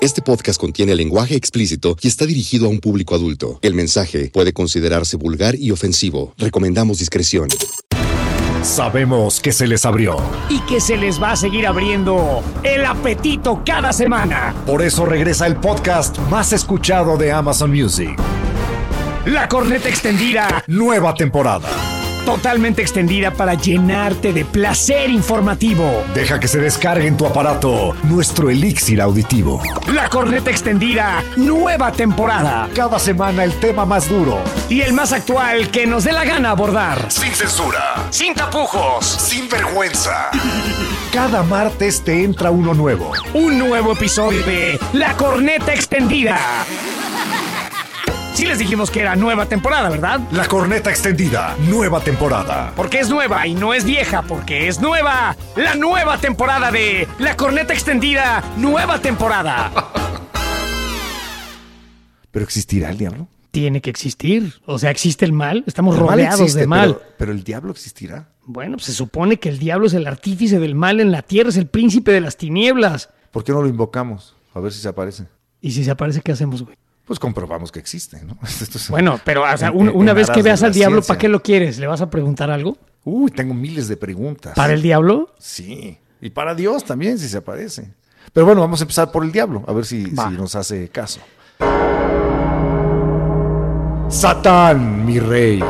Este 0.00 0.22
podcast 0.22 0.58
contiene 0.58 0.94
lenguaje 0.94 1.34
explícito 1.36 1.96
y 2.00 2.08
está 2.08 2.24
dirigido 2.24 2.66
a 2.66 2.68
un 2.70 2.80
público 2.80 3.14
adulto. 3.14 3.58
El 3.60 3.74
mensaje 3.74 4.30
puede 4.32 4.52
considerarse 4.54 5.16
vulgar 5.18 5.56
y 5.56 5.72
ofensivo. 5.72 6.32
Recomendamos 6.38 6.98
discreción. 6.98 7.48
Sabemos 8.62 9.40
que 9.40 9.52
se 9.52 9.66
les 9.66 9.84
abrió. 9.84 10.16
y 10.48 10.60
que 10.60 10.80
se 10.80 10.96
les 10.96 11.22
va 11.22 11.32
a 11.32 11.36
seguir 11.36 11.66
abriendo 11.66 12.42
el 12.62 12.84
apetito 12.84 13.62
cada 13.64 13.92
semana. 13.92 14.54
Por 14.66 14.82
eso 14.82 15.04
regresa 15.04 15.46
el 15.46 15.56
podcast 15.56 16.18
más 16.30 16.52
escuchado 16.52 17.16
de 17.16 17.32
Amazon 17.32 17.70
Music. 17.70 18.18
La 19.26 19.48
corneta 19.48 19.88
extendida, 19.88 20.64
Nueva 20.66 21.14
temporada. 21.14 21.68
Totalmente 22.24 22.82
extendida 22.82 23.32
para 23.32 23.54
llenarte 23.54 24.32
de 24.32 24.44
placer 24.44 25.10
informativo. 25.10 26.04
Deja 26.14 26.40
que 26.40 26.48
se 26.48 26.58
descargue 26.58 27.06
en 27.06 27.16
tu 27.16 27.26
aparato 27.26 27.94
nuestro 28.04 28.50
elixir 28.50 29.00
auditivo. 29.00 29.62
La 29.92 30.08
corneta 30.08 30.50
extendida, 30.50 31.22
nueva 31.36 31.92
temporada. 31.92 32.68
Cada 32.74 32.98
semana 32.98 33.44
el 33.44 33.52
tema 33.54 33.84
más 33.84 34.08
duro. 34.08 34.38
Y 34.68 34.82
el 34.82 34.92
más 34.92 35.12
actual 35.12 35.70
que 35.70 35.86
nos 35.86 36.04
dé 36.04 36.12
la 36.12 36.24
gana 36.24 36.50
abordar. 36.50 37.10
Sin 37.10 37.32
censura. 37.32 38.06
Sin 38.10 38.34
tapujos. 38.34 39.04
Sin 39.06 39.48
vergüenza. 39.48 40.30
Cada 41.12 41.42
martes 41.42 42.02
te 42.02 42.22
entra 42.22 42.50
uno 42.50 42.72
nuevo. 42.72 43.12
Un 43.34 43.58
nuevo 43.58 43.92
episodio 43.92 44.44
de 44.44 44.78
La 44.92 45.16
corneta 45.16 45.74
extendida. 45.74 46.38
Sí 48.34 48.46
les 48.46 48.58
dijimos 48.58 48.90
que 48.90 49.00
era 49.00 49.16
nueva 49.16 49.46
temporada, 49.46 49.90
¿verdad? 49.90 50.20
La 50.32 50.46
corneta 50.46 50.90
extendida. 50.90 51.56
Nueva 51.68 52.00
temporada. 52.00 52.72
Porque 52.76 53.00
es 53.00 53.10
nueva 53.10 53.46
y 53.46 53.54
no 53.54 53.74
es 53.74 53.84
vieja, 53.84 54.22
porque 54.22 54.68
es 54.68 54.80
nueva. 54.80 55.36
La 55.56 55.74
nueva 55.74 56.16
temporada 56.18 56.70
de 56.70 57.06
La 57.18 57.36
Corneta 57.36 57.74
Extendida, 57.74 58.42
nueva 58.56 59.00
temporada. 59.00 59.70
¿Pero 62.30 62.44
existirá 62.44 62.90
el 62.90 62.98
diablo? 62.98 63.28
Tiene 63.50 63.80
que 63.80 63.90
existir. 63.90 64.54
O 64.64 64.78
sea, 64.78 64.90
existe 64.90 65.24
el 65.24 65.32
mal. 65.32 65.64
Estamos 65.66 65.96
El 65.96 66.02
mal 66.02 66.10
rodeados 66.10 66.40
existe, 66.40 66.60
de 66.60 66.66
mal. 66.68 66.94
Pero, 66.94 67.12
pero 67.18 67.32
el 67.32 67.42
diablo 67.42 67.72
existirá. 67.72 68.28
Bueno, 68.44 68.76
pues 68.76 68.86
se 68.86 68.92
supone 68.92 69.38
que 69.38 69.48
el 69.48 69.58
diablo 69.58 69.86
es 69.88 69.94
el 69.94 70.06
artífice 70.06 70.60
del 70.60 70.76
mal 70.76 71.00
en 71.00 71.10
la 71.10 71.22
tierra, 71.22 71.50
es 71.50 71.56
el 71.56 71.66
príncipe 71.66 72.12
de 72.12 72.20
las 72.20 72.36
tinieblas. 72.36 73.10
¿Por 73.32 73.44
qué 73.44 73.52
no 73.52 73.60
lo 73.60 73.68
invocamos? 73.68 74.36
A 74.54 74.60
ver 74.60 74.72
si 74.72 74.80
se 74.80 74.88
aparece. 74.88 75.26
Y 75.60 75.72
si 75.72 75.84
se 75.84 75.90
aparece, 75.90 76.20
¿qué 76.22 76.32
hacemos, 76.32 76.62
güey? 76.62 76.76
Pues 77.10 77.18
comprobamos 77.18 77.72
que 77.72 77.80
existe, 77.80 78.22
¿no? 78.24 78.38
Bueno, 78.88 79.18
pero 79.24 79.42
o 79.42 79.56
sea, 79.56 79.66
en- 79.70 79.76
un- 79.76 79.88
en- 79.88 79.96
una 79.96 80.10
en 80.12 80.16
vez 80.18 80.30
que 80.30 80.42
veas 80.42 80.62
al 80.62 80.72
diablo, 80.72 80.98
ciencia. 80.98 81.08
¿para 81.08 81.18
qué 81.18 81.28
lo 81.28 81.42
quieres? 81.42 81.76
¿Le 81.80 81.88
vas 81.88 82.00
a 82.02 82.08
preguntar 82.08 82.52
algo? 82.52 82.78
Uy, 83.02 83.32
tengo 83.32 83.52
miles 83.52 83.88
de 83.88 83.96
preguntas. 83.96 84.52
¿Para 84.54 84.74
el 84.74 84.80
diablo? 84.80 85.34
Sí. 85.36 85.98
Y 86.20 86.30
para 86.30 86.54
Dios 86.54 86.84
también, 86.84 87.18
si 87.18 87.28
se 87.28 87.38
aparece. 87.38 87.92
Pero 88.32 88.46
bueno, 88.46 88.60
vamos 88.60 88.80
a 88.80 88.84
empezar 88.84 89.10
por 89.10 89.24
el 89.24 89.32
diablo, 89.32 89.64
a 89.66 89.72
ver 89.72 89.84
si, 89.86 90.04
si 90.06 90.36
nos 90.38 90.54
hace 90.54 90.88
caso. 90.90 91.18
Satán, 94.08 95.04
mi 95.04 95.18
rey. 95.18 95.60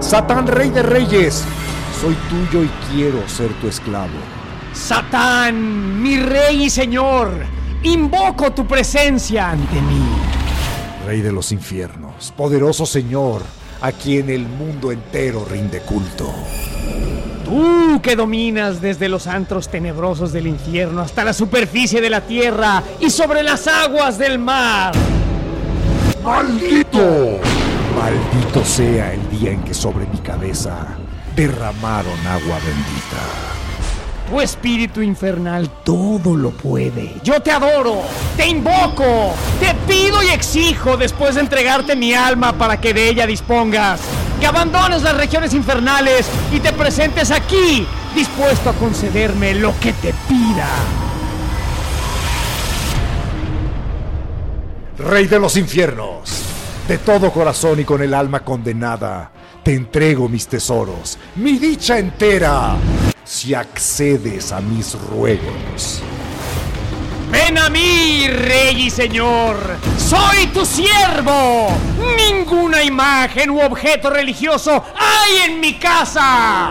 Satán, 0.00 0.48
rey 0.48 0.70
de 0.70 0.82
reyes. 0.82 1.44
Soy 2.00 2.16
tuyo 2.28 2.64
y 2.64 2.70
quiero 2.92 3.28
ser 3.28 3.52
tu 3.60 3.68
esclavo. 3.68 4.08
Satán, 4.72 6.02
mi 6.02 6.16
rey 6.18 6.64
y 6.64 6.70
señor, 6.70 7.30
invoco 7.84 8.50
tu 8.52 8.66
presencia 8.66 9.50
ante 9.50 9.80
mí. 9.80 10.02
Rey 11.06 11.20
de 11.20 11.32
los 11.32 11.50
infiernos, 11.52 12.32
poderoso 12.36 12.86
Señor, 12.86 13.42
a 13.80 13.90
quien 13.90 14.30
el 14.30 14.46
mundo 14.46 14.92
entero 14.92 15.44
rinde 15.44 15.80
culto. 15.80 16.32
Tú 17.44 18.00
que 18.00 18.14
dominas 18.14 18.80
desde 18.80 19.08
los 19.08 19.26
antros 19.26 19.68
tenebrosos 19.68 20.32
del 20.32 20.46
infierno 20.46 21.00
hasta 21.00 21.24
la 21.24 21.32
superficie 21.32 22.00
de 22.00 22.10
la 22.10 22.20
tierra 22.20 22.82
y 23.00 23.10
sobre 23.10 23.42
las 23.42 23.66
aguas 23.66 24.16
del 24.16 24.38
mar. 24.38 24.92
¡Maldito! 26.22 27.40
Maldito 27.96 28.64
sea 28.64 29.12
el 29.12 29.28
día 29.30 29.50
en 29.50 29.62
que 29.64 29.74
sobre 29.74 30.06
mi 30.06 30.18
cabeza 30.18 30.96
derramaron 31.34 32.18
agua 32.26 32.58
bendita. 32.64 33.61
Tu 34.32 34.40
espíritu 34.40 35.02
infernal 35.02 35.68
todo 35.84 36.34
lo 36.34 36.52
puede. 36.52 37.16
Yo 37.22 37.42
te 37.42 37.50
adoro, 37.50 38.00
te 38.34 38.46
invoco, 38.46 39.34
te 39.60 39.74
pido 39.86 40.22
y 40.22 40.28
exijo 40.28 40.96
después 40.96 41.34
de 41.34 41.42
entregarte 41.42 41.94
mi 41.94 42.14
alma 42.14 42.54
para 42.54 42.80
que 42.80 42.94
de 42.94 43.10
ella 43.10 43.26
dispongas. 43.26 44.00
Que 44.40 44.46
abandones 44.46 45.02
las 45.02 45.18
regiones 45.18 45.52
infernales 45.52 46.30
y 46.50 46.60
te 46.60 46.72
presentes 46.72 47.30
aquí, 47.30 47.86
dispuesto 48.14 48.70
a 48.70 48.72
concederme 48.72 49.52
lo 49.52 49.78
que 49.78 49.92
te 49.92 50.14
pida. 50.26 50.70
Rey 54.96 55.26
de 55.26 55.38
los 55.38 55.58
infiernos, 55.58 56.42
de 56.88 56.96
todo 56.96 57.30
corazón 57.30 57.80
y 57.80 57.84
con 57.84 58.00
el 58.00 58.14
alma 58.14 58.40
condenada, 58.40 59.30
te 59.62 59.74
entrego 59.74 60.26
mis 60.26 60.48
tesoros, 60.48 61.18
mi 61.36 61.58
dicha 61.58 61.98
entera, 61.98 62.76
si 63.24 63.54
accedes 63.54 64.52
a 64.52 64.60
mis 64.60 64.94
ruegos. 64.94 66.02
Ven 67.30 67.56
a 67.56 67.70
mí, 67.70 68.26
rey 68.28 68.82
y 68.82 68.90
señor. 68.90 69.56
Soy 69.96 70.48
tu 70.48 70.66
siervo. 70.66 71.68
Ninguna 72.16 72.82
imagen 72.82 73.50
u 73.50 73.60
objeto 73.60 74.10
religioso 74.10 74.84
hay 74.94 75.50
en 75.50 75.60
mi 75.60 75.78
casa. 75.78 76.68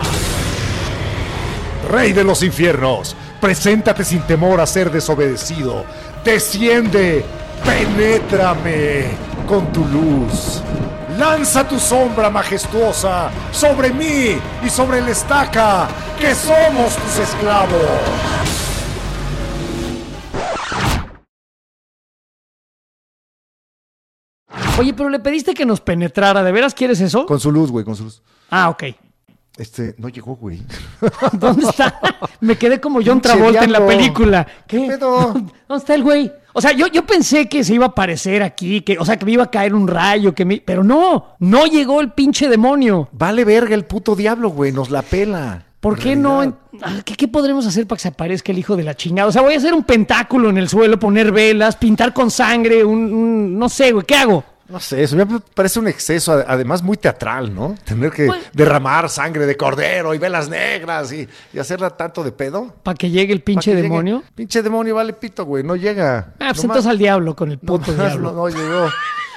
Rey 1.90 2.12
de 2.12 2.22
los 2.22 2.44
infiernos, 2.44 3.16
preséntate 3.40 4.04
sin 4.04 4.22
temor 4.22 4.60
a 4.60 4.66
ser 4.66 4.92
desobedecido. 4.92 5.84
Desciende, 6.24 7.24
penétrame 7.64 9.06
con 9.48 9.72
tu 9.72 9.84
luz. 9.84 10.62
Lanza 11.18 11.68
tu 11.68 11.78
sombra 11.78 12.30
majestuosa 12.30 13.30
sobre 13.52 13.90
mí 13.90 14.38
y 14.64 14.70
sobre 14.70 14.98
el 14.98 15.08
estaca, 15.08 15.88
que 16.18 16.34
somos 16.34 16.96
tus 16.96 17.18
esclavos. 17.18 18.32
Oye, 24.78 24.94
pero 24.94 25.08
le 25.10 25.20
pediste 25.20 25.54
que 25.54 25.66
nos 25.66 25.80
penetrara. 25.80 26.42
¿De 26.42 26.50
veras 26.50 26.74
quieres 26.74 27.00
eso? 27.00 27.26
Con 27.26 27.38
su 27.38 27.52
luz, 27.52 27.70
güey, 27.70 27.84
con 27.84 27.94
su 27.94 28.04
luz. 28.04 28.22
Ah, 28.50 28.70
ok. 28.70 28.84
Este, 29.58 29.94
no 29.98 30.08
llegó, 30.08 30.34
güey. 30.36 30.62
¿Dónde 31.32 31.68
está? 31.68 32.00
Me 32.40 32.56
quedé 32.56 32.80
como 32.80 33.00
John 33.04 33.20
Travolta 33.20 33.64
en 33.64 33.72
la 33.72 33.86
película. 33.86 34.46
¿Qué 34.66 34.86
pedo? 34.88 35.32
¿Dónde 35.68 35.76
está 35.76 35.94
el 35.94 36.02
güey? 36.02 36.32
O 36.54 36.60
sea, 36.60 36.72
yo, 36.72 36.86
yo 36.88 37.06
pensé 37.06 37.48
que 37.48 37.64
se 37.64 37.74
iba 37.74 37.86
a 37.86 37.88
aparecer 37.88 38.42
aquí, 38.42 38.82
que, 38.82 38.98
o 38.98 39.04
sea, 39.04 39.16
que 39.18 39.24
me 39.24 39.32
iba 39.32 39.44
a 39.44 39.50
caer 39.50 39.74
un 39.74 39.88
rayo, 39.88 40.34
que 40.34 40.44
me... 40.44 40.62
Pero 40.64 40.84
no, 40.84 41.36
no 41.38 41.66
llegó 41.66 42.00
el 42.00 42.12
pinche 42.12 42.48
demonio. 42.48 43.08
Vale 43.12 43.44
verga 43.44 43.74
el 43.74 43.84
puto 43.84 44.14
diablo, 44.16 44.50
güey, 44.50 44.70
nos 44.72 44.90
la 44.90 45.02
pela. 45.02 45.64
¿Por 45.80 45.98
qué 45.98 46.14
no? 46.14 46.40
Ah, 46.80 47.00
¿Qué, 47.04 47.14
qué 47.16 47.26
podremos 47.26 47.66
hacer 47.66 47.88
para 47.88 47.96
que 47.96 48.02
se 48.02 48.08
aparezca 48.08 48.52
el 48.52 48.58
hijo 48.58 48.76
de 48.76 48.84
la 48.84 48.94
chingada? 48.94 49.28
O 49.28 49.32
sea, 49.32 49.42
voy 49.42 49.54
a 49.54 49.56
hacer 49.56 49.74
un 49.74 49.82
pentáculo 49.82 50.48
en 50.50 50.58
el 50.58 50.68
suelo, 50.68 50.98
poner 50.98 51.32
velas, 51.32 51.74
pintar 51.76 52.12
con 52.12 52.30
sangre, 52.30 52.84
un... 52.84 53.12
un- 53.12 53.58
no 53.58 53.68
sé, 53.68 53.90
güey, 53.92 54.06
¿qué 54.06 54.14
hago? 54.14 54.44
No 54.72 54.80
sé, 54.80 55.02
eso 55.02 55.14
me 55.16 55.26
parece 55.54 55.78
un 55.78 55.86
exceso, 55.86 56.32
ade- 56.32 56.44
además 56.48 56.82
muy 56.82 56.96
teatral, 56.96 57.54
¿no? 57.54 57.74
Tener 57.84 58.10
que 58.10 58.26
Pues- 58.26 58.40
derramar 58.54 59.10
sangre 59.10 59.44
de 59.44 59.54
cordero 59.56 60.14
y 60.14 60.18
velas 60.18 60.48
negras 60.48 61.12
y, 61.12 61.28
y 61.52 61.58
hacerla 61.58 61.90
tanto 61.90 62.24
de 62.24 62.32
pedo. 62.32 62.74
¿Para 62.82 62.96
que 62.96 63.10
llegue 63.10 63.34
el 63.34 63.42
pinche 63.42 63.72
llegue- 63.72 63.82
demonio? 63.82 64.22
Pinche 64.34 64.62
demonio 64.62 64.94
vale 64.94 65.12
pito, 65.12 65.44
güey, 65.44 65.62
no 65.62 65.76
llega. 65.76 66.32
Ah, 66.40 66.52
pues 66.52 66.64
entonces 66.64 66.86
al 66.86 66.96
diablo 66.96 67.36
con 67.36 67.50
el 67.50 67.58
puto 67.58 67.92
nomás 67.92 68.12
diablo. 68.12 68.32
No, 68.32 68.36
no 68.38 68.48
llegó. 68.48 68.88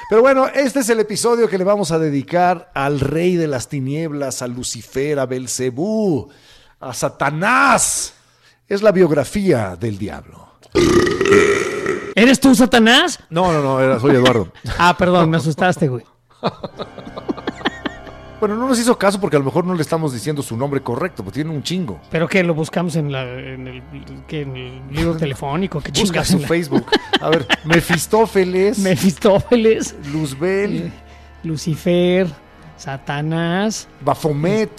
Pero 0.10 0.22
bueno, 0.22 0.48
este 0.48 0.80
es 0.80 0.90
el 0.90 1.00
episodio 1.02 1.50
que 1.50 1.58
le 1.58 1.64
vamos 1.66 1.92
a 1.92 2.00
dedicar 2.00 2.72
al 2.74 3.00
rey 3.02 3.36
de 3.36 3.48
las 3.48 3.68
tinieblas, 3.68 4.42
a 4.42 4.48
Lucifer, 4.48 5.20
a 5.20 5.26
Belcebú, 5.26 6.30
a 6.80 6.94
Satanás. 6.94 8.14
Es 8.70 8.82
la 8.82 8.92
biografía 8.92 9.76
del 9.78 9.98
diablo. 9.98 10.48
¿Eres 12.16 12.40
tú, 12.40 12.56
Satanás? 12.56 13.20
No, 13.30 13.52
no, 13.52 13.62
no, 13.62 13.80
era- 13.82 14.00
soy 14.00 14.16
Eduardo. 14.16 14.48
Ah, 14.80 14.96
perdón, 14.98 15.30
me 15.30 15.38
asustaste, 15.38 15.88
güey. 15.90 16.04
Bueno, 18.40 18.56
no 18.58 18.68
nos 18.68 18.80
hizo 18.80 18.98
caso 18.98 19.20
porque 19.20 19.38
a 19.38 19.40
lo 19.40 19.46
mejor 19.46 19.66
no 19.66 19.74
le 19.74 19.82
estamos 19.82 20.14
diciendo 20.14 20.42
su 20.44 20.56
nombre 20.58 20.82
correcto, 20.82 21.24
porque 21.24 21.36
tiene 21.42 21.50
un 21.56 21.64
chingo. 21.64 22.00
¿Pero 22.12 22.28
qué? 22.28 22.44
¿Lo 22.44 22.54
buscamos 22.54 22.96
en, 22.96 23.12
la, 23.12 23.24
en, 23.24 23.68
el, 23.68 23.84
¿qué, 24.28 24.42
en 24.42 24.56
el 24.56 24.82
libro 24.92 25.16
telefónico? 25.18 25.82
¿Qué 25.82 25.92
Busca 25.92 26.04
chingas? 26.24 26.28
su 26.28 26.36
en 26.36 26.42
la- 26.44 26.48
Facebook. 26.48 26.86
A 27.22 27.30
ver, 27.30 27.48
Mefistófeles, 27.64 28.78
Mefistófeles, 28.80 29.96
Luzbel, 30.12 30.92
Lucifer, 31.44 32.28
Satanás, 32.78 33.88
Bafomet, 34.02 34.70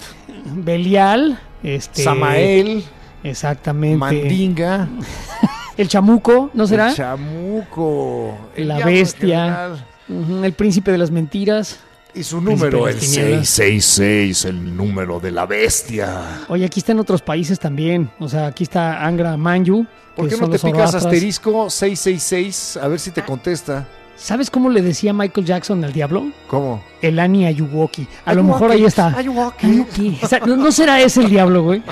Belial, 0.45 1.39
este, 1.63 2.03
Samael, 2.03 2.83
exactamente, 3.23 3.97
Mandinga, 3.97 4.87
el 5.77 5.87
chamuco, 5.87 6.49
¿no 6.53 6.67
será? 6.67 6.89
el 6.89 6.95
Chamuco, 6.95 8.35
el 8.55 8.67
La 8.67 8.79
bestia. 8.85 9.69
el 10.09 10.53
príncipe 10.53 10.91
de 10.91 10.97
las 10.97 11.11
mentiras. 11.11 11.79
Y 12.13 12.23
su 12.23 12.41
número, 12.41 12.87
el 12.87 12.95
las 12.95 13.03
tinieblas. 13.03 13.47
666, 13.49 14.45
el 14.45 14.75
número 14.75 15.19
de 15.19 15.31
la 15.31 15.45
bestia. 15.45 16.39
Oye, 16.47 16.65
aquí 16.65 16.79
está 16.79 16.93
en 16.93 16.99
otros 16.99 17.21
países 17.21 17.59
también. 17.59 18.09
O 18.19 18.27
sea, 18.27 18.47
aquí 18.47 18.63
está 18.63 19.05
Angra 19.05 19.37
Manju. 19.37 19.85
¿Por 20.15 20.27
qué 20.27 20.37
no 20.37 20.49
te 20.49 20.57
picas 20.57 20.95
asterisco 20.95 21.69
666? 21.69 22.79
A 22.81 22.87
ver 22.87 22.99
si 22.99 23.11
te 23.11 23.23
contesta. 23.23 23.85
¿Sabes 24.15 24.49
cómo 24.49 24.71
le 24.71 24.81
decía 24.81 25.13
Michael 25.13 25.45
Jackson 25.45 25.83
al 25.83 25.93
diablo? 25.93 26.31
¿Cómo? 26.47 26.83
El 27.03 27.19
Ani 27.19 27.45
Ayuwoki. 27.45 28.07
A 28.25 28.33
lo 28.33 28.43
mejor 28.43 28.71
ahí 28.71 28.83
está. 28.83 29.15
Ayuwoki. 29.15 29.67
Ayuwoki. 29.67 30.19
O 30.23 30.27
sea, 30.27 30.39
¿no, 30.39 30.55
no 30.55 30.71
será 30.71 30.99
ese 30.99 31.21
el 31.21 31.29
diablo, 31.29 31.61
güey? 31.61 31.83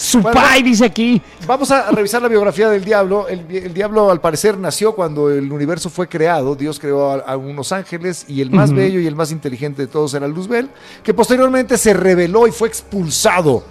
Su 0.00 0.20
Bueno. 0.22 0.40
pai 0.40 0.62
dice 0.62 0.86
aquí. 0.86 1.20
Vamos 1.46 1.70
a 1.70 1.90
revisar 1.90 2.22
la 2.22 2.28
biografía 2.28 2.70
del 2.70 2.82
diablo. 2.84 3.28
El, 3.28 3.44
el 3.54 3.74
diablo, 3.74 4.10
al 4.10 4.20
parecer, 4.20 4.56
nació 4.56 4.94
cuando 4.94 5.28
el 5.30 5.52
universo 5.52 5.90
fue 5.90 6.08
creado. 6.08 6.54
Dios 6.54 6.78
creó 6.80 7.10
a, 7.10 7.14
a 7.16 7.36
unos 7.36 7.70
ángeles 7.72 8.24
y 8.26 8.40
el 8.40 8.50
más 8.50 8.72
bello 8.72 8.98
y 8.98 9.06
el 9.06 9.14
más 9.14 9.30
inteligente 9.30 9.82
de 9.82 9.88
todos 9.88 10.14
era 10.14 10.26
Luzbel, 10.26 10.70
que 11.02 11.12
posteriormente 11.12 11.76
se 11.76 11.92
rebeló 11.92 12.46
y 12.46 12.50
fue 12.50 12.68
expulsado 12.68 13.62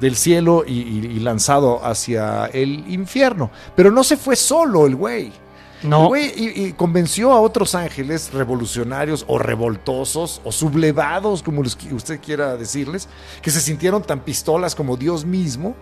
del 0.00 0.16
cielo 0.16 0.64
y, 0.66 0.72
y- 0.72 1.06
y 1.16 1.20
lanzado 1.20 1.80
hacia 1.84 2.46
el 2.46 2.84
infierno. 2.92 3.50
Pero 3.76 3.92
no 3.92 4.02
se 4.02 4.16
fue 4.16 4.34
solo 4.34 4.86
el 4.86 4.96
güey. 4.96 5.32
No. 5.82 6.16
y, 6.16 6.32
y 6.36 6.72
convenció 6.72 7.32
a 7.32 7.40
otros 7.40 7.74
ángeles 7.74 8.32
revolucionarios 8.32 9.24
o 9.28 9.38
revoltosos 9.38 10.40
o 10.44 10.52
sublevados, 10.52 11.42
como 11.42 11.60
usted 11.60 12.20
quiera 12.20 12.56
decirles, 12.56 13.08
que 13.42 13.50
se 13.50 13.60
sintieron 13.60 14.02
tan 14.02 14.20
pistolas 14.20 14.74
como 14.74 14.96
Dios 14.96 15.24
mismo 15.24 15.74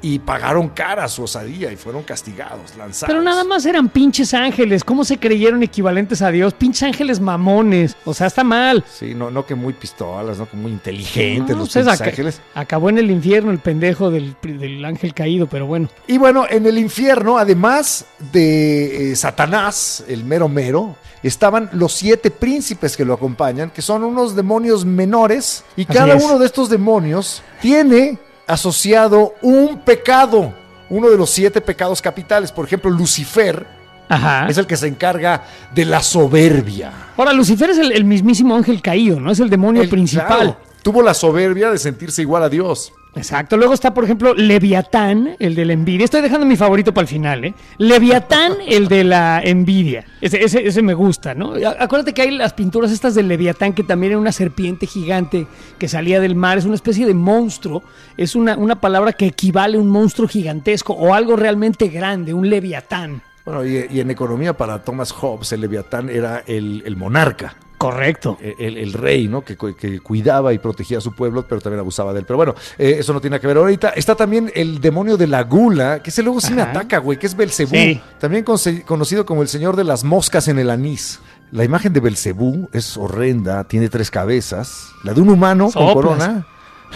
y 0.00 0.18
pagaron 0.18 0.68
cara 0.68 1.08
su 1.08 1.24
osadía 1.24 1.72
y 1.72 1.76
fueron 1.76 2.02
castigados, 2.02 2.76
lanzados. 2.76 3.06
Pero 3.08 3.22
nada 3.22 3.44
más 3.44 3.66
eran 3.66 3.88
pinches 3.88 4.32
ángeles. 4.34 4.84
¿Cómo 4.84 5.04
se 5.04 5.18
creyeron 5.18 5.62
equivalentes 5.62 6.22
a 6.22 6.30
Dios? 6.30 6.54
Pinches 6.54 6.84
ángeles 6.84 7.20
mamones. 7.20 7.96
O 8.04 8.14
sea, 8.14 8.28
está 8.28 8.44
mal. 8.44 8.84
Sí, 8.90 9.14
no, 9.14 9.30
no 9.30 9.44
que 9.44 9.54
muy 9.54 9.72
pistolas, 9.72 10.38
no 10.38 10.48
que 10.48 10.56
muy 10.56 10.70
inteligentes 10.70 11.54
No, 11.56 11.62
los 11.62 11.72
pues, 11.72 11.84
pinches 11.84 12.00
ángeles. 12.00 12.40
Acabó 12.54 12.90
en 12.90 12.98
el 12.98 13.10
infierno 13.10 13.50
el 13.50 13.58
pendejo 13.58 14.10
del, 14.10 14.36
del 14.42 14.84
ángel 14.84 15.14
caído, 15.14 15.46
pero 15.46 15.66
bueno. 15.66 15.88
Y 16.06 16.18
bueno, 16.18 16.46
en 16.48 16.66
el 16.66 16.78
infierno, 16.78 17.38
además 17.38 18.06
de 18.32 19.12
eh, 19.12 19.16
Satanás, 19.16 20.04
el 20.08 20.24
mero 20.24 20.48
mero, 20.48 20.96
estaban 21.22 21.68
los 21.72 21.92
siete 21.92 22.30
príncipes 22.30 22.96
que 22.96 23.04
lo 23.04 23.14
acompañan, 23.14 23.70
que 23.70 23.82
son 23.82 24.04
unos 24.04 24.36
demonios 24.36 24.84
menores, 24.84 25.64
y 25.76 25.82
Así 25.82 25.92
cada 25.92 26.14
es. 26.14 26.24
uno 26.24 26.38
de 26.38 26.46
estos 26.46 26.68
demonios 26.68 27.42
tiene 27.60 28.18
asociado 28.48 29.34
un 29.42 29.78
pecado, 29.80 30.52
uno 30.90 31.08
de 31.10 31.16
los 31.16 31.30
siete 31.30 31.60
pecados 31.60 32.02
capitales. 32.02 32.50
Por 32.50 32.64
ejemplo, 32.66 32.90
Lucifer 32.90 33.66
Ajá. 34.08 34.48
es 34.48 34.58
el 34.58 34.66
que 34.66 34.76
se 34.76 34.88
encarga 34.88 35.44
de 35.74 35.84
la 35.84 36.02
soberbia. 36.02 36.92
Ahora, 37.16 37.32
Lucifer 37.32 37.70
es 37.70 37.78
el, 37.78 37.92
el 37.92 38.04
mismísimo 38.04 38.56
ángel 38.56 38.80
caído, 38.82 39.20
¿no? 39.20 39.30
Es 39.30 39.38
el 39.40 39.50
demonio 39.50 39.82
El- 39.82 39.88
principal. 39.88 40.26
claro, 40.26 40.56
tuvo 40.82 41.02
la 41.02 41.14
soberbia 41.14 41.70
de 41.70 41.78
sentirse 41.78 42.22
igual 42.22 42.42
a 42.42 42.48
Dios. 42.48 42.92
Exacto. 43.14 43.56
Luego 43.56 43.74
está, 43.74 43.94
por 43.94 44.04
ejemplo, 44.04 44.34
Leviatán, 44.34 45.36
el 45.38 45.54
de 45.54 45.64
la 45.64 45.72
envidia. 45.72 46.04
Estoy 46.04 46.20
dejando 46.20 46.46
mi 46.46 46.56
favorito 46.56 46.92
para 46.92 47.02
el 47.02 47.08
final, 47.08 47.44
¿eh? 47.44 47.54
Leviatán, 47.78 48.52
el 48.68 48.88
de 48.88 49.04
la 49.04 49.40
envidia. 49.42 50.04
Ese, 50.20 50.42
ese, 50.44 50.66
ese 50.66 50.82
me 50.82 50.94
gusta, 50.94 51.34
¿no? 51.34 51.54
Acuérdate 51.78 52.12
que 52.14 52.22
hay 52.22 52.30
las 52.30 52.52
pinturas 52.52 52.92
estas 52.92 53.14
del 53.14 53.28
Leviatán, 53.28 53.72
que 53.72 53.82
también 53.82 54.12
era 54.12 54.20
una 54.20 54.32
serpiente 54.32 54.86
gigante 54.86 55.46
que 55.78 55.88
salía 55.88 56.20
del 56.20 56.34
mar. 56.34 56.58
Es 56.58 56.64
una 56.64 56.74
especie 56.74 57.06
de 57.06 57.14
monstruo. 57.14 57.82
Es 58.16 58.34
una, 58.36 58.56
una 58.56 58.80
palabra 58.80 59.12
que 59.12 59.26
equivale 59.26 59.78
a 59.78 59.80
un 59.80 59.88
monstruo 59.88 60.28
gigantesco 60.28 60.92
o 60.92 61.14
algo 61.14 61.36
realmente 61.36 61.88
grande, 61.88 62.34
un 62.34 62.48
Leviatán. 62.48 63.22
Bueno, 63.44 63.64
y, 63.64 63.86
y 63.90 64.00
en 64.00 64.10
economía 64.10 64.56
para 64.56 64.84
Thomas 64.84 65.10
Hobbes, 65.12 65.52
el 65.52 65.62
Leviatán 65.62 66.10
era 66.10 66.44
el, 66.46 66.82
el 66.84 66.96
monarca. 66.96 67.56
Correcto. 67.78 68.36
el, 68.40 68.76
el 68.76 68.92
rey, 68.92 69.28
¿no? 69.28 69.42
Que, 69.42 69.56
cu- 69.56 69.74
que 69.74 70.00
cuidaba 70.00 70.52
y 70.52 70.58
protegía 70.58 70.98
a 70.98 71.00
su 71.00 71.14
pueblo, 71.14 71.46
pero 71.48 71.60
también 71.60 71.80
abusaba 71.80 72.12
de 72.12 72.20
él. 72.20 72.26
Pero 72.26 72.36
bueno, 72.36 72.54
eh, 72.76 72.96
eso 72.98 73.12
no 73.12 73.20
tiene 73.20 73.38
que 73.40 73.46
ver 73.46 73.56
ahorita. 73.56 73.90
Está 73.90 74.14
también 74.14 74.50
el 74.54 74.80
demonio 74.80 75.16
de 75.16 75.26
la 75.28 75.42
gula, 75.44 76.02
que 76.02 76.10
ese 76.10 76.22
luego 76.22 76.40
sí 76.40 76.52
me 76.52 76.62
ataca, 76.62 76.98
güey, 76.98 77.18
que 77.18 77.26
es 77.26 77.36
Belcebú. 77.36 77.74
Sí. 77.74 78.00
También 78.18 78.44
conocido 78.44 79.24
como 79.24 79.42
el 79.42 79.48
señor 79.48 79.76
de 79.76 79.84
las 79.84 80.04
moscas 80.04 80.48
en 80.48 80.58
el 80.58 80.70
anís. 80.70 81.20
La 81.52 81.64
imagen 81.64 81.92
de 81.94 82.00
Belcebú 82.00 82.68
es 82.72 82.96
horrenda, 82.96 83.64
tiene 83.64 83.88
tres 83.88 84.10
cabezas. 84.10 84.88
La 85.04 85.14
de 85.14 85.20
un 85.20 85.30
humano 85.30 85.70
con 85.72 85.92
corona. 85.94 86.46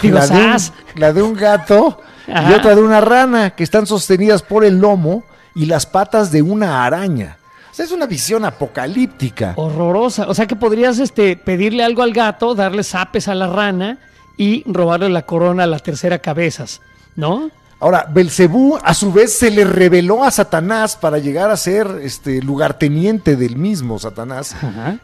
La 0.03 0.27
de, 0.27 0.33
un, 0.35 0.43
sas. 0.59 0.73
la 0.97 1.13
de 1.13 1.23
un 1.23 1.35
gato 1.35 2.01
y 2.27 2.53
otra 2.55 2.75
de 2.75 2.83
una 2.83 3.01
rana, 3.01 3.51
que 3.51 3.63
están 3.63 3.87
sostenidas 3.87 4.43
por 4.43 4.65
el 4.65 4.79
lomo 4.79 5.23
y 5.55 5.67
las 5.67 5.85
patas 5.87 6.33
de 6.33 6.41
una 6.43 6.85
araña. 6.85 7.37
O 7.73 7.75
sea, 7.75 7.87
es 7.87 7.91
una 7.93 8.05
visión 8.07 8.45
apocalíptica. 8.45 9.55
Horrorosa. 9.57 10.29
O 10.29 10.35
sea 10.35 10.47
que 10.47 10.55
podrías 10.57 10.99
este, 10.99 11.37
pedirle 11.37 11.83
algo 11.83 12.03
al 12.03 12.13
gato, 12.13 12.55
darle 12.55 12.85
zapes 12.85 13.29
a 13.29 13.35
la 13.35 13.47
rana 13.47 13.99
y 14.37 14.63
robarle 14.71 15.09
la 15.09 15.23
corona 15.23 15.65
a 15.65 15.67
la 15.67 15.79
tercera 15.79 16.19
cabezas, 16.19 16.83
¿no? 17.17 17.51
Ahora, 17.81 18.07
Belcebú 18.09 18.79
a 18.81 18.95
su 18.95 19.13
vez 19.13 19.37
se 19.37 19.51
le 19.51 19.65
reveló 19.65 20.23
a 20.23 20.31
Satanás 20.31 20.95
para 20.97 21.19
llegar 21.19 21.51
a 21.51 21.57
ser 21.57 21.89
este 22.03 22.41
lugarteniente 22.41 23.35
del 23.35 23.57
mismo 23.57 23.99
Satanás. 23.99 24.55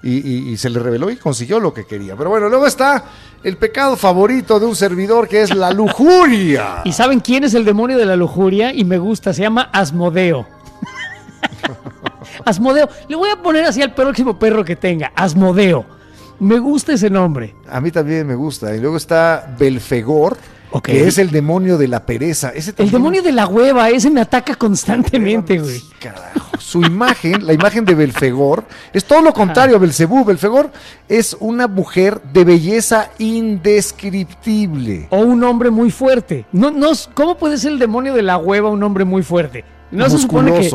Y- 0.03 0.51
y 0.53 0.57
se 0.59 0.71
le 0.71 0.79
reveló 0.79 1.11
y 1.11 1.17
consiguió 1.17 1.59
lo 1.59 1.75
que 1.75 1.87
quería. 1.87 2.15
Pero 2.15 2.31
bueno, 2.31 2.49
luego 2.49 2.69
está 2.69 3.03
el 3.43 3.57
pecado 3.57 3.97
favorito 3.97 4.61
de 4.61 4.67
un 4.67 4.77
servidor 4.77 5.27
que 5.27 5.43
es 5.43 5.53
la 5.55 5.73
lujuria. 5.73 6.83
¿Y 6.85 6.93
saben 6.93 7.19
quién 7.19 7.43
es 7.43 7.55
el 7.55 7.65
demonio 7.65 7.99
de 7.99 8.07
la 8.07 8.15
lujuria? 8.15 8.73
Y 8.73 8.85
me 8.85 8.99
gusta, 8.99 9.33
se 9.35 9.43
llama 9.43 9.71
Asmodeo. 9.73 10.47
Asmodeo. 12.45 12.89
Le 13.09 13.17
voy 13.17 13.31
a 13.31 13.37
poner 13.37 13.65
así 13.65 13.83
al 13.83 13.95
próximo 13.95 14.39
perro 14.39 14.65
que 14.65 14.77
tenga. 14.77 15.13
Asmodeo. 15.15 15.85
Me 16.41 16.59
gusta 16.59 16.93
ese 16.93 17.11
nombre. 17.11 17.55
A 17.69 17.81
mí 17.81 17.91
también 17.91 18.27
me 18.27 18.35
gusta. 18.35 18.75
Y 18.75 18.81
luego 18.81 18.97
está 18.97 19.55
Belfegor, 19.59 20.37
que 20.83 21.09
es 21.09 21.19
el 21.19 21.31
demonio 21.31 21.79
de 21.79 21.89
la 21.89 22.07
pereza. 22.07 22.51
Ese 22.51 22.73
El 22.77 22.91
demonio 22.91 23.23
de 23.23 23.33
la 23.33 23.47
hueva, 23.47 23.91
ese 23.91 24.11
me 24.11 24.21
ataca 24.21 24.55
constantemente, 24.55 25.59
güey. 25.59 25.81
Carajo. 25.99 26.49
Su 26.59 26.83
imagen, 26.83 27.47
la 27.47 27.55
imagen 27.55 27.85
de 27.85 27.95
Belfegor, 27.95 28.65
es 28.93 29.05
todo 29.05 29.23
lo 29.23 29.33
contrario 29.33 29.77
a 29.77 29.79
Belcebú. 29.79 30.25
Belfegor 30.25 30.71
es 31.09 31.37
una 31.41 31.67
mujer 31.67 32.21
de 32.33 32.45
belleza 32.45 33.11
indescriptible. 33.19 35.09
O 35.11 35.19
un 35.19 35.43
hombre 35.45 35.71
muy 35.71 35.91
fuerte. 35.91 36.45
No, 36.53 36.71
no, 36.71 36.93
¿Cómo 37.15 37.37
puede 37.37 37.59
ser 37.59 37.73
el 37.73 37.79
demonio 37.79 38.15
de 38.15 38.23
la 38.23 38.37
hueva 38.37 38.69
un 38.69 38.83
hombre 38.83 39.05
muy 39.05 39.23
fuerte? 39.23 39.65
No 39.91 40.09
se 40.09 40.19
supone 40.19 40.53
que. 40.53 40.71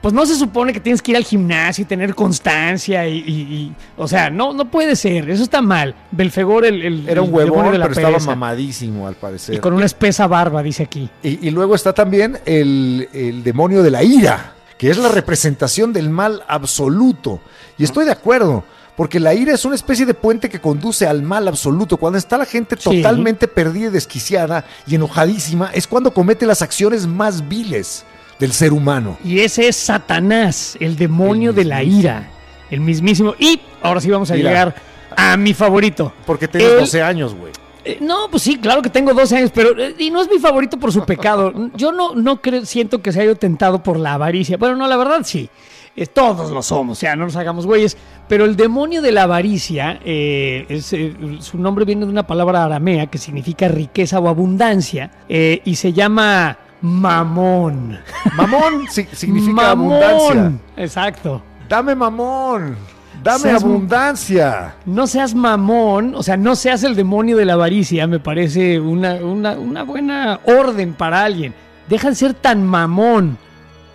Pues 0.00 0.14
no 0.14 0.24
se 0.26 0.36
supone 0.36 0.72
que 0.72 0.78
tienes 0.78 1.02
que 1.02 1.10
ir 1.10 1.16
al 1.16 1.24
gimnasio 1.24 1.82
y 1.82 1.84
tener 1.84 2.14
constancia 2.14 3.08
y, 3.08 3.18
y- 3.18 3.32
y- 3.32 3.72
o 3.96 4.06
sea, 4.06 4.30
no, 4.30 4.52
no 4.52 4.70
puede 4.70 4.94
ser, 4.94 5.28
eso 5.28 5.42
está 5.42 5.60
mal. 5.60 5.94
Belfegor, 6.12 6.64
el, 6.64 6.82
el- 6.82 7.08
Era 7.08 7.20
un 7.20 7.34
huevón, 7.34 7.50
demonio 7.50 7.72
de 7.72 7.78
la 7.78 7.88
pero 7.88 8.00
estaba 8.00 8.18
mamadísimo 8.24 9.08
al 9.08 9.16
parecer. 9.16 9.56
Y 9.56 9.58
con 9.58 9.72
una 9.74 9.86
espesa 9.86 10.28
barba, 10.28 10.62
dice 10.62 10.84
aquí. 10.84 11.10
Y, 11.22 11.48
y 11.48 11.50
luego 11.50 11.74
está 11.74 11.92
también 11.92 12.38
el, 12.46 13.08
el 13.12 13.42
demonio 13.42 13.82
de 13.82 13.90
la 13.90 14.04
ira, 14.04 14.54
que 14.78 14.88
es 14.88 14.98
la 14.98 15.08
representación 15.08 15.92
del 15.92 16.10
mal 16.10 16.44
absoluto. 16.46 17.40
Y 17.76 17.82
estoy 17.82 18.04
de 18.04 18.12
acuerdo, 18.12 18.62
porque 18.96 19.18
la 19.18 19.34
ira 19.34 19.52
es 19.52 19.64
una 19.64 19.74
especie 19.74 20.06
de 20.06 20.14
puente 20.14 20.48
que 20.48 20.60
conduce 20.60 21.08
al 21.08 21.22
mal 21.22 21.48
absoluto. 21.48 21.96
Cuando 21.96 22.18
está 22.18 22.38
la 22.38 22.44
gente 22.46 22.76
Sí. 22.78 22.84
totalmente 22.84 23.48
perdida 23.48 23.88
y 23.88 23.90
desquiciada 23.90 24.64
y 24.86 24.94
enojadísima, 24.94 25.70
es 25.74 25.88
cuando 25.88 26.12
comete 26.14 26.46
las 26.46 26.62
acciones 26.62 27.06
más 27.08 27.48
viles 27.48 28.04
del 28.38 28.52
ser 28.52 28.72
humano. 28.72 29.18
Y 29.24 29.40
ese 29.40 29.68
es 29.68 29.76
Satanás, 29.76 30.76
el 30.80 30.96
demonio 30.96 31.50
El 31.50 31.56
de 31.56 31.64
la 31.64 31.82
ira. 31.82 32.30
El 32.70 32.80
mismísimo. 32.80 33.34
Y 33.38 33.60
ahora 33.82 34.00
sí 34.00 34.10
vamos 34.10 34.30
a 34.30 34.34
Mira. 34.34 34.50
llegar 34.50 34.74
a 35.16 35.36
mi 35.36 35.54
favorito. 35.54 36.12
Porque 36.26 36.48
tienes 36.48 36.70
El- 36.72 36.78
12 36.80 37.02
años, 37.02 37.34
güey. 37.34 37.52
Eh, 37.84 37.98
no, 38.00 38.28
pues 38.30 38.42
sí, 38.42 38.58
claro 38.58 38.82
que 38.82 38.90
tengo 38.90 39.14
12 39.14 39.36
años, 39.36 39.50
pero 39.54 39.70
eh, 39.80 39.94
y 39.98 40.10
no 40.10 40.20
es 40.20 40.28
mi 40.28 40.38
favorito 40.38 40.78
por 40.78 40.92
su 40.92 41.04
pecado. 41.06 41.52
Yo 41.76 41.92
no, 41.92 42.14
no 42.14 42.42
creo, 42.42 42.66
siento 42.66 43.00
que 43.00 43.12
se 43.12 43.22
haya 43.22 43.34
tentado 43.34 43.82
por 43.82 43.98
la 43.98 44.14
avaricia. 44.14 44.56
Bueno, 44.58 44.76
no, 44.76 44.86
la 44.86 44.96
verdad 44.96 45.20
sí. 45.24 45.48
Eh, 45.96 46.06
todos 46.06 46.50
lo 46.50 46.62
somos, 46.62 46.98
o 46.98 47.00
sea, 47.00 47.16
no 47.16 47.24
nos 47.24 47.36
hagamos 47.36 47.66
güeyes. 47.66 47.96
Pero 48.28 48.44
el 48.44 48.54
demonio 48.56 49.00
de 49.00 49.10
la 49.12 49.22
avaricia, 49.22 49.98
eh, 50.04 50.66
es, 50.68 50.92
eh, 50.92 51.16
su 51.40 51.56
nombre 51.58 51.84
viene 51.86 52.04
de 52.04 52.10
una 52.10 52.26
palabra 52.26 52.64
aramea 52.64 53.06
que 53.06 53.16
significa 53.18 53.66
riqueza 53.68 54.18
o 54.20 54.28
abundancia 54.28 55.10
y 55.28 55.74
se 55.76 55.92
llama 55.94 56.58
mamón. 56.80 57.98
Mamón 58.36 58.86
si- 58.90 59.06
significa 59.12 59.52
mamón. 59.74 60.02
abundancia. 60.02 60.52
Exacto. 60.76 61.42
Dame 61.68 61.94
mamón. 61.94 62.76
Dame 63.22 63.40
Seas- 63.40 63.62
abundancia. 63.64 64.74
No 64.86 65.06
seas 65.06 65.34
mamón, 65.34 66.14
o 66.14 66.22
sea, 66.22 66.36
no 66.36 66.54
seas 66.54 66.84
el 66.84 66.94
demonio 66.94 67.36
de 67.36 67.44
la 67.44 67.54
avaricia, 67.54 68.06
me 68.06 68.20
parece 68.20 68.78
una, 68.78 69.14
una, 69.14 69.52
una 69.58 69.82
buena 69.82 70.40
orden 70.44 70.94
para 70.94 71.24
alguien. 71.24 71.52
Deja 71.88 72.10
de 72.10 72.14
ser 72.14 72.34
tan 72.34 72.64
mamón 72.64 73.36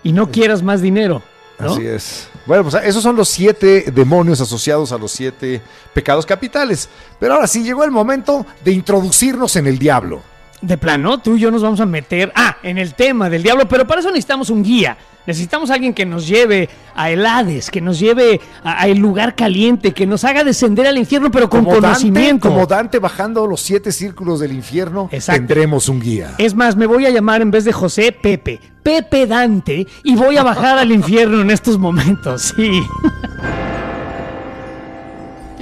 y 0.04 0.12
no 0.12 0.30
quieras 0.30 0.62
más 0.62 0.82
dinero. 0.82 1.22
¿no? 1.60 1.72
Así 1.74 1.86
es. 1.86 2.28
Bueno, 2.46 2.63
pues 2.63 2.75
esos 2.84 3.02
son 3.02 3.16
los 3.16 3.30
siete 3.30 3.86
demonios 3.94 4.42
asociados 4.42 4.92
a 4.92 4.98
los 4.98 5.12
siete 5.13 5.62
pecados 5.94 6.25
capitales. 6.25 6.90
Pero 7.20 7.36
ahora 7.36 7.48
sí 7.48 7.63
llegó 7.63 7.86
el 7.86 7.92
momento 7.92 8.46
de 8.66 8.72
introducirnos 8.74 9.56
en 9.56 9.68
el 9.68 9.80
diablo. 9.80 10.22
De 10.63 10.77
plano, 10.77 11.20
tú 11.20 11.36
y 11.36 11.39
yo 11.41 11.51
nos 11.51 11.62
vamos 11.62 11.82
a 11.82 11.86
meter, 11.86 12.32
ah, 12.36 12.55
en 12.63 12.77
el 12.77 12.93
tema 12.93 13.29
del 13.29 13.43
diablo, 13.43 13.67
pero 13.67 13.86
para 13.86 14.00
eso 14.00 14.10
necesitamos 14.10 14.50
un 14.50 14.63
guía. 14.63 14.96
Necesitamos 15.27 15.70
alguien 15.72 15.93
que 15.93 16.05
nos 16.05 16.25
lleve 16.27 16.70
a 16.96 17.10
el 17.10 17.25
Hades, 17.25 17.70
que 17.70 17.82
nos 17.82 18.00
lleve 18.00 18.39
a, 18.63 18.82
a 18.84 18.88
el 18.88 18.98
lugar 18.98 19.36
caliente, 19.36 19.91
que 19.93 20.05
nos 20.05 20.24
haga 20.24 20.43
descender 20.46 20.88
al 20.88 20.98
infierno, 20.98 21.32
pero 21.32 21.50
con 21.50 21.65
Como 21.65 21.72
Dante, 21.82 21.88
conocimiento. 21.88 22.50
como 22.50 22.65
Dante 22.65 23.00
bajando 23.00 23.46
los 23.46 23.60
siete 23.62 23.91
círculos 23.91 24.39
del 24.39 24.53
infierno, 24.53 25.10
Exacto. 25.12 25.39
tendremos 25.39 25.88
un 25.89 26.00
guía. 26.00 26.34
Es 26.38 26.55
más, 26.55 26.75
me 26.77 26.86
voy 26.86 27.05
a 27.05 27.10
llamar 27.10 27.41
en 27.41 27.51
vez 27.51 27.65
de 27.65 27.74
José 27.74 28.12
Pepe, 28.13 28.60
Pepe 28.82 29.27
Dante, 29.27 29.86
y 30.03 30.15
voy 30.15 30.38
a 30.38 30.43
bajar 30.43 30.77
al 30.77 30.91
infierno 30.93 31.41
en 31.41 31.51
estos 31.51 31.77
momentos, 31.77 32.53
sí. 32.58 32.82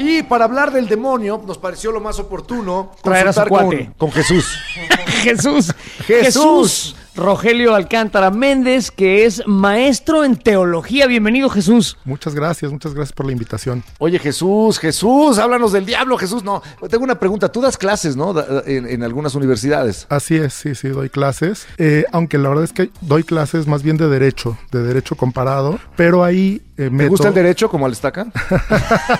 Y 0.02 0.24
para 0.24 0.46
hablar 0.46 0.72
del 0.72 0.88
demonio, 0.88 1.42
nos 1.46 1.58
pareció 1.60 1.92
lo 1.92 2.00
más 2.02 2.18
oportuno 2.20 2.92
Traer 3.04 3.28
a 3.28 3.34
su 3.34 3.44
cuate. 3.46 3.86
con, 3.98 4.10
con 4.10 4.12
Jesús. 4.12 4.46
Jesús. 5.24 5.74
Jesús. 6.08 6.96
Rogelio 7.22 7.76
Alcántara 7.76 8.32
Méndez, 8.32 8.90
que 8.92 9.26
es 9.26 9.44
maestro 9.46 10.24
en 10.24 10.36
teología. 10.36 11.06
Bienvenido, 11.08 11.50
Jesús. 11.50 11.98
Muchas 12.04 12.34
gracias, 12.34 12.72
muchas 12.72 12.94
gracias 12.94 13.14
por 13.14 13.26
la 13.28 13.32
invitación. 13.32 13.84
Oye, 14.00 14.18
Jesús, 14.20 14.80
Jesús, 14.80 15.38
háblanos 15.38 15.72
del 15.72 15.86
diablo, 15.86 16.18
Jesús. 16.18 16.44
No, 16.44 16.62
tengo 16.90 17.04
una 17.04 17.20
pregunta. 17.20 17.52
Tú 17.52 17.62
das 17.62 17.78
clases, 17.78 18.16
¿no? 18.16 18.34
Da- 18.34 18.64
En, 18.66 18.88
en 18.88 19.04
algunas 19.04 19.36
universidades. 19.36 20.08
Así 20.10 20.36
es, 20.36 20.54
sí, 20.54 20.74
sí, 20.76 20.90
doy 20.90 21.10
clases. 21.10 21.68
Eh, 21.78 22.06
aunque 22.12 22.38
la 22.38 22.50
verdad 22.50 22.64
es 22.66 22.74
que 22.74 22.90
doy 23.02 23.24
clases 23.24 23.68
más 23.68 23.84
bien 23.84 23.98
de 23.98 24.08
derecho, 24.10 24.58
de 24.72 24.82
derecho 24.82 25.16
comparado, 25.16 25.80
pero 25.96 26.24
ahí 26.24 26.62
eh, 26.78 26.86
¿Te 26.86 26.90
meto... 26.90 27.12
gusta 27.12 27.28
el 27.28 27.34
derecho 27.36 27.70
como 27.70 27.86
al 27.86 27.92
estaca? 27.92 28.28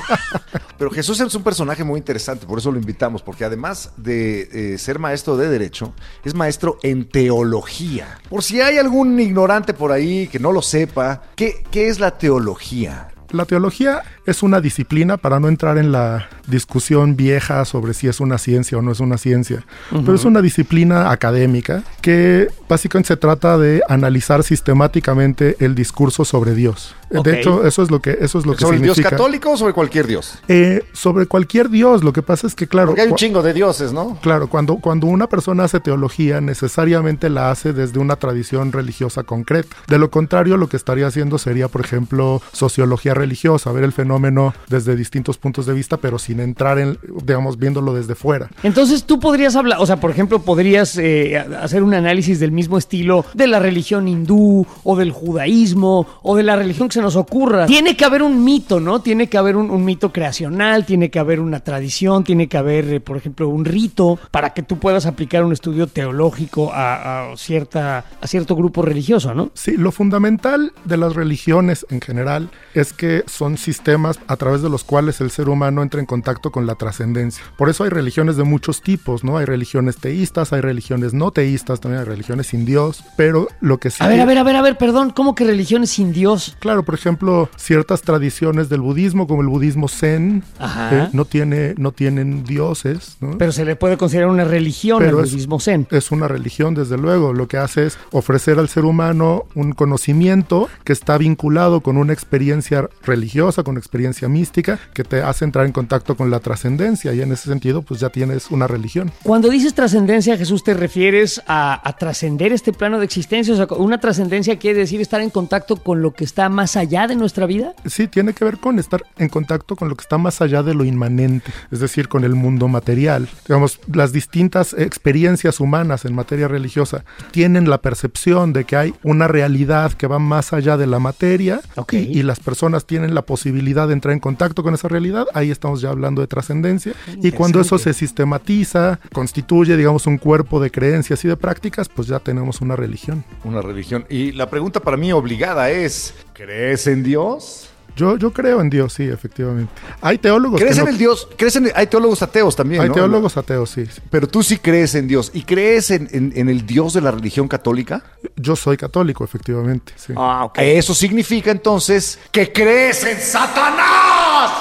Pero 0.78 0.90
Jesús 0.90 1.20
es 1.20 1.36
un 1.36 1.44
personaje 1.44 1.84
muy 1.84 2.00
interesante, 2.00 2.48
por 2.48 2.58
eso 2.58 2.72
lo 2.72 2.80
invitamos, 2.80 3.22
porque 3.22 3.46
además 3.46 3.92
de 3.98 4.74
eh, 4.74 4.78
ser 4.80 4.98
maestro 4.98 5.38
de 5.38 5.48
derecho, 5.48 5.94
es 6.26 6.34
maestro 6.34 6.80
en 6.82 7.08
teología. 7.08 7.91
Por 8.30 8.44
si 8.44 8.62
hay 8.62 8.78
algún 8.78 9.20
ignorante 9.20 9.74
por 9.74 9.92
ahí 9.92 10.28
que 10.28 10.40
no 10.40 10.52
lo 10.52 10.62
sepa, 10.62 11.24
¿qué, 11.36 11.64
es 11.74 12.00
la 12.00 12.18
teología? 12.18 13.11
La 13.32 13.46
teología 13.46 14.04
es 14.26 14.44
una 14.44 14.62
disciplina 14.62 15.18
para 15.18 15.40
no 15.40 15.48
entrar 15.48 15.78
en 15.78 15.92
la 15.92 16.30
discusión 16.48 17.16
vieja 17.16 17.64
sobre 17.66 17.94
si 17.94 18.08
es 18.08 18.20
una 18.20 18.38
ciencia 18.38 18.78
o 18.78 18.82
no 18.82 18.92
es 18.92 19.00
una 19.00 19.18
ciencia, 19.18 19.64
pero 19.90 20.14
es 20.14 20.26
una 20.26 20.42
disciplina 20.42 21.12
académica 21.12 21.84
que 22.02 22.50
básicamente 22.68 23.08
se 23.08 23.18
trata 23.18 23.58
de 23.58 23.82
analizar 23.88 24.44
sistemáticamente 24.44 25.56
el 25.60 25.76
discurso 25.76 26.26
sobre 26.26 26.54
Dios. 26.54 26.96
De 27.10 27.40
hecho, 27.40 27.66
eso 27.66 27.84
es 27.84 27.92
lo 27.92 28.02
que 28.02 28.18
eso 28.22 28.40
es 28.40 28.46
lo 28.46 28.54
que 28.54 28.62
¿Sobre 28.62 28.78
el 28.78 28.84
Dios 28.84 28.96
significa. 28.96 29.18
católico 29.18 29.52
o 29.52 29.58
sobre 29.58 29.74
cualquier 29.74 30.08
Dios? 30.08 30.40
Eh, 30.48 30.84
sobre 30.94 31.26
cualquier 31.26 31.70
Dios, 31.70 32.04
lo 32.04 32.14
que 32.14 32.22
pasa 32.22 32.48
es 32.48 32.56
que 32.56 32.68
claro, 32.68 32.90
Porque 32.90 33.02
hay 33.02 33.10
un 33.10 33.16
chingo 33.16 33.42
de 33.42 33.54
dioses, 33.54 33.92
¿no? 33.92 34.18
Claro, 34.22 34.48
cuando, 34.48 34.78
cuando 34.78 35.08
una 35.08 35.28
persona 35.28 35.66
hace 35.66 35.82
teología, 35.82 36.40
necesariamente 36.40 37.30
la 37.30 37.52
hace 37.52 37.74
desde 37.74 38.00
una 38.00 38.16
tradición 38.16 38.72
religiosa 38.72 39.24
concreta. 39.24 39.76
De 39.88 39.98
lo 39.98 40.10
contrario, 40.10 40.56
lo 40.56 40.70
que 40.70 40.78
estaría 40.78 41.08
haciendo 41.08 41.38
sería, 41.38 41.68
por 41.68 41.82
ejemplo, 41.82 42.42
sociología 42.54 43.14
religiosa, 43.22 43.72
ver 43.72 43.84
el 43.84 43.94
fenómeno 43.94 44.54
desde 44.68 44.96
distintos 44.96 45.38
puntos 45.38 45.66
de 45.66 45.74
vista, 45.74 45.98
pero 45.98 46.18
sin 46.18 46.40
entrar 46.40 46.80
en, 46.80 46.98
digamos, 47.24 47.58
viéndolo 47.58 47.94
desde 47.94 48.16
fuera. 48.16 48.50
Entonces 48.64 49.04
tú 49.04 49.20
podrías 49.20 49.56
hablar, 49.56 49.80
o 49.80 49.86
sea, 49.86 49.98
por 49.98 50.12
ejemplo, 50.12 50.40
podrías 50.40 50.98
eh, 50.98 51.38
hacer 51.38 51.84
un 51.84 51.94
análisis 51.94 52.40
del 52.40 52.52
mismo 52.52 52.78
estilo 52.78 53.26
de 53.34 53.48
la 53.48 53.60
religión 53.60 54.08
hindú 54.08 54.66
o 54.84 54.96
del 54.96 55.12
judaísmo 55.12 56.08
o 56.22 56.36
de 56.36 56.44
la 56.44 56.56
religión 56.56 56.88
que 56.88 56.94
se 56.94 57.02
nos 57.02 57.16
ocurra. 57.16 57.66
Tiene 57.66 57.96
que 57.96 58.06
haber 58.06 58.24
un 58.24 58.44
mito, 58.44 58.80
¿no? 58.80 59.02
Tiene 59.02 59.28
que 59.28 59.38
haber 59.38 59.56
un, 59.56 59.70
un 59.70 59.86
mito 59.86 60.12
creacional, 60.12 60.86
tiene 60.86 61.10
que 61.10 61.20
haber 61.20 61.40
una 61.40 61.60
tradición, 61.60 62.24
tiene 62.24 62.48
que 62.48 62.58
haber, 62.58 62.94
eh, 62.94 63.00
por 63.00 63.18
ejemplo, 63.18 63.48
un 63.50 63.66
rito 63.66 64.20
para 64.32 64.52
que 64.54 64.64
tú 64.64 64.80
puedas 64.80 65.06
aplicar 65.06 65.44
un 65.44 65.54
estudio 65.54 65.88
teológico 65.88 66.72
a, 66.74 67.32
a 67.32 67.38
cierta, 67.38 68.06
a 68.20 68.28
cierto 68.28 68.56
grupo 68.56 68.82
religioso, 68.82 69.34
¿no? 69.34 69.52
Sí, 69.54 69.78
lo 69.78 69.92
fundamental 69.92 70.74
de 70.86 70.98
las 70.98 71.16
religiones 71.16 71.86
en 71.90 72.02
general 72.02 72.50
es 72.74 72.94
que 72.94 73.11
son 73.28 73.58
sistemas 73.58 74.20
a 74.28 74.36
través 74.38 74.62
de 74.62 74.70
los 74.70 74.84
cuales 74.84 75.22
el 75.22 75.32
ser 75.32 75.50
humano 75.50 75.82
entra 75.84 76.00
en 76.00 76.06
contacto 76.06 76.52
con 76.52 76.66
la 76.66 76.76
trascendencia. 76.76 77.44
Por 77.58 77.70
eso 77.70 77.84
hay 77.84 77.90
religiones 77.90 78.38
de 78.38 78.44
muchos 78.44 78.82
tipos, 78.82 79.24
¿no? 79.24 79.38
Hay 79.38 79.46
religiones 79.46 79.98
teístas, 79.98 80.54
hay 80.54 80.62
religiones 80.62 81.14
no 81.14 81.32
teístas, 81.32 81.80
también 81.82 82.00
hay 82.02 82.06
religiones 82.08 82.48
sin 82.48 82.66
Dios, 82.66 83.04
pero 83.18 83.48
lo 83.62 83.78
que 83.80 83.90
sí... 83.90 84.04
A 84.04 84.08
ver, 84.08 84.20
a 84.22 84.26
ver, 84.26 84.38
a 84.38 84.44
ver, 84.44 84.56
a 84.56 84.62
ver, 84.62 84.78
perdón, 84.78 85.12
¿cómo 85.12 85.36
que 85.36 85.44
religiones 85.46 85.90
sin 85.92 86.12
Dios? 86.12 86.56
Claro, 86.60 86.84
por 86.84 86.96
ejemplo, 86.96 87.50
ciertas 87.58 88.02
tradiciones 88.02 88.70
del 88.70 88.82
budismo, 88.82 89.28
como 89.28 89.42
el 89.42 89.48
budismo 89.48 89.88
zen, 89.88 90.44
eh, 90.60 91.10
no, 91.14 91.26
tiene, 91.26 91.74
no 91.78 91.92
tienen 91.92 92.44
dioses, 92.44 93.18
¿no? 93.22 93.38
Pero 93.38 93.52
se 93.52 93.66
le 93.66 93.76
puede 93.76 93.98
considerar 93.98 94.30
una 94.30 94.44
religión 94.46 95.00
Pero 95.00 95.20
al 95.20 95.26
es- 95.26 95.32
budismo 95.32 95.60
zen. 95.60 95.88
es 95.92 96.12
una 96.12 96.28
religión, 96.28 96.74
desde 96.76 96.98
luego. 96.98 97.34
Lo 97.34 97.48
que 97.48 97.58
hace 97.58 97.86
es 97.88 97.98
ofrecer 98.12 98.60
al 98.60 98.70
ser 98.70 98.86
humano 98.86 99.46
un 99.56 99.74
conocimiento 99.74 100.70
que 100.84 100.94
está 100.94 101.18
vinculado 101.18 101.82
con 101.82 101.98
una 101.98 102.14
experiencia 102.14 102.90
religiosa, 103.04 103.64
con 103.64 103.78
experiencia 103.78 104.28
mística, 104.28 104.80
que 104.94 105.04
te 105.04 105.22
hace 105.22 105.46
entrar 105.46 105.66
en 105.66 105.72
contacto 105.72 106.16
con 106.16 106.30
la 106.30 106.40
trascendencia. 106.40 107.14
Y 107.14 107.22
en 107.22 107.32
ese 107.32 107.50
sentido, 107.50 107.82
pues 107.82 108.00
ya 108.00 108.10
tienes 108.10 108.52
una 108.52 108.68
religión. 108.68 109.12
Cuando 109.24 109.50
dices 109.50 109.74
trascendencia, 109.74 110.38
Jesús, 110.38 110.64
¿te 110.64 110.74
refieres 110.74 111.42
a, 111.48 111.88
a 111.88 111.94
trascender 111.98 112.52
este 112.54 112.74
plano 112.74 113.00
de 113.00 113.06
existencia? 113.06 113.54
O 113.54 113.58
sea, 113.58 113.68
una 113.78 114.00
trascendencia 114.00 114.58
quiere 114.58 114.80
decir 114.80 115.02
estar 115.02 115.22
en 115.22 115.30
contacto 115.30 115.78
con 115.78 116.02
lo 116.02 116.14
que 116.14 116.24
está 116.24 116.50
más 116.50 116.76
allá 116.78 117.08
de 117.08 117.16
nuestra 117.16 117.46
vida. 117.46 117.74
Sí, 117.86 118.08
tiene 118.08 118.34
que 118.34 118.46
ver 118.46 118.58
con 118.58 118.80
estar 118.80 119.04
en 119.18 119.30
contacto 119.30 119.76
con 119.76 119.90
lo 119.90 119.96
que 119.96 120.02
está 120.02 120.18
más 120.18 120.42
allá 120.42 120.64
de 120.64 120.74
lo 120.74 120.84
inmanente, 120.84 121.52
es 121.72 121.80
decir, 121.80 122.08
con 122.08 122.24
el 122.24 122.36
mundo 122.36 122.68
material. 122.68 123.28
Digamos, 123.48 123.80
las 123.92 124.12
distintas 124.12 124.74
experiencias 124.74 125.60
humanas 125.60 126.06
en 126.06 126.14
materia 126.14 126.48
religiosa 126.48 127.04
tienen 127.32 127.70
la 127.70 127.80
percepción 127.80 128.54
de 128.54 128.66
que 128.66 128.76
hay 128.76 128.94
una 129.04 129.28
realidad 129.28 129.94
que 129.94 130.08
va 130.08 130.20
más 130.20 130.54
allá 130.54 130.78
de 130.78 130.88
la 130.88 131.00
materia 131.00 131.62
y, 131.92 131.98
y 131.98 132.24
las 132.24 132.40
personas 132.40 132.86
tienen 132.92 133.16
la 133.16 133.22
posibilidad 133.22 133.88
de 133.88 133.94
entrar 133.94 134.12
en 134.12 134.20
contacto 134.20 134.64
con 134.64 134.74
esa 134.74 134.90
realidad. 134.90 135.26
Ahí 135.34 135.50
estamos 135.50 135.80
ya 135.80 135.92
hablando 135.92 136.20
de 136.20 136.28
trascendencia. 136.28 136.92
Y 137.24 137.32
cuando 137.32 137.62
eso 137.62 137.78
se 137.78 137.94
sistematiza, 137.94 139.00
constituye, 139.14 139.78
digamos, 139.78 140.08
un 140.08 140.18
cuerpo 140.18 140.60
de 140.60 140.72
creencias 140.72 141.24
y 141.24 141.30
de 141.30 141.38
prácticas, 141.38 141.88
pues 141.88 142.10
ya 142.10 142.20
tenemos 142.20 142.60
una 142.60 142.76
religión. 142.76 143.24
Una 143.46 143.62
religión. 143.62 144.06
Y 144.10 144.34
la 144.34 144.50
pregunta 144.50 144.82
para 144.82 144.98
mí 144.98 145.14
obligada 145.14 145.72
es, 145.72 146.14
¿crees 146.34 146.86
en 146.86 147.02
Dios? 147.02 147.71
Yo, 147.96 148.18
yo 148.18 148.32
creo 148.32 148.62
en 148.62 148.70
Dios, 148.70 148.94
sí, 148.94 149.04
efectivamente. 149.04 149.72
Hay 150.02 150.18
teólogos 150.18 150.60
¿Crees 150.60 150.76
que 150.76 150.80
en 150.80 150.86
no- 150.86 150.92
el 150.92 150.98
Dios? 150.98 151.28
¿Crees 151.38 151.56
en 151.58 151.72
hay 151.76 151.88
teólogos 151.88 152.22
ateos 152.22 152.56
también, 152.56 152.82
Hay 152.82 152.88
¿no? 152.90 152.96
teólogos 152.96 153.36
ateos, 153.38 153.70
sí. 153.70 153.86
sí. 153.86 154.02
Pero 154.10 154.28
tú 154.28 154.42
sí 154.44 154.58
crees 154.58 154.96
en 154.96 155.08
Dios. 155.08 155.32
¿Y 155.34 155.44
crees 155.44 155.92
en, 155.92 156.08
en- 156.12 156.32
en 156.36 156.50
el 156.50 156.66
Dios 156.66 156.94
de 156.94 157.02
la 157.02 157.12
religión 157.12 157.48
católica? 157.48 158.04
Yo 158.36 158.56
soy 158.56 158.78
católico, 158.78 159.24
efectivamente. 159.24 159.94
sí. 159.98 160.14
Ah, 160.16 160.46
ok. 160.46 160.58
Eso 160.60 160.94
significa 160.94 161.52
entonces 161.52 162.18
que 162.32 162.52
crees 162.54 163.04
en 163.04 163.20
Satanás. 163.20 164.52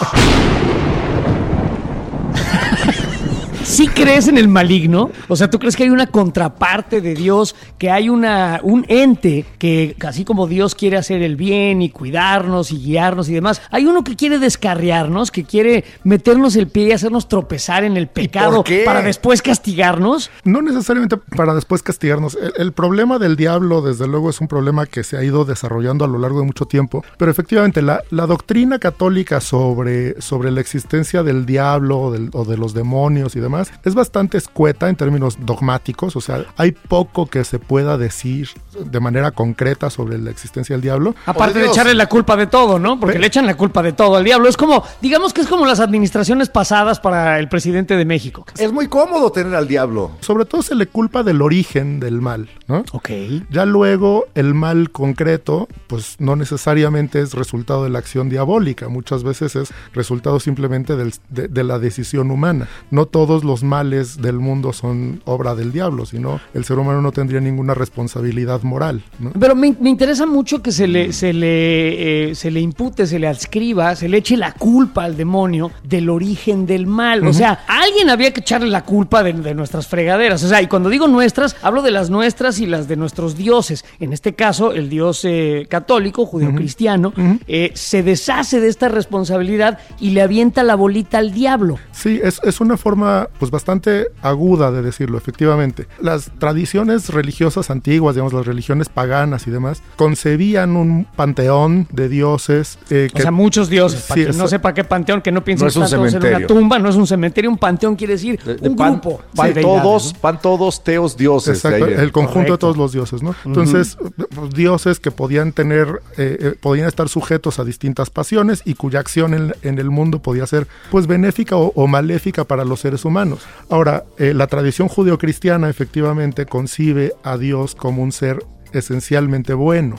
¿Sí 3.71 3.87
crees 3.87 4.27
en 4.27 4.37
el 4.37 4.49
maligno? 4.49 5.11
O 5.29 5.37
sea, 5.37 5.49
¿tú 5.49 5.59
crees 5.61 5.77
que 5.77 5.85
hay 5.85 5.91
una 5.91 6.09
contraparte 6.09 7.01
de 7.01 7.15
Dios, 7.15 7.55
que 7.79 7.89
hay 7.91 8.09
una, 8.09 8.59
un 8.65 8.85
ente 8.89 9.45
que, 9.59 9.95
así 10.05 10.25
como 10.25 10.49
Dios 10.49 10.75
quiere 10.75 10.97
hacer 10.97 11.23
el 11.23 11.37
bien 11.37 11.81
y 11.81 11.89
cuidarnos 11.91 12.73
y 12.73 12.79
guiarnos 12.79 13.29
y 13.29 13.35
demás, 13.35 13.63
hay 13.71 13.87
uno 13.87 14.03
que 14.03 14.17
quiere 14.17 14.39
descarriarnos, 14.41 15.31
que 15.31 15.45
quiere 15.45 15.85
meternos 16.03 16.57
el 16.57 16.67
pie 16.67 16.89
y 16.89 16.93
hacernos 16.93 17.29
tropezar 17.29 17.85
en 17.85 17.97
el 17.97 18.09
pecado 18.09 18.65
para 18.85 19.03
después 19.03 19.41
castigarnos? 19.41 20.31
No 20.43 20.63
necesariamente 20.63 21.17
para 21.17 21.55
después 21.55 21.83
castigarnos. 21.85 22.37
El, 22.43 22.53
el 22.57 22.73
problema 22.73 23.19
del 23.21 23.37
diablo, 23.37 23.83
desde 23.83 24.09
luego, 24.09 24.31
es 24.31 24.41
un 24.41 24.49
problema 24.49 24.87
que 24.87 25.05
se 25.05 25.17
ha 25.17 25.23
ido 25.23 25.45
desarrollando 25.45 26.05
a 26.05 26.09
lo 26.09 26.19
largo 26.19 26.41
de 26.41 26.47
mucho 26.47 26.65
tiempo. 26.67 27.05
Pero 27.19 27.31
efectivamente, 27.31 27.83
la, 27.83 28.03
la 28.11 28.27
doctrina 28.27 28.81
católica 28.81 29.41
sobre, 29.41 30.21
sobre 30.21 30.51
la 30.51 30.61
existencia 30.61 31.23
del 31.23 31.47
diablo 31.47 32.11
del- 32.11 32.31
o 32.33 32.45
de 32.45 32.57
los 32.57 32.75
demonios 32.75 33.37
y 33.37 33.41
demás 33.41 33.60
es 33.85 33.95
bastante 33.95 34.39
escueta 34.39 34.89
en 34.89 34.97
términos 34.97 35.39
dogmáticos. 35.41 36.17
O 36.17 36.21
sea, 36.21 36.45
hay 36.57 36.73
poco 36.73 37.27
que 37.27 37.45
se 37.45 37.59
pueda 37.59 37.97
decir 37.99 38.49
de 38.79 39.01
manera 39.01 39.31
concreta 39.33 39.91
sobre 39.91 40.19
la 40.19 40.31
existencia 40.31 40.75
del 40.75 40.81
diablo. 40.83 41.15
Aparte 41.27 41.59
de 41.59 41.67
echarle 41.67 41.95
la 41.95 42.09
culpa 42.09 42.37
de 42.37 42.47
todo, 42.47 42.79
¿no? 42.79 42.99
Porque 42.99 43.15
Pe- 43.15 43.21
le 43.21 43.27
echan 43.27 43.47
la 43.47 43.57
culpa 43.57 43.83
de 43.83 43.93
todo 43.93 44.17
al 44.17 44.25
diablo. 44.25 44.49
Es 44.49 44.57
como, 44.57 44.85
digamos 45.03 45.33
que 45.33 45.41
es 45.41 45.47
como 45.49 45.67
las 45.67 45.81
administraciones 45.81 46.49
pasadas 46.49 47.01
para 47.01 47.39
el 47.39 47.49
presidente 47.49 47.97
de 47.97 48.05
México. 48.05 48.45
Es 48.59 48.73
muy 48.73 48.87
cómodo 48.89 49.33
tener 49.33 49.55
al 49.55 49.67
diablo. 49.69 50.13
Sobre 50.21 50.45
todo 50.45 50.63
se 50.63 50.75
le 50.75 50.87
culpa 50.87 51.23
del 51.23 51.43
origen 51.43 51.99
del 52.01 52.21
mal, 52.21 52.49
¿no? 52.69 52.85
Ok. 52.93 53.11
Ya 53.51 53.65
luego 53.67 54.27
el 54.35 54.55
mal 54.55 54.91
concreto, 54.91 55.69
pues 55.89 56.17
no 56.21 56.37
necesariamente 56.37 57.21
es 57.21 57.35
resultado 57.35 57.85
de 57.85 57.91
la 57.91 57.99
acción 57.99 58.29
diabólica, 58.29 58.89
muchas 58.89 59.23
veces 59.25 59.57
es 59.57 59.73
resultado 59.93 60.39
simplemente 60.39 60.95
del- 60.97 61.15
de, 61.31 61.49
de 61.49 61.65
la 61.65 61.79
decisión 61.81 62.31
humana. 62.31 62.69
No 62.93 63.07
todos 63.07 63.43
los 63.43 63.50
males 63.63 64.21
del 64.21 64.39
mundo 64.39 64.73
son 64.73 65.21
obra 65.25 65.55
del 65.55 65.73
diablo, 65.73 66.07
sino 66.07 66.41
el 66.55 66.65
ser 66.65 66.79
humano 66.79 67.03
no 67.03 67.13
tendría 67.13 67.41
ninguna 67.41 67.75
responsabilidad 67.75 68.63
moral. 68.63 69.03
¿no? 69.19 69.33
Pero 69.39 69.55
me, 69.55 69.75
me 69.81 69.91
interesa 69.91 70.27
mucho 70.27 70.63
que 70.63 70.73
se 70.73 70.87
le, 70.87 71.13
se, 71.13 71.33
le, 71.33 72.31
eh, 72.31 72.35
se 72.35 72.51
le 72.51 72.61
impute, 72.61 73.07
se 73.07 73.19
le 73.19 73.27
adscriba, 73.27 73.95
se 73.97 74.09
le 74.09 74.19
eche 74.19 74.37
la 74.37 74.53
culpa 74.53 75.05
al 75.05 75.17
demonio 75.17 75.71
del 75.83 76.09
origen 76.09 76.67
del 76.67 76.87
mal. 76.87 77.27
O 77.27 77.33
sea, 77.33 77.65
a 77.67 77.83
alguien 77.83 78.11
había 78.11 78.33
que 78.33 78.41
echarle 78.41 78.69
la 78.69 78.85
culpa 78.85 79.23
de, 79.23 79.33
de 79.33 79.55
nuestras 79.55 79.87
fregaderas. 79.87 80.43
O 80.43 80.49
sea, 80.49 80.63
y 80.63 80.67
cuando 80.67 80.89
digo 80.89 81.09
nuestras, 81.09 81.57
hablo 81.63 81.83
de 81.83 81.91
las 81.91 82.11
nuestras 82.11 82.61
y 82.61 82.67
las 82.67 82.89
de 82.89 82.97
nuestros 82.97 83.37
dioses. 83.37 83.85
En 83.99 84.13
este 84.13 84.35
caso, 84.35 84.73
el 84.73 84.89
dios 84.89 85.25
eh, 85.25 85.67
católico, 85.69 86.27
judío-cristiano, 86.27 87.13
eh, 87.47 87.73
se 87.75 88.03
deshace 88.03 88.61
de 88.61 88.69
esta 88.69 88.89
responsabilidad 88.89 89.79
y 89.99 90.11
le 90.11 90.23
avienta 90.23 90.63
la 90.63 90.75
bolita 90.75 91.19
al 91.19 91.33
diablo. 91.33 91.79
Sí, 91.93 92.21
es, 92.23 92.41
es 92.45 92.61
una 92.61 92.77
forma 92.77 93.29
pues 93.41 93.51
bastante 93.51 94.07
aguda 94.23 94.71
de 94.71 94.83
decirlo, 94.83 95.19
efectivamente. 95.19 95.89
Las 96.01 96.31
tradiciones 96.39 97.09
religiosas 97.09 97.71
antiguas, 97.71 98.15
digamos 98.15 98.33
las 98.33 98.47
religiones 98.47 98.89
paganas 98.89 99.49
y 99.49 99.51
demás, 99.51 99.83
concebían 99.97 100.77
un 100.77 101.07
panteón 101.17 101.89
de 101.91 102.09
dioses. 102.09 102.79
eh, 102.91 103.09
O 103.13 103.19
sea, 103.19 103.31
muchos 103.33 103.69
dioses. 103.69 104.01
Sí, 104.03 104.09
para 104.09 104.23
quien 104.27 104.39
no 104.39 104.47
sepa 104.47 104.75
qué 104.75 104.85
panteón, 104.85 105.23
que 105.23 105.33
no 105.33 105.43
piensen 105.43 105.65
No 105.65 105.69
es 105.69 105.75
que 105.91 105.97
un 105.97 106.07
en 106.09 106.17
una 106.37 106.47
tumba, 106.47 106.79
no 106.79 106.89
es 106.91 106.97
un 106.97 107.07
cementerio, 107.07 107.51
un 107.51 107.59
panteón 107.59 107.97
quiere 107.97 108.13
decir 108.13 108.39
De- 108.45 108.57
de 108.57 108.69
un 108.69 108.77
pan- 108.77 108.93
grupo. 109.01 109.23
Van 109.35 109.55
deidades, 109.55 109.83
todos, 109.83 110.13
¿no? 110.15 110.19
van 110.23 110.41
todos 110.43 110.85
teos 110.85 111.17
dioses. 111.17 111.57
Exacto, 111.57 111.77
de 111.79 111.83
ahí 111.85 111.89
viene. 111.89 112.03
el 112.03 112.13
conjunto 112.13 112.35
Correcto. 112.35 112.53
de 112.53 112.59
todos 112.59 112.77
los 112.77 112.93
dioses, 112.93 113.23
¿no? 113.23 113.35
Entonces, 113.47 113.97
pues, 114.35 114.51
dioses 114.55 115.01
que 115.01 115.11
podían 115.11 115.53
tener, 115.53 116.03
eh, 116.19 116.37
eh, 116.41 116.55
podían 116.61 116.87
estar 116.89 117.09
sujetos 117.09 117.59
a 117.59 117.65
distintas 117.65 118.11
pasiones 118.11 118.61
y 118.67 118.75
cuya 118.75 119.01
acción 119.01 119.33
en, 119.33 119.55
en 119.63 119.79
el 119.79 119.89
mundo 119.91 120.19
podía 120.21 120.47
ser, 120.47 120.67
pues, 120.91 121.07
benéfica 121.07 121.57
o, 121.57 121.73
o 121.75 121.87
maléfica 121.87 122.45
para 122.45 122.65
los 122.67 122.81
seres 122.81 123.05
humanos. 123.07 123.30
Ahora, 123.69 124.05
eh, 124.19 124.35
la 124.35 124.47
tradición 124.47 124.89
judeocristiana 124.89 125.69
efectivamente 125.69 126.47
concibe 126.47 127.15
a 127.23 127.37
Dios 127.37 127.75
como 127.75 128.03
un 128.03 128.13
ser 128.13 128.39
esencialmente 128.73 129.53
bueno 129.53 129.97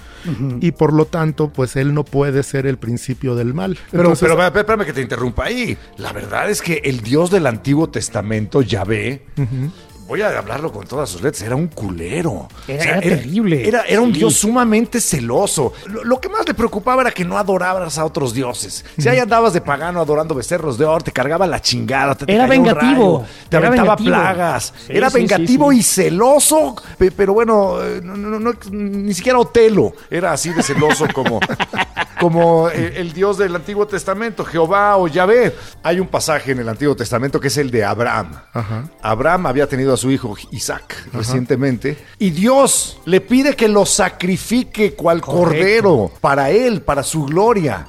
y 0.61 0.71
por 0.71 0.93
lo 0.93 1.05
tanto 1.05 1.51
pues 1.51 1.75
él 1.75 1.93
no 1.93 2.05
puede 2.05 2.43
ser 2.43 2.65
el 2.65 2.77
principio 2.77 3.35
del 3.35 3.53
mal. 3.53 3.77
Pero, 3.91 4.03
Entonces, 4.03 4.29
pero 4.29 4.41
espérame, 4.45 4.85
que 4.85 4.93
te 4.93 5.01
interrumpa 5.01 5.45
ahí. 5.45 5.77
La 5.97 6.13
verdad 6.13 6.49
es 6.49 6.61
que 6.61 6.81
el 6.85 7.01
Dios 7.01 7.31
del 7.31 7.47
Antiguo 7.47 7.89
Testamento, 7.89 8.61
Yahvé, 8.61 9.25
voy 10.11 10.21
a 10.23 10.37
hablarlo 10.37 10.73
con 10.73 10.85
todas 10.85 11.07
sus 11.09 11.21
letras, 11.21 11.41
era 11.43 11.55
un 11.55 11.67
culero. 11.67 12.49
Era- 12.67 12.83
era 12.83 12.99
terrible. 13.01 13.65
Era, 13.65 13.83
era 13.83 14.01
un 14.01 14.11
Sí. 14.13 14.19
Dios 14.19 14.33
sumamente 14.35 14.99
celoso. 14.99 15.71
Lo, 15.85 16.03
lo 16.03 16.19
que 16.19 16.27
más 16.27 16.45
le 16.45 16.53
preocupaba 16.53 17.01
era 17.01 17.11
que 17.11 17.23
no 17.23 17.37
adoraras 17.37 17.97
a 17.97 18.03
otros 18.03 18.33
dioses. 18.33 18.83
Si 18.97 19.07
ahí 19.07 19.19
andabas 19.19 19.53
de 19.53 19.61
pagano 19.61 20.01
adorando 20.01 20.35
becerros 20.35 20.77
de 20.77 20.83
oro, 20.83 21.01
te 21.01 21.13
cargaba 21.13 21.47
la 21.47 21.61
chingada. 21.61 22.13
Te, 22.15 22.25
te 22.25 22.33
Era 22.33 22.43
un 22.43 22.49
vengativo. 22.49 23.19
rayo, 23.19 23.25
te 23.47 23.55
aventaba 23.55 23.95
vengativo. 23.95 24.09
plagas. 24.09 24.73
Sí, 24.85 24.93
era 24.97 25.09
sí, 25.09 25.17
vengativo 25.19 25.71
y 25.71 25.81
celoso. 25.81 26.75
pe- 26.97 27.11
Pero 27.11 27.33
bueno, 27.33 27.81
eh, 27.81 28.01
no- 28.03 28.17
no- 28.17 28.37
no- 28.39 28.53
ni 28.69 29.13
siquiera 29.13 29.39
Otelo 29.39 29.93
era 30.09 30.33
así 30.33 30.49
de 30.51 30.61
celoso 30.61 31.05
como, 31.13 31.39
como 32.21 32.69
el, 32.69 32.95
el 32.95 33.13
Dios 33.13 33.37
del 33.37 33.55
Antiguo 33.55 33.87
Testamento, 33.87 34.45
Jehová 34.45 34.97
o 34.97 35.07
Yahvé. 35.07 35.55
Hay 35.83 35.99
un 35.99 36.07
pasaje 36.07 36.51
en 36.51 36.59
el 36.59 36.69
Antiguo 36.69 36.95
Testamento 36.95 37.39
que 37.39 37.47
es 37.47 37.57
el 37.57 37.71
de 37.71 37.83
Abraham. 37.83 38.31
Ajá. 38.53 38.89
Abraham 39.01 39.47
había 39.47 39.67
tenido 39.67 39.93
a 39.93 39.97
su 39.97 40.11
hijo 40.11 40.35
Isaac 40.51 41.07
recientemente 41.13 41.97
y 42.19 42.29
Dios 42.29 42.99
le 43.05 43.21
pide 43.21 43.55
que 43.55 43.67
lo 43.67 43.85
sacrifique 43.85 44.93
cual 44.93 45.21
Correcto. 45.21 45.41
cordero 45.41 46.11
para 46.21 46.51
él, 46.51 46.81
para 46.81 47.03
su 47.03 47.25
gloria. 47.25 47.87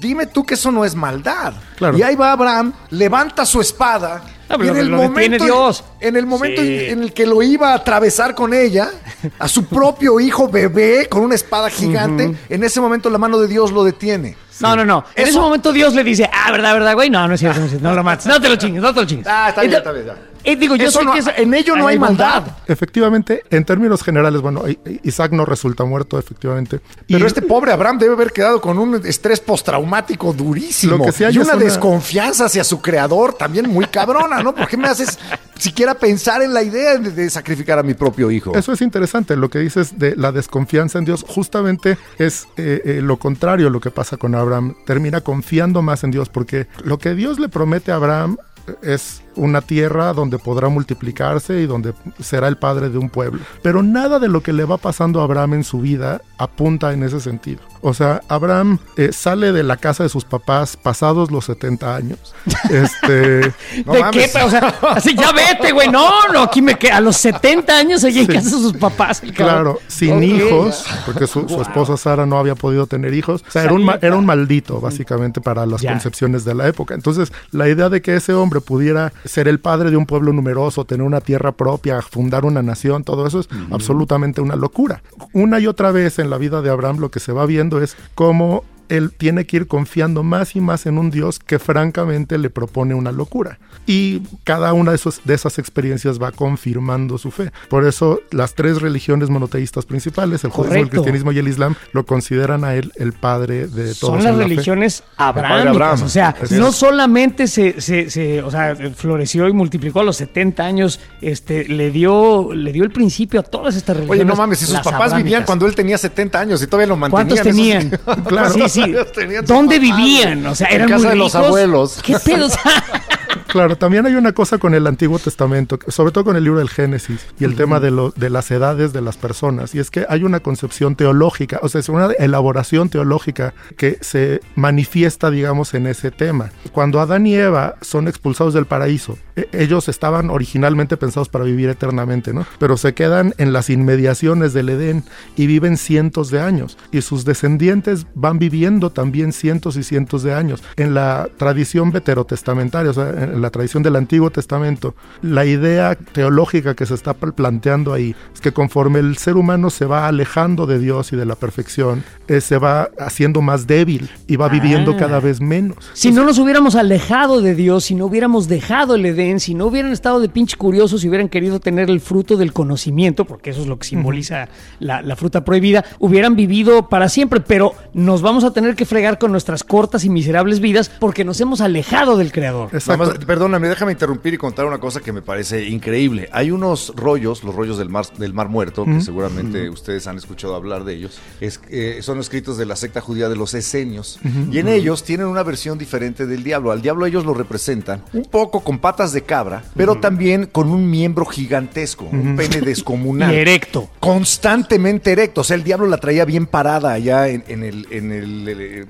Dime 0.00 0.26
tú 0.26 0.44
que 0.44 0.54
eso 0.54 0.72
no 0.72 0.84
es 0.84 0.94
maldad. 0.94 1.54
Claro. 1.76 1.98
Y 1.98 2.02
ahí 2.02 2.16
va 2.16 2.32
Abraham, 2.32 2.72
levanta 2.90 3.44
su 3.44 3.60
espada. 3.60 4.22
Ah, 4.48 4.56
pero 4.58 4.70
en 4.72 4.76
el 4.78 4.90
momento, 4.90 5.44
Dios. 5.44 5.82
en 6.00 6.16
el 6.16 6.24
momento 6.26 6.62
Sí. 6.62 6.86
en 6.86 7.02
el 7.02 7.12
que 7.12 7.26
lo 7.26 7.42
iba 7.42 7.72
a 7.72 7.74
atravesar 7.74 8.34
con 8.34 8.54
ella, 8.54 8.90
a 9.38 9.48
su 9.48 9.64
propio 9.66 10.20
hijo 10.20 10.48
bebé 10.48 11.08
con 11.08 11.22
una 11.22 11.34
espada 11.34 11.68
gigante, 11.68 12.36
en 12.48 12.64
ese 12.64 12.80
momento 12.80 13.10
la 13.10 13.18
mano 13.18 13.38
de 13.38 13.48
Dios 13.48 13.72
lo 13.72 13.82
detiene. 13.82 14.36
No, 14.60 14.74
no, 14.76 14.84
no. 14.84 15.04
En 15.14 15.26
ese 15.28 15.38
momento 15.38 15.72
Dios 15.72 15.94
le 15.94 16.02
dice, 16.04 16.28
ah, 16.32 16.50
¿verdad, 16.52 16.72
verdad, 16.74 16.94
güey? 16.94 17.10
No, 17.10 17.26
no 17.28 17.34
es 17.34 17.40
cierto, 17.40 17.58
no 17.60 17.64
es 17.66 17.70
cierto. 17.72 17.88
No 17.88 17.94
lo 17.94 18.02
mates. 18.04 18.26
No 18.26 18.40
te 18.40 18.48
lo 18.48 18.56
chingues, 18.56 18.82
no 18.82 18.92
te 18.94 19.00
lo 19.00 19.06
chingues. 19.06 19.26
Ah, 19.28 19.48
está 19.50 19.62
bien, 19.62 19.74
está 19.74 19.92
bien, 19.92 20.06
ya. 20.06 20.16
Eh, 20.44 20.54
digo, 20.54 20.76
yo 20.76 20.86
Eso 20.86 21.00
sé 21.00 21.04
no- 21.04 21.12
que 21.12 21.18
es- 21.18 21.26
en 21.38 21.52
ello 21.54 21.74
no 21.74 21.88
hay 21.88 21.98
maldad. 21.98 22.44
efectivamente 22.68 23.42
en 23.50 23.64
términos 23.64 24.04
generales 24.04 24.40
bueno 24.40 24.62
Isaac 25.02 25.32
no 25.32 25.44
resulta 25.44 25.82
muerto 25.84 26.20
efectivamente 26.20 26.78
Pero 27.08 27.24
Y- 27.24 27.26
este 27.26 27.42
pobre 27.42 27.72
Abraham 27.72 27.98
debe 27.98 28.12
haber 28.14 28.30
quedado 28.32 28.60
con 28.60 28.78
un 28.78 28.94
estrés 29.04 29.40
postraumático 29.40 30.32
durísimo. 30.32 30.98
Lo 30.98 31.04
que 31.06 31.10
sí 31.10 31.24
hay 31.24 31.34
y 31.34 31.38
una, 31.38 31.54
una- 31.56 31.64
desconfianza 31.64 32.44
hacia 32.44 32.62
su 32.62 32.80
creador 32.80 33.32
también 33.34 33.68
muy 33.68 33.86
cabrona, 33.86 34.40
¿no? 34.40 34.54
¿Por 34.54 34.68
qué 34.68 34.76
me 34.76 34.86
haces 34.86 35.18
siquiera 35.58 35.94
pensar 35.94 36.40
en 36.42 36.54
la 36.54 36.62
idea 36.62 36.96
de, 36.96 37.10
de 37.10 37.28
sacrificar 37.28 37.80
a 37.80 37.82
mi 37.82 37.94
propio 37.94 38.30
hijo? 38.30 38.56
Eso 38.56 38.72
es 38.72 38.80
interesante, 38.82 39.34
lo 39.34 39.50
que 39.50 39.58
dices 39.58 39.98
de 39.98 40.14
la 40.14 40.30
desconfianza 40.30 41.00
en 41.00 41.06
Dios, 41.06 41.24
justamente 41.26 41.98
es 42.18 42.46
eh, 42.56 42.82
eh, 42.84 43.00
lo 43.02 43.16
contrario 43.16 43.66
a 43.66 43.70
lo 43.70 43.80
que 43.80 43.90
pasa 43.90 44.16
con 44.16 44.32
Abraham. 44.36 44.45
Termina 44.86 45.20
confiando 45.20 45.82
más 45.82 46.04
en 46.04 46.10
Dios 46.10 46.28
porque 46.28 46.66
lo 46.84 46.98
que 46.98 47.14
Dios 47.14 47.38
le 47.38 47.48
promete 47.48 47.92
a 47.92 47.96
Abraham 47.96 48.36
es 48.82 49.22
una 49.36 49.60
tierra 49.60 50.12
donde 50.12 50.38
podrá 50.38 50.68
multiplicarse 50.68 51.60
y 51.60 51.66
donde 51.66 51.94
será 52.20 52.48
el 52.48 52.56
padre 52.56 52.88
de 52.90 52.98
un 52.98 53.10
pueblo. 53.10 53.40
Pero 53.62 53.82
nada 53.82 54.18
de 54.18 54.28
lo 54.28 54.42
que 54.42 54.52
le 54.52 54.64
va 54.64 54.76
pasando 54.78 55.20
a 55.20 55.24
Abraham 55.24 55.54
en 55.54 55.64
su 55.64 55.80
vida 55.80 56.20
apunta 56.38 56.92
en 56.92 57.02
ese 57.02 57.20
sentido. 57.20 57.60
O 57.82 57.94
sea, 57.94 58.20
Abraham 58.28 58.78
eh, 58.96 59.10
sale 59.12 59.52
de 59.52 59.62
la 59.62 59.76
casa 59.76 60.02
de 60.02 60.08
sus 60.08 60.24
papás 60.24 60.76
pasados 60.76 61.30
los 61.30 61.44
70 61.44 61.94
años. 61.94 62.34
Este, 62.70 63.40
No 63.86 63.92
¿De 63.92 64.00
mames. 64.00 64.32
qué? 64.32 64.42
O 64.42 64.50
sea, 64.50 64.74
así 64.90 65.14
ya 65.14 65.30
vete, 65.32 65.72
güey. 65.72 65.88
No, 65.88 66.10
no, 66.32 66.42
aquí 66.42 66.62
me 66.62 66.76
queda. 66.76 66.96
A 66.96 67.00
los 67.00 67.16
70 67.16 67.76
años 67.76 68.00
seguía 68.00 68.22
en 68.22 68.26
Sí. 68.26 68.32
casa 68.32 68.46
de 68.56 68.62
sus 68.62 68.72
papás. 68.74 69.22
el. 69.22 69.32
Claro, 69.34 69.78
sin 69.86 70.22
hijos, 70.22 70.84
porque 71.04 71.26
su, 71.26 71.48
su 71.48 71.60
esposa 71.60 71.96
Sara 71.96 72.26
no 72.26 72.38
había 72.38 72.54
podido 72.54 72.86
tener 72.86 73.14
hijos. 73.14 73.44
O 73.46 73.50
sea, 73.50 73.64
era 73.64 73.72
un, 73.74 73.88
era 74.00 74.16
un 74.16 74.26
maldito, 74.26 74.80
básicamente, 74.80 75.40
para 75.40 75.64
las 75.66 75.82
concepciones 75.82 76.44
de 76.44 76.54
la 76.54 76.66
época. 76.68 76.94
Entonces, 76.94 77.32
la 77.52 77.68
idea 77.68 77.88
de 77.88 78.02
que 78.02 78.16
ese 78.16 78.34
hombre 78.34 78.60
pudiera 78.60 79.12
ser 79.26 79.48
el 79.48 79.60
padre 79.60 79.90
de 79.90 79.96
un 79.96 80.06
pueblo 80.06 80.32
numeroso, 80.32 80.84
tener 80.84 81.06
una 81.06 81.20
tierra 81.20 81.52
propia, 81.52 82.00
fundar 82.02 82.44
una 82.44 82.62
nación, 82.62 83.04
todo 83.04 83.26
eso 83.26 83.40
es 83.40 83.48
absolutamente 83.70 84.40
una 84.40 84.56
locura. 84.56 85.02
Una 85.32 85.60
y 85.60 85.66
otra 85.66 85.92
vez 85.92 86.18
en 86.18 86.30
la 86.30 86.38
vida 86.38 86.62
de 86.62 86.70
Abraham 86.70 86.98
lo 86.98 87.10
que 87.10 87.20
se 87.20 87.32
va 87.32 87.46
viendo 87.46 87.82
es 87.82 87.96
cómo 88.14 88.64
él 88.88 89.10
tiene 89.16 89.46
que 89.46 89.56
ir 89.58 89.66
confiando 89.66 90.22
más 90.22 90.56
y 90.56 90.60
más 90.60 90.86
en 90.86 90.98
un 90.98 91.10
Dios 91.10 91.38
que 91.38 91.58
francamente 91.58 92.38
le 92.38 92.50
propone 92.50 92.94
una 92.94 93.12
locura. 93.12 93.58
Y 93.86 94.22
cada 94.44 94.72
una 94.72 94.90
de, 94.92 94.96
esos, 94.96 95.20
de 95.24 95.34
esas 95.34 95.58
experiencias 95.58 96.20
va 96.20 96.32
confirmando 96.32 97.18
su 97.18 97.30
fe. 97.30 97.52
Por 97.68 97.86
eso 97.86 98.20
las 98.30 98.54
tres 98.54 98.80
religiones 98.82 99.30
monoteístas 99.30 99.86
principales, 99.86 100.42
el 100.44 100.50
judísmo, 100.50 100.76
el 100.78 100.90
cristianismo 100.90 101.32
y 101.32 101.38
el 101.38 101.48
islam, 101.48 101.74
lo 101.92 102.04
consideran 102.06 102.64
a 102.64 102.74
él 102.74 102.92
el 102.96 103.12
padre 103.12 103.66
de 103.68 103.94
todos. 103.94 104.14
Son 104.14 104.24
las 104.24 104.36
la 104.36 104.42
religiones 104.42 105.04
abrámicas. 105.16 105.68
Abraham. 105.68 106.02
O 106.02 106.08
sea, 106.08 106.34
es. 106.42 106.52
no 106.52 106.72
solamente 106.72 107.46
se, 107.46 107.80
se, 107.80 108.10
se- 108.10 108.42
o 108.42 108.50
sea, 108.50 108.74
floreció 108.94 109.48
y 109.48 109.52
multiplicó 109.52 110.00
a 110.00 110.04
los 110.04 110.16
70 110.16 110.64
años, 110.64 111.00
este, 111.20 111.64
le 111.68 111.90
dio, 111.90 112.52
le 112.54 112.72
dio 112.72 112.84
el 112.84 112.90
principio 112.90 113.40
a 113.40 113.42
todas 113.42 113.76
estas 113.76 113.96
religiones. 113.96 114.20
Oye, 114.22 114.28
no 114.28 114.36
mames, 114.36 114.58
si 114.58 114.66
sus 114.66 114.78
papás 114.80 115.14
vivían 115.16 115.44
cuando 115.44 115.66
él 115.66 115.74
tenía 115.74 115.98
70 115.98 116.40
años 116.40 116.62
y 116.62 116.66
todavía 116.66 116.88
lo 116.88 116.96
mantenían. 116.96 117.26
¿Cuántos 117.28 117.42
tenían? 117.44 117.90
Claro. 118.26 118.68
Sí, 118.68 118.75
¿Dónde 119.46 119.78
vivían? 119.78 120.46
O 120.46 120.54
sea, 120.54 120.68
En 120.68 120.76
eran 120.76 120.88
casa 120.88 121.04
muy 121.04 121.10
de 121.10 121.16
los 121.16 121.34
abuelos. 121.34 122.00
¿Qué 122.02 122.18
pedo? 122.18 122.48
Claro, 123.56 123.78
también 123.78 124.04
hay 124.04 124.14
una 124.16 124.32
cosa 124.32 124.58
con 124.58 124.74
el 124.74 124.86
Antiguo 124.86 125.18
Testamento, 125.18 125.78
sobre 125.88 126.12
todo 126.12 126.24
con 126.24 126.36
el 126.36 126.44
libro 126.44 126.58
del 126.58 126.68
Génesis 126.68 127.26
y 127.40 127.44
el 127.44 127.54
tema 127.56 127.80
de, 127.80 127.90
lo- 127.90 128.10
de 128.10 128.28
las 128.28 128.50
edades 128.50 128.92
de 128.92 129.00
las 129.00 129.16
personas, 129.16 129.74
y 129.74 129.78
es 129.78 129.90
que 129.90 130.04
hay 130.10 130.24
una 130.24 130.40
concepción 130.40 130.94
teológica, 130.94 131.58
o 131.62 131.68
sea, 131.70 131.78
es 131.78 131.88
una 131.88 132.10
elaboración 132.18 132.90
teológica 132.90 133.54
que 133.78 133.96
se 134.02 134.42
manifiesta, 134.56 135.30
digamos, 135.30 135.72
en 135.72 135.86
ese 135.86 136.10
tema. 136.10 136.50
Cuando 136.72 137.00
Adán 137.00 137.26
y 137.26 137.34
Eva 137.34 137.76
son 137.80 138.08
expulsados 138.08 138.52
del 138.52 138.66
paraíso, 138.66 139.16
e- 139.36 139.48
ellos 139.52 139.88
estaban 139.88 140.28
originalmente 140.28 140.98
pensados 140.98 141.30
para 141.30 141.44
vivir 141.46 141.70
eternamente, 141.70 142.34
¿no? 142.34 142.44
Pero 142.58 142.76
se 142.76 142.92
quedan 142.92 143.32
en 143.38 143.54
las 143.54 143.70
inmediaciones 143.70 144.52
del 144.52 144.68
Edén 144.68 145.02
y 145.34 145.46
viven 145.46 145.78
cientos 145.78 146.30
de 146.30 146.40
años, 146.40 146.76
y 146.92 147.00
sus 147.00 147.24
descendientes 147.24 148.06
van 148.14 148.38
viviendo 148.38 148.90
también 148.90 149.32
cientos 149.32 149.76
y 149.78 149.82
cientos 149.82 150.22
de 150.22 150.34
años. 150.34 150.62
En 150.76 150.92
la 150.92 151.30
tradición 151.38 151.90
veterotestamentaria, 151.90 152.90
o 152.90 152.94
sea, 152.94 153.08
en 153.08 153.40
la 153.40 153.45
tradición 153.50 153.82
del 153.82 153.96
Antiguo 153.96 154.30
Testamento, 154.30 154.94
la 155.22 155.44
idea 155.44 155.94
teológica 155.94 156.74
que 156.74 156.86
se 156.86 156.94
está 156.94 157.14
pl- 157.14 157.32
planteando 157.32 157.92
ahí 157.92 158.14
es 158.34 158.40
que 158.40 158.52
conforme 158.52 158.98
el 159.00 159.16
ser 159.16 159.36
humano 159.36 159.70
se 159.70 159.84
va 159.84 160.08
alejando 160.08 160.66
de 160.66 160.78
Dios 160.78 161.12
y 161.12 161.16
de 161.16 161.26
la 161.26 161.34
perfección, 161.34 162.02
eh, 162.28 162.40
se 162.40 162.58
va 162.58 162.88
haciendo 162.98 163.40
más 163.42 163.66
débil 163.66 164.10
y 164.26 164.36
va 164.36 164.48
viviendo 164.48 164.92
Ah. 164.92 164.96
cada 164.96 165.20
vez 165.20 165.40
menos. 165.40 165.76
si 165.92 166.10
no 166.12 166.24
nos 166.24 166.38
hubiéramos 166.38 166.74
alejado 166.74 167.40
de 167.40 167.54
Dios, 167.54 167.84
si 167.84 167.94
no 167.94 168.06
hubiéramos 168.06 168.48
dejado 168.48 168.94
el 168.94 169.04
Edén, 169.06 169.40
si 169.40 169.54
no 169.54 169.66
hubieran 169.66 169.92
estado 169.92 170.20
de 170.20 170.28
pinche 170.28 170.56
curiosos, 170.56 171.00
si 171.00 171.08
hubieran 171.08 171.28
querido 171.28 171.60
tener 171.60 171.90
el 171.90 172.00
fruto 172.00 172.36
del 172.36 172.52
conocimiento, 172.52 173.24
porque 173.24 173.50
eso 173.50 173.60
es 173.62 173.66
lo 173.66 173.78
que 173.78 173.86
simboliza 173.86 174.48
la, 174.80 175.02
la 175.02 175.16
fruta 175.16 175.44
prohibida, 175.44 175.84
hubieran 175.98 176.36
vivido 176.36 176.88
para 176.88 177.08
siempre, 177.08 177.40
pero 177.40 177.74
nos 177.94 178.22
vamos 178.22 178.44
a 178.44 178.52
tener 178.52 178.74
que 178.74 178.86
fregar 178.86 179.18
con 179.18 179.30
nuestras 179.32 179.64
cortas 179.64 180.04
y 180.04 180.10
miserables 180.10 180.60
vidas 180.60 180.90
porque 180.98 181.24
nos 181.24 181.40
hemos 181.40 181.60
alejado 181.60 182.16
del 182.16 182.32
Creador. 182.32 182.68
Exacto. 182.72 183.04
Perdóname, 183.36 183.68
déjame 183.68 183.92
interrumpir 183.92 184.32
y 184.32 184.38
contar 184.38 184.64
una 184.64 184.78
cosa 184.78 185.00
que 185.00 185.12
me 185.12 185.20
parece 185.20 185.68
increíble. 185.68 186.30
Hay 186.32 186.50
unos 186.50 186.94
rollos, 186.96 187.44
los 187.44 187.54
rollos 187.54 187.76
del 187.76 187.90
mar, 187.90 188.06
del 188.16 188.32
mar 188.32 188.48
Muerto, 188.48 188.86
que 188.86 189.02
seguramente 189.02 189.68
ustedes 189.68 190.06
han 190.06 190.16
escuchado 190.16 190.54
hablar 190.54 190.84
de 190.84 190.94
ellos. 190.94 191.18
Es, 191.42 191.60
eh, 191.68 191.98
son 192.00 192.18
escritos 192.18 192.56
de 192.56 192.64
la 192.64 192.76
secta 192.76 193.02
judía 193.02 193.28
de 193.28 193.36
los 193.36 193.52
esenios. 193.52 194.18
Y 194.50 194.58
en 194.58 194.68
ellos 194.68 195.04
tienen 195.04 195.26
una 195.26 195.42
versión 195.42 195.76
diferente 195.76 196.26
del 196.26 196.44
diablo. 196.44 196.72
Al 196.72 196.80
diablo 196.80 197.04
ellos 197.04 197.26
lo 197.26 197.34
representan 197.34 198.02
un 198.14 198.24
poco 198.24 198.60
con 198.60 198.78
patas 198.78 199.12
de 199.12 199.20
cabra, 199.20 199.64
pero 199.76 199.96
también 199.96 200.46
con 200.46 200.70
un 200.70 200.88
miembro 200.88 201.26
gigantesco, 201.26 202.06
un 202.10 202.36
pene 202.36 202.60
descomunal. 202.62 203.34
Y 203.34 203.36
erecto. 203.36 203.90
Constantemente 204.00 205.12
erecto. 205.12 205.42
O 205.42 205.44
sea, 205.44 205.56
el 205.56 205.62
diablo 205.62 205.86
la 205.88 205.98
traía 205.98 206.24
bien 206.24 206.46
parada 206.46 206.94
allá 206.94 207.28
en, 207.28 207.44
en 207.48 207.64
el, 207.64 207.86
en, 207.90 208.12
el, 208.12 208.48
eh, 208.48 208.86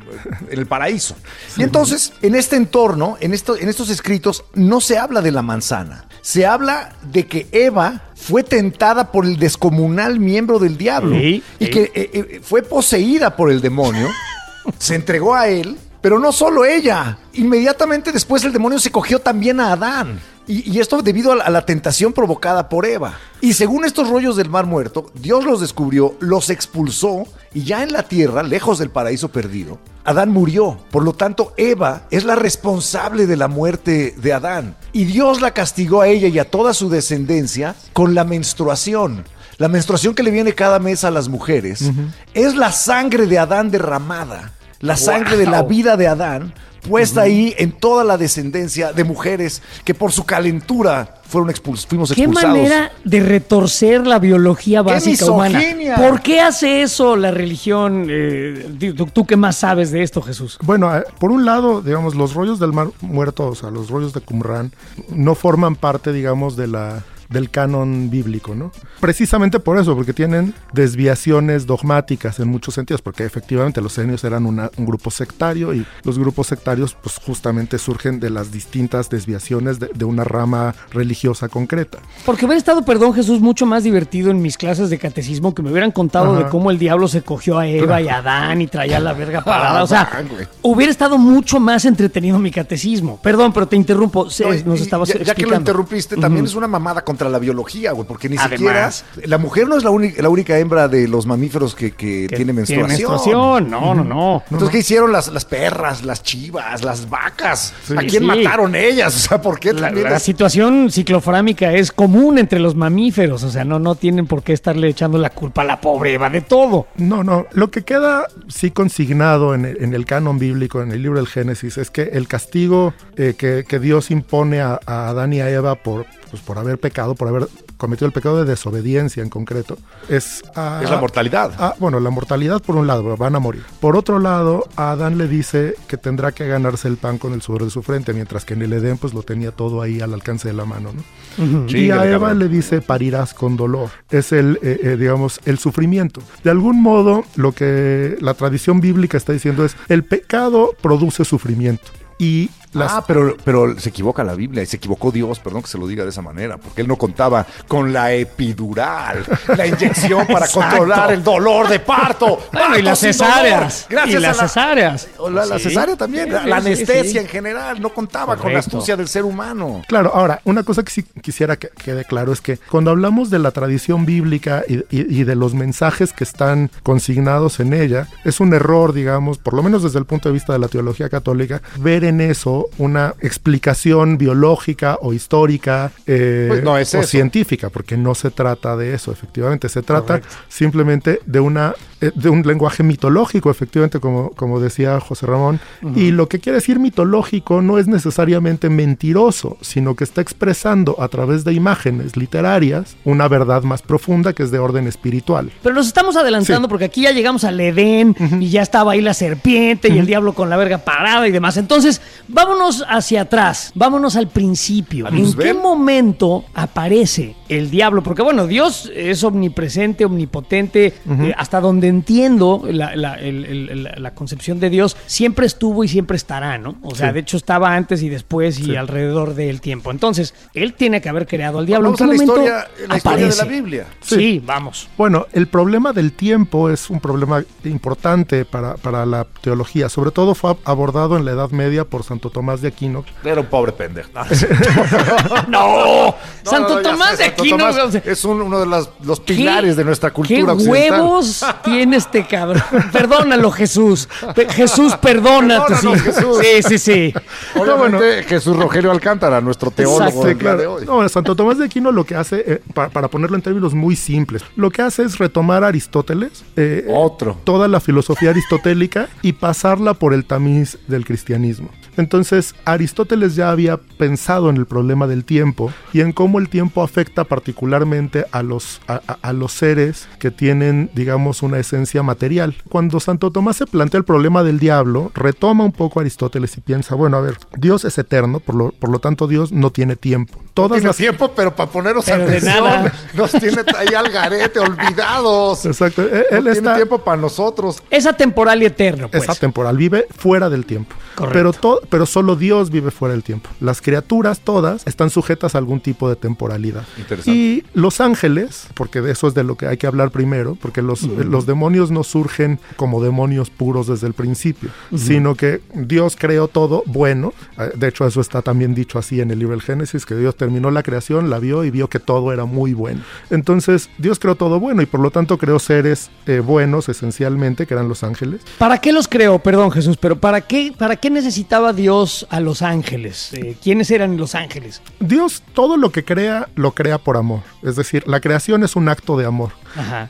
en 0.50 0.58
el 0.60 0.66
paraíso. 0.66 1.16
Y 1.56 1.64
entonces, 1.64 2.12
en 2.22 2.36
este 2.36 2.54
entorno, 2.54 3.16
en, 3.18 3.34
esto, 3.34 3.56
en 3.56 3.68
estos 3.68 3.90
escritos, 3.90 4.25
no 4.54 4.80
se 4.80 4.98
habla 4.98 5.20
de 5.22 5.32
la 5.32 5.42
manzana. 5.42 6.06
Se 6.22 6.44
habla 6.46 6.90
de 7.12 7.26
que 7.26 7.46
Eva 7.52 8.02
fue 8.14 8.42
tentada 8.42 9.12
por 9.12 9.24
el 9.24 9.38
descomunal 9.38 10.18
miembro 10.18 10.58
del 10.58 10.76
diablo 10.76 11.14
Sí, 11.16 11.42
y 11.60 11.64
sí. 11.66 11.70
que 11.70 11.82
eh, 11.94 12.10
eh, 12.12 12.40
fue 12.42 12.62
poseída 12.62 13.36
por 13.36 13.50
el 13.50 13.60
demonio, 13.60 14.08
se 14.78 14.96
entregó 14.96 15.34
a 15.34 15.48
él, 15.48 15.78
pero 16.00 16.18
no 16.18 16.32
solo 16.32 16.64
ella. 16.64 17.18
Inmediatamente 17.34 18.10
después 18.12 18.42
el 18.44 18.52
demonio 18.52 18.78
se 18.78 18.90
cogió 18.90 19.20
también 19.20 19.60
a 19.60 19.72
Adán. 19.72 20.20
Y, 20.46 20.70
y 20.70 20.80
esto 20.80 21.02
debido 21.02 21.32
a 21.32 21.36
la, 21.36 21.44
a 21.44 21.50
la 21.50 21.66
tentación 21.66 22.12
provocada 22.12 22.68
por 22.68 22.86
Eva. 22.86 23.14
Y 23.40 23.52
según 23.52 23.84
estos 23.84 24.08
rollos 24.08 24.36
del 24.36 24.48
mar 24.48 24.66
muerto, 24.66 25.10
Dios 25.14 25.44
los 25.44 25.60
descubrió, 25.60 26.16
los 26.20 26.50
expulsó 26.50 27.24
y 27.52 27.64
ya 27.64 27.82
en 27.82 27.92
la 27.92 28.02
tierra, 28.02 28.42
lejos 28.42 28.78
del 28.78 28.90
paraíso 28.90 29.28
perdido, 29.30 29.78
Adán 30.04 30.30
murió. 30.30 30.78
Por 30.90 31.02
lo 31.02 31.14
tanto, 31.14 31.52
Eva 31.56 32.02
es 32.10 32.24
la 32.24 32.36
responsable 32.36 33.26
de 33.26 33.36
la 33.36 33.48
muerte 33.48 34.14
de 34.16 34.32
Adán. 34.32 34.76
Y 34.92 35.04
Dios 35.04 35.40
la 35.40 35.52
castigó 35.52 36.00
a 36.00 36.08
ella 36.08 36.28
y 36.28 36.38
a 36.38 36.48
toda 36.48 36.74
su 36.74 36.88
descendencia 36.88 37.74
con 37.92 38.14
la 38.14 38.24
menstruación. 38.24 39.24
La 39.58 39.68
menstruación 39.68 40.14
que 40.14 40.22
le 40.22 40.30
viene 40.30 40.54
cada 40.54 40.78
mes 40.78 41.02
a 41.02 41.10
las 41.10 41.28
mujeres 41.28 41.90
es 42.34 42.54
la 42.56 42.72
sangre 42.72 43.26
de 43.26 43.38
Adán 43.38 43.70
derramada. 43.70 44.52
La 44.80 44.96
sangre 44.96 45.36
de 45.36 45.46
la 45.46 45.62
vida 45.62 45.96
de 45.96 46.06
Adán 46.06 46.52
puesta 46.88 47.22
ahí 47.22 47.54
en 47.58 47.72
toda 47.72 48.04
la 48.04 48.16
descendencia 48.16 48.92
de 48.92 49.04
mujeres 49.04 49.62
que 49.84 49.94
por 49.94 50.12
su 50.12 50.24
calentura 50.24 51.16
fueron 51.26 51.50
expuls 51.50 51.86
fuimos 51.86 52.12
Qué 52.12 52.22
expulsados. 52.22 52.56
manera 52.56 52.92
de 53.04 53.20
retorcer 53.20 54.06
la 54.06 54.18
biología 54.20 54.84
¡Qué 54.84 54.92
básica 54.92 55.26
humana. 55.26 55.60
¿Por 55.96 56.20
qué 56.22 56.40
hace 56.40 56.82
eso 56.82 57.16
la 57.16 57.32
religión? 57.32 58.06
Eh, 58.08 58.94
tú, 58.96 59.06
tú 59.06 59.26
qué 59.26 59.36
más 59.36 59.56
sabes 59.56 59.90
de 59.90 60.02
esto, 60.02 60.22
Jesús? 60.22 60.58
Bueno, 60.62 60.96
eh, 60.96 61.02
por 61.18 61.32
un 61.32 61.44
lado, 61.44 61.82
digamos, 61.82 62.14
los 62.14 62.34
rollos 62.34 62.60
del 62.60 62.72
mar 62.72 62.88
muerto, 63.00 63.48
o 63.48 63.54
sea, 63.54 63.70
los 63.70 63.90
rollos 63.90 64.12
de 64.12 64.20
Qumran, 64.20 64.70
no 65.08 65.34
forman 65.34 65.74
parte, 65.74 66.12
digamos, 66.12 66.56
de 66.56 66.68
la 66.68 67.02
del 67.28 67.50
canon 67.50 68.10
bíblico, 68.10 68.54
¿no? 68.54 68.72
Precisamente 69.00 69.60
por 69.60 69.78
eso, 69.78 69.94
porque 69.96 70.12
tienen 70.12 70.54
desviaciones 70.72 71.66
dogmáticas 71.66 72.38
en 72.40 72.48
muchos 72.48 72.74
sentidos, 72.74 73.02
porque 73.02 73.24
efectivamente 73.24 73.80
los 73.80 73.92
senios 73.92 74.24
eran 74.24 74.46
una- 74.46 74.70
un 74.76 74.86
grupo 74.86 75.10
sectario 75.10 75.74
y 75.74 75.84
los 76.04 76.18
grupos 76.18 76.46
sectarios 76.46 76.94
pues 77.02 77.16
justamente 77.18 77.78
surgen 77.78 78.20
de 78.20 78.30
las 78.30 78.50
distintas 78.52 79.10
desviaciones 79.10 79.78
de, 79.78 79.90
de 79.94 80.04
una 80.04 80.24
rama 80.24 80.74
religiosa 80.90 81.48
concreta. 81.48 81.98
Porque 82.24 82.44
hubiera 82.46 82.58
estado, 82.58 82.84
perdón 82.84 83.12
Jesús, 83.14 83.40
mucho 83.40 83.66
más 83.66 83.84
divertido 83.84 84.30
en 84.30 84.40
mis 84.40 84.56
clases 84.56 84.88
de 84.90 84.98
catecismo 84.98 85.54
que 85.54 85.62
me 85.62 85.70
hubieran 85.70 85.90
contado 85.92 86.32
Ajá. 86.34 86.44
de 86.44 86.48
cómo 86.50 86.70
el 86.70 86.78
diablo 86.78 87.08
se 87.08 87.22
cogió 87.22 87.58
a 87.58 87.66
Eva 87.66 88.00
y 88.00 88.08
a 88.08 88.18
Adán 88.18 88.60
y 88.62 88.66
traía 88.68 89.00
la 89.00 89.12
verga 89.12 89.40
parada. 89.44 89.82
O 89.82 89.86
sea, 89.86 90.24
güey. 90.30 90.46
hubiera 90.62 90.90
estado 90.90 91.18
mucho 91.18 91.60
más 91.60 91.84
entretenido 91.84 92.38
mi 92.38 92.50
catecismo. 92.50 93.18
Perdón, 93.22 93.52
pero 93.52 93.66
te 93.68 93.76
interrumpo. 93.76 94.30
Se- 94.30 94.44
No, 94.44 94.54
y- 94.54 94.62
nos 94.62 94.80
estabas 94.80 95.08
ya, 95.08 95.22
ya 95.22 95.34
que 95.34 95.46
lo 95.46 95.56
interrumpiste, 95.56 96.16
también 96.16 96.44
es 96.46 96.54
una 96.54 96.66
mamada 96.68 97.02
contra 97.16 97.30
la 97.30 97.38
biología, 97.38 97.92
güey, 97.92 98.06
porque 98.06 98.28
ni 98.28 98.36
Además. 98.36 99.04
siquiera 99.06 99.26
la 99.26 99.38
mujer 99.38 99.68
no 99.68 99.76
es 99.78 99.84
la, 99.84 99.90
única 99.90 100.20
la 100.20 100.28
única 100.28 100.58
hembra 100.58 100.86
de 100.88 101.08
los 101.08 101.24
mamíferos 101.26 101.74
que, 101.74 101.92
que 101.92 102.26
Que 102.28 102.36
tiene 102.36 102.52
menstruación. 102.52 102.88
menstruación. 102.88 103.70
No, 103.70 103.94
no, 103.94 104.04
no. 104.04 104.42
Entonces, 104.50 104.70
¿qué 104.70 104.78
hicieron 104.78 105.12
las, 105.12 105.28
las 105.28 105.44
perras, 105.44 106.04
las 106.04 106.22
chivas, 106.22 106.84
las 106.84 107.08
vacas? 107.08 107.72
¿A 107.96 108.00
quién 108.00 108.10
Sí. 108.10 108.20
mataron 108.20 108.74
ellas? 108.74 109.14
O 109.16 109.18
sea, 109.28 109.40
¿por 109.40 109.58
qué 109.58 109.72
La, 109.72 109.82
también 109.82 110.04
la 110.04 110.10
las- 110.10 110.22
situación 110.22 110.90
ciclofrámica 110.90 111.72
es 111.72 111.92
común 111.92 112.38
entre 112.38 112.58
los 112.58 112.74
mamíferos, 112.74 113.42
o 113.44 113.50
sea, 113.50 113.64
no, 113.64 113.78
no 113.78 113.94
tienen 113.94 114.26
por 114.26 114.42
qué 114.42 114.52
estarle 114.52 114.88
echando 114.88 115.16
la 115.18 115.30
culpa 115.30 115.62
a 115.62 115.64
la 115.64 115.80
pobre 115.80 116.12
Eva 116.14 116.28
de 116.28 116.40
todo. 116.42 116.86
No, 116.96 117.24
no. 117.24 117.46
Lo 117.52 117.70
que 117.70 117.82
queda 117.82 118.26
sí 118.48 118.70
consignado 118.70 119.54
en 119.54 119.64
el, 119.64 119.82
en 119.82 119.94
el 119.94 120.04
canon 120.04 120.38
bíblico, 120.38 120.82
en 120.82 120.90
el 120.92 121.02
libro 121.02 121.18
del 121.18 121.28
Génesis, 121.28 121.78
es 121.78 121.90
que 121.90 122.02
el 122.02 122.28
castigo 122.28 122.92
eh, 123.16 123.34
que, 123.38 123.64
que 123.66 123.78
Dios 123.78 124.10
impone 124.10 124.60
a, 124.60 124.78
a 124.86 125.08
Adán 125.08 125.32
y 125.32 125.40
a 125.40 125.50
Eva 125.50 125.76
por, 125.76 126.06
pues, 126.30 126.42
por 126.42 126.58
haber 126.58 126.78
pecado, 126.78 127.14
por 127.14 127.28
haber 127.28 127.48
cometido 127.76 128.06
el 128.06 128.12
pecado 128.12 128.38
de 128.38 128.44
desobediencia 128.50 129.22
en 129.22 129.28
concreto, 129.30 129.76
es... 130.08 130.42
a- 130.54 130.80
Es 130.82 130.90
la 130.90 130.98
mortalidad. 130.98 131.52
Ah, 131.58 131.74
bueno, 131.78 132.00
la 132.00 132.10
mortalidad 132.10 132.62
por 132.62 132.76
un 132.76 132.86
lado, 132.86 133.16
van 133.16 133.34
a 133.36 133.38
morir. 133.38 133.62
Por 133.80 133.96
otro 133.96 134.18
lado, 134.18 134.64
a 134.76 134.92
Adán 134.92 135.18
le 135.18 135.28
dice 135.28 135.74
que 135.88 135.96
tendrá 135.96 136.32
que 136.32 136.46
ganarse 136.46 136.88
el 136.88 136.96
pan 136.96 137.18
con 137.18 137.32
el 137.32 137.42
sudor 137.42 137.64
de 137.64 137.70
su 137.70 137.82
frente, 137.82 138.12
mientras 138.12 138.44
que 138.44 138.54
en 138.54 138.62
el 138.62 138.72
Edén 138.72 138.98
pues 138.98 139.14
lo 139.14 139.22
tenía 139.22 139.50
todo 139.52 139.82
ahí 139.82 140.00
al 140.00 140.14
alcance 140.14 140.48
de 140.48 140.54
la 140.54 140.64
mano, 140.64 140.90
¿no? 140.92 141.66
y 141.68 141.90
a 141.90 142.04
Eva 142.06 142.28
cabrón. 142.28 142.38
le 142.38 142.48
dice 142.48 142.80
parirás 142.80 143.34
con 143.34 143.56
dolor. 143.56 143.90
Es 144.10 144.32
el, 144.32 144.58
eh, 144.62 144.80
eh, 144.82 144.96
digamos, 144.98 145.40
el 145.44 145.58
sufrimiento. 145.58 146.20
De 146.42 146.50
algún 146.50 146.82
modo, 146.82 147.24
lo 147.36 147.52
que 147.52 148.16
la 148.20 148.34
tradición 148.34 148.80
bíblica 148.80 149.16
está 149.16 149.32
diciendo 149.32 149.64
es 149.64 149.76
el 149.88 150.04
pecado 150.04 150.70
produce 150.80 151.24
sufrimiento. 151.24 151.88
Y 152.18 152.50
las, 152.72 152.92
Ah, 152.92 153.04
pero, 153.06 153.36
pero 153.44 153.78
se 153.78 153.88
equivoca 153.90 154.22
la 154.24 154.34
Biblia 154.34 154.62
y 154.62 154.66
se 154.66 154.76
equivocó 154.76 155.10
Dios, 155.10 155.38
perdón 155.38 155.62
que 155.62 155.68
se 155.68 155.78
lo 155.78 155.86
diga 155.86 156.02
de 156.04 156.10
esa 156.10 156.22
manera, 156.22 156.56
porque 156.58 156.82
él 156.82 156.88
no 156.88 156.96
contaba 156.96 157.46
con 157.68 157.92
la 157.92 158.12
epidural, 158.12 159.24
la 159.56 159.66
inyección 159.66 160.26
para 160.26 160.46
controlar 160.48 161.12
el 161.12 161.22
dolor 161.22 161.68
de 161.68 161.78
parto. 161.80 162.38
Bueno, 162.52 162.68
y 162.78 162.82
Parto 162.82 162.82
las 162.90 162.98
cesáreas. 163.00 163.86
Gracias 163.88 164.18
y 164.18 164.22
las 164.22 164.38
a 164.38 164.42
la, 164.42 164.48
cesáreas. 164.48 165.08
o 165.18 165.30
la, 165.30 165.46
la 165.46 165.58
Sí. 165.58 165.64
cesárea 165.64 165.96
también, 165.96 166.24
Sí, 166.26 166.30
la, 166.30 166.46
la 166.46 166.56
anestesia 166.56 167.12
sí. 167.12 167.18
en 167.18 167.28
general, 167.28 167.80
no 167.80 167.90
contaba 167.90 168.36
con 168.36 168.52
la 168.52 168.58
astucia 168.60 168.96
del 168.96 169.08
ser 169.08 169.24
humano. 169.24 169.82
Claro, 169.88 170.10
ahora, 170.14 170.40
una 170.44 170.62
cosa 170.62 170.82
que 170.82 170.90
sí 170.90 171.02
quisiera 171.22 171.56
que 171.56 171.68
quede 171.68 172.04
claro 172.04 172.32
es 172.32 172.40
que 172.40 172.58
cuando 172.70 172.90
hablamos 172.90 173.30
de 173.30 173.38
la 173.38 173.50
tradición 173.50 174.06
bíblica 174.06 174.62
y, 174.68 174.76
y- 174.90 175.20
y 175.20 175.24
de 175.24 175.34
los 175.34 175.54
mensajes 175.54 176.12
que 176.12 176.24
están 176.24 176.70
consignados 176.82 177.60
en 177.60 177.72
ella, 177.74 178.08
es 178.24 178.40
un 178.40 178.52
error, 178.54 178.92
digamos, 178.92 179.38
por 179.38 179.54
lo 179.54 179.62
menos 179.62 179.82
desde 179.82 179.98
el 179.98 180.06
punto 180.06 180.28
de 180.28 180.32
vista 180.34 180.52
de 180.52 180.58
la 180.58 180.68
teología 180.68 181.08
católica, 181.08 181.60
ver 181.78 182.04
en 182.08 182.20
eso 182.20 182.68
una 182.78 183.14
explicación 183.20 184.18
biológica 184.18 184.98
o 185.00 185.12
histórica 185.12 185.90
eh, 186.06 186.46
Pues 186.48 186.62
no 186.64 186.76
es 186.78 186.94
o 186.94 186.98
eso. 187.00 187.08
científica, 187.08 187.70
porque 187.70 187.96
no 187.96 188.14
se 188.14 188.30
trata 188.30 188.76
de 188.76 188.94
eso, 188.94 189.12
efectivamente, 189.12 189.68
se 189.68 189.82
trata 189.82 190.20
simplemente 190.48 191.20
de 191.26 191.40
una 191.40 191.74
eh, 192.00 192.10
de 192.14 192.28
un 192.28 192.42
lenguaje 192.42 192.82
mitológico, 192.82 193.50
efectivamente, 193.50 194.00
como, 194.00 194.30
como 194.32 194.60
decía 194.60 195.00
José 195.00 195.24
Ramón. 195.26 195.60
Y 195.94 196.10
lo 196.10 196.28
que 196.28 196.40
quiere 196.40 196.56
decir 196.58 196.78
mitológico 196.78 197.62
no 197.62 197.78
es 197.78 197.86
necesariamente 197.88 198.68
mentiroso, 198.68 199.56
sino 199.62 199.94
que 199.94 200.04
está 200.04 200.20
expresando 200.20 200.96
a 201.00 201.08
través 201.08 201.44
de 201.44 201.54
imágenes 201.54 202.16
literarias 202.18 202.96
una 203.06 203.28
verdad 203.28 203.62
más 203.62 203.80
profunda 203.80 204.34
que 204.34 204.42
es 204.42 204.50
de 204.50 204.58
orden 204.58 204.86
espiritual. 204.86 205.50
Pero 205.62 205.74
nos 205.74 205.86
estamos 205.86 206.16
adelantando 206.16 206.66
Sí. 206.68 206.70
porque 206.70 206.84
aquí 206.84 207.02
ya 207.02 207.12
llegamos 207.12 207.44
al 207.44 207.58
Edén 207.60 208.14
y 208.40 208.50
ya 208.50 208.60
estaba 208.60 208.92
ahí 208.92 209.00
la 209.00 209.14
serpiente 209.14 209.88
y 209.88 209.98
el 209.98 210.04
diablo 210.06 210.34
con 210.34 210.50
la 210.50 210.56
verga 210.58 210.76
parada 210.78 211.26
y 211.26 211.30
demás. 211.32 211.56
Entonces, 211.56 211.95
vámonos 212.28 212.84
hacia 212.88 213.22
atrás, 213.22 213.72
vámonos 213.74 214.16
al 214.16 214.28
principio. 214.28 215.06
¿A 215.06 215.10
¿En 215.10 215.32
qué 215.34 215.54
momento 215.54 216.44
aparece 216.54 217.36
el 217.48 217.70
diablo? 217.70 218.02
Porque 218.02 218.22
bueno, 218.22 218.46
Dios 218.46 218.90
es 218.94 219.22
omnipresente, 219.24 220.04
omnipotente, 220.04 220.94
eh, 221.08 221.34
hasta 221.36 221.60
donde 221.60 221.88
entiendo 221.88 222.62
la, 222.70 222.94
la- 222.96 223.14
el- 223.14 223.44
el- 223.44 223.82
la- 223.84 223.94
la 223.96 224.14
concepción 224.14 224.60
de 224.60 224.70
Dios, 224.70 224.96
siempre 225.06 225.46
estuvo 225.46 225.84
y 225.84 225.88
siempre 225.88 226.16
estará, 226.16 226.58
¿no? 226.58 226.76
O 226.82 226.94
sea, 226.94 227.08
Sí. 227.08 227.14
de 227.14 227.20
hecho 227.20 227.36
estaba 227.36 227.74
antes 227.74 228.02
y 228.02 228.08
después 228.08 228.58
y 228.58 228.64
Sí. 228.64 228.76
alrededor 228.76 229.34
del 229.34 229.60
tiempo. 229.60 229.90
Entonces, 229.90 230.34
él 230.54 230.74
tiene 230.74 231.00
que 231.00 231.08
haber 231.08 231.26
creado 231.26 231.58
al 231.58 231.66
diablo. 231.66 231.88
Vamos 231.92 232.00
¿En 232.00 232.08
a 232.08 232.12
qué 232.12 232.18
la 232.18 232.24
momento 232.26 232.42
historia, 232.42 232.86
la 232.88 232.96
historia 232.96 233.16
de 233.18 233.26
la 233.28 233.34
aparece? 233.34 233.48
Biblia. 233.62 233.86
Sí, 234.00 234.42
vamos. 234.44 234.88
Bueno, 234.98 235.26
el 235.32 235.46
problema 235.48 235.92
del 235.92 236.12
tiempo 236.12 236.70
es 236.70 236.90
un 236.90 237.00
problema 237.00 237.42
importante 237.64 238.44
para, 238.44 238.74
para 238.76 239.06
la 239.06 239.26
teología. 239.40 239.88
Sobre 239.88 240.10
todo 240.10 240.34
fue 240.34 240.56
abordado 240.64 241.16
en 241.16 241.24
la 241.24 241.32
Edad 241.32 241.50
Media 241.50 241.84
por 241.86 242.02
Santo 242.04 242.30
Tomás 242.30 242.60
de 242.60 242.68
Aquino, 242.68 243.04
Era 243.24 243.40
un 243.40 243.46
pobre 243.46 243.72
pendejo. 243.72 244.10
No, 245.48 246.14
Santo 246.42 246.68
No, 246.68 246.74
no, 246.76 246.82
ya 246.82 246.90
Tomás 246.90 247.10
sé, 247.10 247.16
de 247.16 247.24
Santo 247.24 247.42
Aquino. 247.42 247.56
Tomás 247.58 247.94
es 248.06 248.24
un- 248.24 248.42
uno 248.42 248.60
de 248.60 248.66
las- 248.66 248.90
los 249.02 249.20
¿qué- 249.20 249.34
pilares 249.34 249.76
de 249.76 249.84
nuestra 249.84 250.12
cultura 250.12 250.38
¿Qué 250.38 250.50
occidental. 250.50 251.00
huevos 251.00 251.44
tiene 251.64 251.96
este 251.96 252.26
cabrón? 252.26 252.62
Perdónalo, 252.92 253.50
Jesús. 253.50 254.08
Pe- 254.34 254.48
Jesús, 254.52 254.94
perdónate. 254.96 255.76
Sí, 255.76 255.86
Perdónanos, 255.86 256.02
Jesús. 256.02 256.38
sí, 256.40 256.62
sí. 256.62 256.78
sí. 256.78 257.14
Obviamente 257.58 258.22
Jesús 258.24 258.56
Rogelio 258.56 258.90
Alcántara, 258.90 259.40
nuestro 259.40 259.70
teólogo 259.70 260.04
Exacto, 260.04 260.26
del 260.26 260.34
día 260.38 260.42
claro. 260.42 260.58
de 260.60 260.66
hoy. 260.66 260.84
No, 260.86 261.08
Santo 261.08 261.34
Tomás 261.36 261.58
de 261.58 261.64
Aquino 261.66 261.92
lo 261.92 262.04
que 262.04 262.14
hace, 262.14 262.44
eh, 262.46 262.62
pa- 262.74 262.88
para 262.88 263.08
ponerlo 263.08 263.36
en 263.36 263.42
términos 263.42 263.74
muy 263.74 263.96
simples, 263.96 264.42
lo 264.56 264.70
que 264.70 264.82
hace 264.82 265.02
es 265.04 265.18
retomar 265.18 265.64
a 265.64 265.68
Aristóteles, 265.68 266.44
eh, 266.56 266.86
Otro. 266.88 267.38
toda 267.44 267.68
la 267.68 267.80
filosofía 267.80 268.30
aristotélica 268.30 269.08
y 269.22 269.32
pasarla 269.32 269.94
por 269.94 270.14
el 270.14 270.24
tamiz 270.24 270.78
del 270.86 271.04
cristianismo. 271.04 271.68
Entonces, 271.96 272.54
Aristóteles 272.64 273.34
ya 273.36 273.50
había 273.50 273.76
pensado 273.76 274.50
en 274.50 274.56
el 274.56 274.66
problema 274.66 275.06
del 275.06 275.24
tiempo 275.24 275.72
y 275.92 276.00
en 276.00 276.12
cómo 276.12 276.38
el 276.38 276.48
tiempo 276.48 276.82
afecta 276.82 277.24
particularmente 277.24 278.26
a 278.32 278.42
los, 278.42 278.80
a, 278.88 279.00
a 279.20 279.32
los 279.32 279.52
seres 279.52 280.08
que 280.18 280.30
tienen, 280.30 280.90
digamos, 280.94 281.42
una 281.42 281.58
esencia 281.58 282.02
material. 282.02 282.56
Cuando 282.68 283.00
Santo 283.00 283.30
Tomás 283.30 283.56
se 283.56 283.66
plantea 283.66 283.98
el 283.98 284.04
problema 284.04 284.42
del 284.42 284.58
diablo, 284.58 285.10
retoma 285.14 285.64
un 285.64 285.72
poco 285.72 286.00
a 286.00 286.02
Aristóteles 286.02 286.56
y 286.56 286.60
piensa, 286.60 286.94
bueno, 286.94 287.16
a 287.16 287.20
ver, 287.20 287.38
Dios 287.56 287.84
es 287.84 287.96
eterno, 287.98 288.40
por 288.40 288.54
lo, 288.54 288.72
por 288.72 288.90
lo 288.90 288.98
tanto 288.98 289.26
Dios 289.26 289.52
no 289.52 289.70
tiene 289.70 289.96
tiempo. 289.96 290.38
Todas 290.54 290.72
tiene 290.72 290.86
las... 290.86 290.96
tiempo, 290.96 291.32
pero 291.34 291.54
para 291.54 291.70
ponernos 291.70 292.04
pero 292.04 292.24
atención, 292.24 292.92
nos 293.14 293.32
tiene 293.32 293.62
ahí 293.76 293.94
al 293.94 294.10
garete, 294.10 294.58
olvidados. 294.58 295.66
Exacto. 295.66 296.02
Él, 296.02 296.10
no 296.10 296.36
él 296.36 296.44
tiene 296.44 296.50
está, 296.50 296.76
tiempo 296.76 296.98
para 296.98 297.20
nosotros. 297.20 297.82
Es 297.90 298.06
atemporal 298.06 298.62
y 298.62 298.66
eterno, 298.66 299.08
pues. 299.10 299.24
Es 299.24 299.28
atemporal, 299.28 299.76
vive 299.76 300.06
fuera 300.16 300.48
del 300.48 300.64
tiempo. 300.64 300.96
Correcto. 301.14 301.32
Pero, 301.32 301.52
to, 301.52 301.80
pero 301.88 302.06
solo 302.06 302.36
Dios 302.36 302.70
vive 302.70 302.90
fuera 302.90 303.12
del 303.14 303.22
tiempo. 303.22 303.50
Las 303.60 303.80
criaturas 303.80 304.40
todas 304.40 304.86
están 304.86 305.10
sujetas 305.10 305.54
a 305.54 305.58
algún 305.58 305.80
tipo 305.80 306.08
de 306.08 306.16
temporalidad. 306.16 306.84
Y 307.24 307.64
los 307.74 308.00
ángeles, 308.00 308.68
porque 308.74 309.00
de 309.00 309.12
eso 309.12 309.28
es 309.28 309.34
de 309.34 309.44
lo 309.44 309.56
que 309.56 309.66
hay 309.66 309.76
que 309.76 309.86
hablar 309.86 310.10
primero, 310.10 310.56
porque 310.60 310.82
los, 310.82 311.02
uh 311.02 311.08
-huh. 311.08 311.24
los 311.24 311.46
demonios 311.46 311.90
no 311.90 312.04
surgen 312.04 312.58
como 312.76 313.02
demonios 313.02 313.50
puros 313.50 313.86
desde 313.86 314.06
el 314.06 314.12
principio, 314.12 314.70
uh 314.90 314.96
-huh. 314.96 314.98
sino 314.98 315.34
que 315.34 315.60
Dios 315.74 316.16
creó 316.18 316.48
todo 316.48 316.82
bueno. 316.86 317.32
De 317.74 317.88
hecho, 317.88 318.06
eso 318.06 318.20
está 318.20 318.42
también 318.42 318.74
dicho 318.74 318.98
así 318.98 319.20
en 319.20 319.30
el 319.30 319.38
libro 319.38 319.52
del 319.52 319.62
Génesis, 319.62 320.06
que 320.06 320.14
Dios 320.14 320.36
terminó 320.36 320.70
la 320.70 320.82
creación, 320.82 321.30
la 321.30 321.38
vio 321.38 321.64
y 321.64 321.70
vio 321.70 321.88
que 321.88 322.00
todo 322.00 322.32
era 322.32 322.44
muy 322.44 322.74
bueno. 322.74 323.02
Entonces, 323.30 323.90
Dios 323.98 324.18
creó 324.18 324.34
todo 324.34 324.60
bueno 324.60 324.82
y 324.82 324.86
por 324.86 325.00
lo 325.00 325.10
tanto 325.10 325.38
creó 325.38 325.58
seres 325.58 326.10
eh, 326.26 326.40
buenos 326.40 326.88
esencialmente, 326.88 327.66
que 327.66 327.74
eran 327.74 327.88
los 327.88 328.02
ángeles. 328.02 328.40
¿Para 328.58 328.78
qué 328.78 328.92
los 328.92 329.08
creó? 329.08 329.38
Perdón, 329.38 329.70
Jesús, 329.70 329.96
pero 329.96 330.16
¿para 330.16 330.40
qué, 330.40 330.72
para 330.76 330.96
qué 330.96 331.10
necesitaba 331.10 331.72
Dios 331.76 332.26
a 332.30 332.40
los 332.40 332.62
ángeles? 332.62 333.32
Eh, 333.34 333.56
¿Quiénes 333.62 333.90
eran 333.90 334.16
los 334.16 334.34
ángeles? 334.34 334.82
Dios 334.98 335.42
todo 335.54 335.76
lo 335.76 335.92
que 335.92 336.04
crea, 336.04 336.48
lo 336.56 336.72
crea 336.72 336.98
por 336.98 337.16
amor. 337.16 337.42
Es 337.62 337.76
decir, 337.76 338.02
la 338.06 338.20
creación 338.20 338.64
es 338.64 338.74
un 338.74 338.88
acto 338.88 339.16
de 339.16 339.26
amor. 339.26 339.52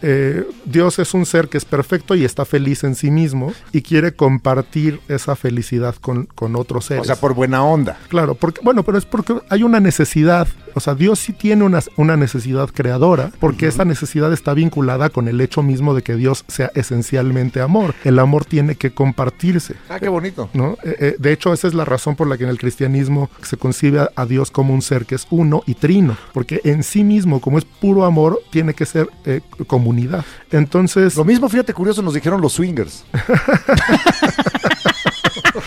Eh, 0.02 0.46
Dios 0.64 0.98
es 1.00 1.12
un 1.12 1.26
ser 1.26 1.48
que 1.48 1.58
es 1.58 1.64
perfecto 1.64 2.14
y 2.14 2.24
está 2.24 2.44
feliz 2.44 2.84
en 2.84 2.94
sí 2.94 3.10
mismo 3.10 3.52
y 3.72 3.82
quiere 3.82 4.12
compartir 4.12 5.00
esa 5.08 5.34
felicidad 5.34 5.96
con, 5.96 6.26
con 6.26 6.54
otros 6.56 6.84
seres. 6.86 7.02
O 7.02 7.04
sea, 7.04 7.16
por 7.16 7.34
buena 7.34 7.64
onda. 7.64 7.98
Claro, 8.08 8.36
porque, 8.36 8.60
bueno, 8.62 8.84
pero 8.84 8.96
es 8.96 9.04
porque 9.04 9.34
hay 9.48 9.64
una 9.64 9.80
necesidad. 9.80 10.46
O 10.74 10.80
sea, 10.80 10.94
Dios 10.94 11.18
sí 11.18 11.32
tiene 11.32 11.64
una, 11.64 11.80
una 11.96 12.16
necesidad 12.16 12.68
creadora 12.68 13.32
porque 13.40 13.64
uh 13.64 13.68
-huh. 13.68 13.72
esa 13.72 13.84
necesidad 13.84 14.32
está 14.32 14.54
vinculada 14.54 15.08
con 15.08 15.26
el 15.26 15.40
hecho 15.40 15.62
mismo 15.62 15.94
de 15.94 16.02
que 16.02 16.14
Dios 16.14 16.44
sea 16.48 16.70
esencialmente 16.74 17.60
amor. 17.60 17.94
El 18.04 18.18
amor 18.18 18.44
tiene 18.44 18.76
que 18.76 18.92
compartirse. 18.92 19.74
Ah, 19.88 19.98
qué 19.98 20.08
bonito. 20.08 20.48
¿no? 20.52 20.76
Eh, 20.84 20.96
eh, 21.00 21.16
de 21.18 21.32
hecho, 21.32 21.55
esa 21.56 21.66
es 21.66 21.74
la 21.74 21.84
razón 21.84 22.14
por 22.14 22.28
la 22.28 22.38
que 22.38 22.44
en 22.44 22.50
el 22.50 22.58
cristianismo 22.58 23.28
se 23.42 23.56
concibe 23.56 24.08
a, 24.14 24.26
Dios 24.26 24.50
como 24.50 24.74
un 24.74 24.82
ser 24.82 25.06
que 25.06 25.14
es 25.14 25.26
uno 25.30 25.62
y 25.66 25.74
trino, 25.74 26.16
porque 26.32 26.60
en 26.64 26.82
sí 26.82 27.04
mismo, 27.04 27.40
como 27.40 27.58
es 27.58 27.64
puro 27.64 28.04
amor, 28.04 28.40
tiene 28.50 28.74
que 28.74 28.86
ser 28.86 29.08
eh, 29.24 29.40
comunidad. 29.66 30.24
Entonces. 30.50 31.16
Lo 31.16 31.24
mismo, 31.24 31.48
fíjate, 31.48 31.72
curioso, 31.74 32.02
nos 32.02 32.14
dijeron 32.14 32.40
los 32.40 32.52
swingers. 32.52 33.04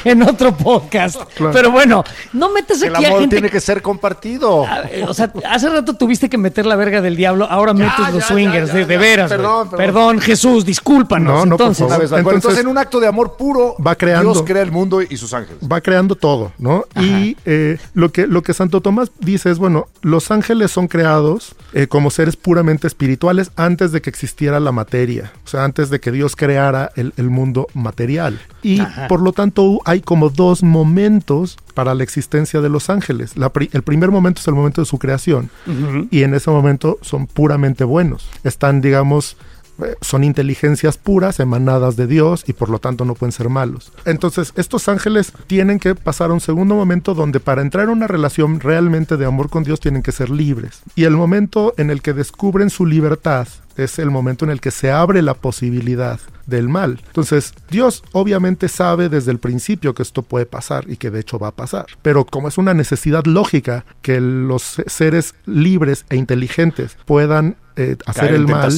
en 0.04 0.22
otro 0.24 0.56
podcast. 0.56 1.18
Claro. 1.36 1.54
Pero 1.54 1.72
bueno, 1.72 2.04
no 2.34 2.50
metes 2.50 2.82
el 2.82 2.96
aquí 2.96 3.06
amor 3.06 3.18
a 3.18 3.22
gente. 3.22 3.36
tiene 3.38 3.50
que 3.50 3.60
ser 3.62 3.82
compartido. 3.82 4.66
O 5.08 5.14
sea, 5.14 5.32
hace 5.50 5.70
rato 5.70 5.94
tuviste 5.96 6.30
que 6.30 6.38
meter 6.38 6.66
la 6.66 6.76
verga 6.76 7.02
del 7.02 7.16
diablo, 7.16 7.46
ahora 7.50 7.74
Ya, 7.74 7.86
metes 7.86 8.14
los 8.14 8.24
swingers, 8.26 8.68
ya, 8.70 8.74
de, 8.74 8.82
ya, 8.82 8.88
de 8.88 8.94
ya. 8.96 9.00
veras. 9.00 9.30
Perdón, 9.30 9.70
perdón. 9.70 9.86
Perdón, 9.86 10.20
Jesús, 10.20 10.66
discúlpanos. 10.66 11.28
No, 11.34 11.46
no, 11.46 11.58
por 11.58 11.66
entonces, 11.68 11.88
favor. 11.88 12.02
Vez, 12.02 12.10
bueno, 12.10 12.20
Entonces- 12.30 12.44
entonces, 12.44 12.64
en 12.64 12.68
un 12.70 12.78
acto 12.78 13.00
de 13.00 13.08
amor 13.08 13.36
puro, 13.38 13.76
Va 13.86 13.96
creando- 13.96 14.34
Dios 14.34 14.44
crea 14.46 14.62
el 14.62 14.72
mundo 14.72 15.02
y 15.02 15.18
sus 15.18 15.34
ángeles. 15.34 15.60
va 15.72 15.82
creando 15.82 16.16
todo, 16.16 16.52
¿no? 16.58 16.86
Y 17.00 17.38
eh, 17.46 17.78
lo, 17.94 18.12
que, 18.12 18.28
lo 18.28 18.42
que 18.44 18.54
Santo 18.54 18.82
Tomás 18.82 19.12
dice 19.20 19.50
es, 19.52 19.58
bueno, 19.58 19.88
los 20.02 20.32
ángeles 20.32 20.72
son 20.72 20.88
creados 20.88 21.56
eh, 21.74 21.88
como 21.88 22.10
seres 22.10 22.36
puramente 22.36 22.88
espirituales 22.88 23.52
antes 23.56 23.92
de 23.92 24.02
que 24.02 24.10
existiera 24.10 24.60
la 24.60 24.72
materia, 24.72 25.32
o 25.46 25.48
sea, 25.48 25.64
antes 25.64 25.90
de 25.90 26.00
que 26.00 26.12
Dios 26.12 26.36
creara 26.36 26.92
el, 26.96 27.14
el 27.18 27.30
mundo 27.30 27.68
material. 27.74 28.40
Y 28.62 28.80
Ajá. 28.82 29.08
por 29.08 29.22
lo 29.22 29.32
tanto 29.34 29.80
hay 29.90 30.02
como 30.02 30.30
dos 30.30 30.62
momentos 30.64 31.58
para 31.74 31.94
la 31.96 32.04
existencia 32.04 32.62
de 32.62 32.70
los 32.70 32.90
ángeles. 32.90 33.36
La 33.38 33.50
pri- 33.50 33.70
el 33.74 33.82
primer 33.84 34.12
momento 34.12 34.40
es 34.42 34.48
el 34.48 34.54
momento 34.56 34.82
de 34.82 34.86
su 34.86 34.98
creación 35.00 35.50
y 36.12 36.24
en 36.24 36.34
ese 36.34 36.50
momento 36.52 36.98
son 37.02 37.26
puramente 37.28 37.84
buenos. 37.84 38.30
Están, 38.44 38.82
digamos, 38.82 39.36
eh, 39.82 39.96
son 40.02 40.24
inteligencias 40.26 40.98
puras 40.98 41.40
emanadas 41.40 41.96
de 41.96 42.06
Dios 42.06 42.44
y 42.48 42.54
por 42.54 42.70
lo 42.70 42.80
tanto 42.80 43.06
no 43.06 43.16
pueden 43.16 43.32
ser 43.32 43.48
malos. 43.50 43.92
Entonces, 44.06 44.52
estos 44.58 44.90
ángeles 44.90 45.32
tienen 45.48 45.80
que 45.80 45.96
pasar 45.96 46.32
a 46.32 46.34
un 46.34 46.42
segundo 46.42 46.76
momento 46.76 47.14
donde 47.16 47.40
para 47.40 47.62
entrar 47.62 47.86
en 47.86 47.92
una 47.92 48.08
relación 48.08 48.60
realmente 48.60 49.16
de 49.18 49.26
amor 49.26 49.50
con 49.50 49.64
Dios 49.64 49.80
tienen 49.80 50.04
que 50.04 50.12
ser 50.12 50.30
libres. 50.30 50.82
Y 50.96 51.06
el 51.06 51.16
momento 51.16 51.74
en 51.78 51.90
el 51.92 52.02
que 52.02 52.14
descubren 52.14 52.70
su 52.70 52.86
libertad 52.86 53.48
es 53.78 53.98
el 54.00 54.12
momento 54.12 54.44
en 54.46 54.52
el 54.52 54.60
que 54.60 54.72
se 54.72 54.92
abre 54.92 55.22
la 55.22 55.34
posibilidad 55.34 56.20
del 56.50 56.68
mal. 56.70 57.00
Entonces, 57.08 57.54
Dios 57.70 58.04
obviamente 58.12 58.68
sabe 58.68 59.08
desde 59.10 59.32
el 59.32 59.40
principio 59.40 59.94
que 59.94 60.04
esto 60.04 60.22
puede 60.24 60.46
pasar 60.46 60.90
y 60.90 60.98
que 60.98 61.10
de 61.12 61.20
hecho 61.20 61.40
va 61.40 61.50
a 61.50 61.56
pasar. 61.56 61.86
Pero 62.02 62.26
como 62.26 62.48
es 62.48 62.58
una 62.58 62.74
necesidad 62.74 63.24
lógica 63.26 63.86
que 64.02 64.20
los 64.20 64.64
se- 64.64 64.90
seres 64.90 65.36
libres 65.46 66.06
e 66.10 66.16
inteligentes 66.16 66.98
puedan 67.06 67.56
eh, 67.76 67.96
hacer 68.06 68.34
el 68.34 68.48
mal 68.48 68.70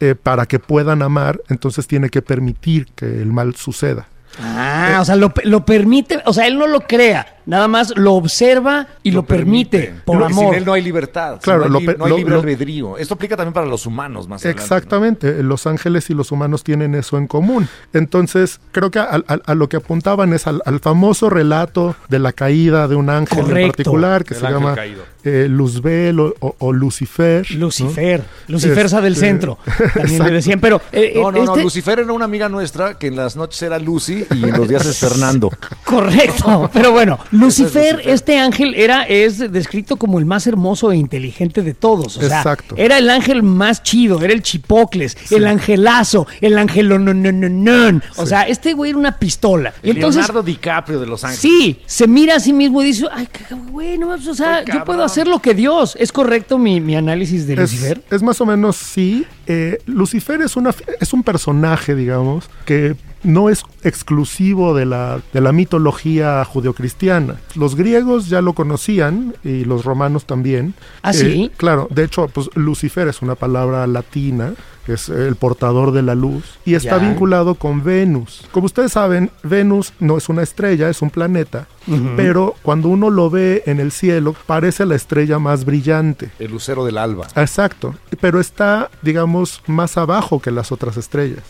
eh, 0.00 0.14
para 0.20 0.46
que 0.46 0.58
puedan 0.58 1.02
amar, 1.02 1.40
entonces 1.48 1.86
tiene 1.86 2.08
que 2.08 2.22
permitir 2.22 2.86
que 2.96 3.06
el 3.06 3.26
mal 3.32 3.54
suceda. 3.54 4.08
Ah, 4.40 4.98
o 5.00 5.04
sea, 5.04 5.16
lo, 5.16 5.32
lo 5.44 5.64
permite, 5.66 6.22
o 6.24 6.32
sea, 6.32 6.46
él 6.46 6.56
no 6.58 6.66
lo 6.68 6.80
crea, 6.82 7.39
nada 7.50 7.68
más 7.68 7.92
lo 7.96 8.14
observa 8.14 8.86
y 9.02 9.10
lo, 9.10 9.24
permite, 9.24 9.92
por 10.04 10.22
amor. 10.22 10.46
Sin 10.46 10.54
él 10.54 10.64
no 10.64 10.72
hay 10.72 10.82
libertad. 10.82 11.38
Claro, 11.42 11.68
no 11.68 11.78
hay, 11.78 11.84
lo 11.86 11.92
no 11.98 12.04
hay 12.06 12.16
libre 12.16 12.34
lo- 12.34 12.40
albedrío. 12.40 12.96
Esto 12.96 13.14
aplica 13.14 13.36
también 13.36 13.52
para 13.52 13.66
los 13.66 13.84
humanos 13.86 14.28
más 14.28 14.40
adelante, 14.42 14.60
¿no? 14.60 14.76
Exactamente, 14.76 15.42
los 15.42 15.66
ángeles 15.66 16.08
y 16.10 16.14
los 16.14 16.32
humanos 16.32 16.64
tienen 16.64 16.94
eso 16.94 17.18
en 17.18 17.26
común. 17.26 17.68
Entonces, 17.92 18.60
creo 18.72 18.90
que 18.90 18.98
a, 19.00 19.22
a- 19.26 19.40
a 19.44 19.54
lo 19.54 19.68
que 19.68 19.76
apuntaban 19.76 20.32
es 20.32 20.46
al, 20.46 20.62
al 20.64 20.80
famoso 20.80 21.28
relato 21.28 21.96
de 22.08 22.18
la 22.18 22.32
caída 22.32 22.88
de 22.88 22.94
un 22.96 23.10
ángel 23.10 23.40
en 23.50 23.66
particular 23.68 24.24
que 24.24 24.34
se 24.34 24.46
ángel 24.46 24.60
llama 24.60 24.74
caído. 24.74 25.02
eh, 25.24 25.46
Luzbel 25.50 26.20
o, 26.20 26.34
o- 26.40 26.56
o 26.58 26.72
Lucifer. 26.72 27.46
¿no? 27.52 27.58
Lucifer, 27.66 28.24
Lucifer 28.48 28.86
Este, 28.86 29.00
del 29.00 29.16
centro, 29.16 29.58
también 29.94 30.22
le 30.24 30.30
decían, 30.30 30.60
pero 30.60 30.80
eh, 30.92 31.12
No, 31.16 31.32
no, 31.32 31.44
no. 31.44 31.52
este- 31.52 31.62
Lucifer 31.64 31.98
era 32.00 32.12
una 32.12 32.24
amiga 32.24 32.48
nuestra 32.48 32.96
que 32.98 33.08
en 33.08 33.16
las 33.16 33.34
noches 33.36 33.60
era 33.62 33.78
Lucy 33.78 34.24
y 34.34 34.44
en 34.44 34.56
los 34.56 34.68
días 34.68 34.86
es 34.86 34.98
Fernando. 35.00 35.50
Correcto, 35.84 36.70
pero 36.72 36.92
bueno, 36.92 37.18
Lucifer, 37.40 37.92
Lucifer. 37.94 38.12
este 38.14 38.38
ángel 38.38 38.74
era 38.74 39.04
es 39.04 39.38
descrito 39.52 39.96
como 39.96 40.18
el 40.18 40.26
más 40.26 40.46
hermoso 40.46 40.92
e 40.92 40.96
inteligente 40.96 41.62
de 41.62 41.74
todos, 41.74 42.16
o 42.16 42.20
sea, 42.20 42.38
Exacto. 42.38 42.74
era 42.78 42.98
el 42.98 43.08
ángel 43.10 43.42
más 43.42 43.82
chido, 43.82 44.22
era 44.22 44.32
el 44.32 44.42
chipocles, 44.42 45.16
el 45.30 45.46
angelazo, 45.46 46.26
el 46.40 46.56
angelonononon, 46.58 48.02
o 48.16 48.26
sea, 48.26 48.42
este 48.42 48.72
güey 48.74 48.90
era 48.90 48.98
una 48.98 49.18
pistola. 49.18 49.72
Y 49.82 49.90
entonces 49.90 50.22
Leonardo 50.22 50.42
DiCaprio 50.42 51.00
de 51.00 51.06
Los 51.06 51.24
Ángeles. 51.24 51.40
Sí, 51.40 51.80
se 51.86 52.06
mira 52.06 52.36
a 52.36 52.40
sí 52.40 52.52
mismo 52.52 52.82
y 52.82 52.86
dice, 52.86 53.06
ay, 53.12 53.28
güey, 53.70 53.98
no, 53.98 54.10
o 54.10 54.34
sea, 54.34 54.64
yo 54.64 54.84
puedo 54.84 55.02
hacer 55.04 55.26
lo 55.26 55.40
que 55.40 55.54
Dios. 55.54 55.96
¿Es 55.98 56.12
correcto 56.12 56.58
mi, 56.58 56.80
mi 56.80 56.96
análisis 56.96 57.46
de 57.46 57.54
Es, 57.54 57.60
Lucifer? 57.60 58.02
es 58.10 58.22
más 58.22 58.40
o 58.40 58.46
menos 58.46 58.76
sí. 58.76 59.24
Eh, 59.46 59.78
Lucifer 59.86 60.40
es, 60.42 60.56
una, 60.56 60.74
es 61.00 61.12
un 61.12 61.22
personaje, 61.22 61.94
digamos, 61.94 62.48
que 62.64 62.94
no 63.22 63.48
es 63.48 63.64
exclusivo 63.82 64.74
de 64.74 64.86
la, 64.86 65.20
de 65.32 65.40
la 65.40 65.52
mitología 65.52 66.44
judeocristiana. 66.44 67.40
Los 67.54 67.76
griegos 67.76 68.28
ya 68.28 68.40
lo 68.40 68.52
conocían 68.52 69.34
y 69.44 69.64
los 69.64 69.84
romanos 69.84 70.24
también. 70.24 70.74
¿Ah, 71.02 71.12
sí? 71.12 71.50
claro, 71.56 71.88
de 71.90 72.04
hecho, 72.04 72.28
pues 72.28 72.48
Lucifer 72.54 73.08
es 73.08 73.22
una 73.22 73.34
palabra 73.34 73.86
latina, 73.86 74.54
que 74.86 74.94
es 74.94 75.08
el 75.08 75.36
portador 75.36 75.92
de 75.92 76.02
la 76.02 76.14
luz, 76.14 76.58
y 76.64 76.74
está 76.74 76.98
vinculado 76.98 77.54
con 77.54 77.82
Venus. 77.84 78.46
Como 78.52 78.66
ustedes 78.66 78.92
saben, 78.92 79.30
Venus 79.42 79.92
no 80.00 80.16
es 80.16 80.28
una 80.28 80.42
estrella, 80.42 80.88
es 80.88 81.02
un 81.02 81.10
planeta, 81.10 81.66
pero 82.16 82.54
cuando 82.62 82.88
uno 82.88 83.10
lo 83.10 83.30
ve 83.30 83.62
en 83.66 83.80
el 83.80 83.90
cielo, 83.90 84.34
parece 84.46 84.86
la 84.86 84.94
estrella 84.96 85.38
más 85.38 85.64
brillante. 85.64 86.30
El 86.38 86.52
lucero 86.52 86.84
del 86.84 86.98
alba. 86.98 87.26
Exacto, 87.36 87.94
pero 88.20 88.40
está, 88.40 88.90
digamos, 89.02 89.62
más 89.66 89.96
abajo 89.96 90.40
que 90.40 90.50
las 90.50 90.72
otras 90.72 90.96
estrellas. 90.96 91.42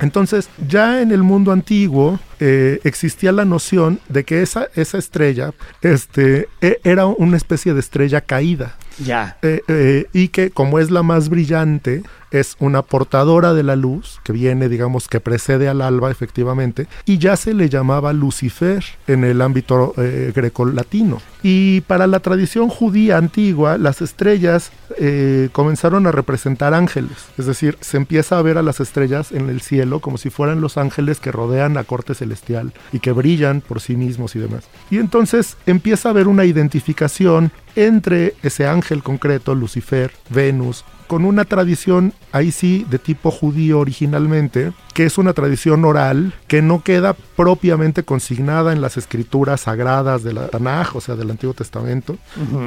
Entonces, 0.00 0.48
ya 0.68 1.00
en 1.00 1.12
el 1.12 1.22
mundo 1.22 1.52
antiguo 1.52 2.18
eh, 2.40 2.80
existía 2.84 3.32
la 3.32 3.44
noción 3.44 4.00
de 4.08 4.24
que 4.24 4.42
esa, 4.42 4.68
esa 4.74 4.98
estrella 4.98 5.52
este, 5.82 6.48
e- 6.60 6.80
era 6.84 7.06
una 7.06 7.36
especie 7.36 7.74
de 7.74 7.80
estrella 7.80 8.20
caída. 8.20 8.76
Ya. 9.04 9.38
Eh, 9.42 9.62
eh, 9.68 10.06
y 10.12 10.28
que 10.28 10.50
como 10.50 10.78
es 10.80 10.90
la 10.90 11.02
más 11.02 11.28
brillante, 11.28 12.02
es 12.30 12.56
una 12.58 12.82
portadora 12.82 13.54
de 13.54 13.62
la 13.62 13.76
luz, 13.76 14.20
que 14.24 14.32
viene, 14.32 14.68
digamos, 14.68 15.08
que 15.08 15.20
precede 15.20 15.68
al 15.68 15.82
alba, 15.82 16.10
efectivamente, 16.10 16.86
y 17.04 17.18
ya 17.18 17.36
se 17.36 17.54
le 17.54 17.68
llamaba 17.68 18.12
Lucifer 18.12 18.84
en 19.06 19.24
el 19.24 19.40
ámbito 19.40 19.94
eh, 19.96 20.32
grecolatino. 20.34 21.20
Y 21.42 21.82
para 21.82 22.06
la 22.06 22.20
tradición 22.20 22.68
judía 22.68 23.16
antigua, 23.16 23.78
las 23.78 24.02
estrellas 24.02 24.72
eh, 24.96 25.48
comenzaron 25.52 26.06
a 26.06 26.12
representar 26.12 26.74
ángeles. 26.74 27.16
Es 27.38 27.46
decir, 27.46 27.78
se 27.80 27.96
empieza 27.96 28.38
a 28.38 28.42
ver 28.42 28.58
a 28.58 28.62
las 28.62 28.80
estrellas 28.80 29.30
en 29.32 29.48
el 29.48 29.60
cielo 29.60 30.00
como 30.00 30.18
si 30.18 30.30
fueran 30.30 30.60
los 30.60 30.76
ángeles 30.76 31.20
que 31.20 31.30
rodean 31.30 31.74
la 31.74 31.84
corte 31.84 32.14
celestial 32.14 32.72
y 32.92 32.98
que 32.98 33.12
brillan 33.12 33.60
por 33.60 33.80
sí 33.80 33.96
mismos 33.96 34.34
y 34.34 34.40
demás. 34.40 34.64
Y 34.90 34.98
entonces 34.98 35.56
empieza 35.66 36.08
a 36.08 36.12
haber 36.12 36.26
una 36.26 36.44
identificación 36.44 37.52
entre 37.76 38.34
ese 38.42 38.66
ángel 38.66 39.02
concreto, 39.02 39.54
Lucifer, 39.54 40.10
Venus, 40.30 40.84
con 41.08 41.24
una 41.24 41.44
tradición, 41.44 42.12
ahí 42.30 42.52
sí, 42.52 42.86
de 42.88 43.00
tipo 43.00 43.32
judío 43.32 43.80
originalmente, 43.80 44.72
que 44.94 45.04
es 45.04 45.16
una 45.16 45.32
tradición 45.32 45.84
oral 45.84 46.34
que 46.48 46.60
no 46.60 46.82
queda 46.82 47.14
propiamente 47.14 48.02
consignada 48.02 48.72
en 48.72 48.80
las 48.80 48.96
escrituras 48.96 49.62
sagradas 49.62 50.22
de 50.22 50.32
la 50.32 50.48
Tanaj, 50.48 50.96
o 50.96 51.00
sea, 51.00 51.14
del 51.14 51.30
Antiguo 51.30 51.54
Testamento, 51.54 52.18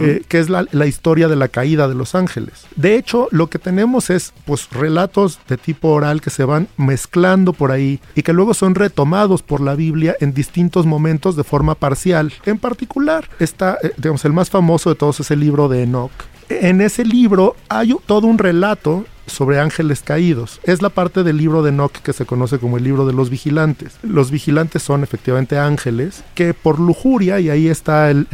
eh, 0.01 0.23
que 0.27 0.39
es 0.39 0.49
la, 0.49 0.65
la, 0.71 0.86
historia 0.86 1.27
de 1.27 1.36
la 1.36 1.49
caída 1.49 1.88
de 1.88 1.95
los 1.95 2.15
ángeles. 2.15 2.65
De 2.75 2.95
hecho, 2.95 3.27
lo 3.32 3.47
que 3.47 3.60
tenemos 3.60 4.10
es, 4.10 4.34
pues, 4.45 4.69
relatos 4.71 5.39
de 5.47 5.58
tipo 5.58 5.89
oral 5.89 6.21
que 6.21 6.30
se 6.30 6.45
van 6.45 6.67
mezclando 6.77 7.54
por 7.54 7.71
ahí 7.71 7.99
y 8.15 8.23
que 8.23 8.34
luego 8.34 8.54
son 8.54 8.75
retomados 8.75 9.43
por 9.43 9.62
la 9.62 9.75
Biblia 9.75 10.15
en 10.19 10.34
distintos 10.34 10.86
momentos 10.86 11.36
de 11.36 11.43
forma 11.43 11.75
parcial. 11.75 12.34
En 12.45 12.58
particular, 12.58 13.30
está, 13.39 13.77
eh, 13.84 13.91
digamos, 13.97 14.25
el 14.25 14.34
más 14.34 14.49
famoso 14.49 14.89
de 14.89 14.95
todos 14.95 15.19
es 15.19 15.32
el 15.32 15.41
libro 15.41 15.67
de 15.67 15.84
Enoch, 15.84 16.12
en 16.61 16.81
ese 16.81 17.05
libro 17.05 17.55
hay 17.69 17.95
todo 18.05 18.27
un 18.27 18.37
relato 18.37 19.05
sobre 19.25 19.59
ángeles 19.59 20.01
caídos. 20.01 20.59
Es 20.63 20.81
la 20.81 20.89
parte 20.89 21.23
del 21.23 21.37
libro 21.37 21.63
de 21.63 21.69
Enoch 21.69 21.93
que 21.93 22.13
se 22.13 22.25
conoce 22.25 22.59
como 22.59 22.77
el 22.77 22.83
libro 22.83 23.05
de 23.05 23.13
los 23.13 23.29
vigilantes. 23.29 23.97
Los 24.03 24.31
vigilantes 24.31 24.83
son 24.83 25.03
efectivamente 25.03 25.57
ángeles 25.57 26.23
que 26.35 26.53
por 26.53 26.79
lujuria, 26.79 27.39
y 27.39 27.49
ahí 27.49 27.67
está 27.67 28.09
el, 28.09 28.27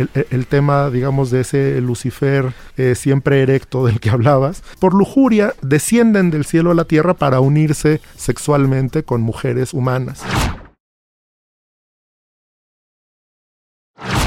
tema, 0.50 0.90
digamos, 0.90 1.30
de 1.30 1.42
ese 1.42 1.82
Lucifer 1.82 2.54
eh, 2.78 2.96
siempre 2.96 3.42
erecto 3.42 3.86
del 3.86 4.00
que 4.00 4.10
hablabas, 4.10 4.64
por 4.80 4.94
lujuria 4.94 5.54
descienden 5.62 6.32
del 6.32 6.46
cielo 6.46 6.72
a 6.72 6.76
la 6.76 6.86
tierra 6.86 7.14
para 7.14 7.40
unirse 7.40 8.02
sexualmente 8.16 9.04
con 9.04 9.22
mujeres 9.22 9.74
humanas. 9.74 10.24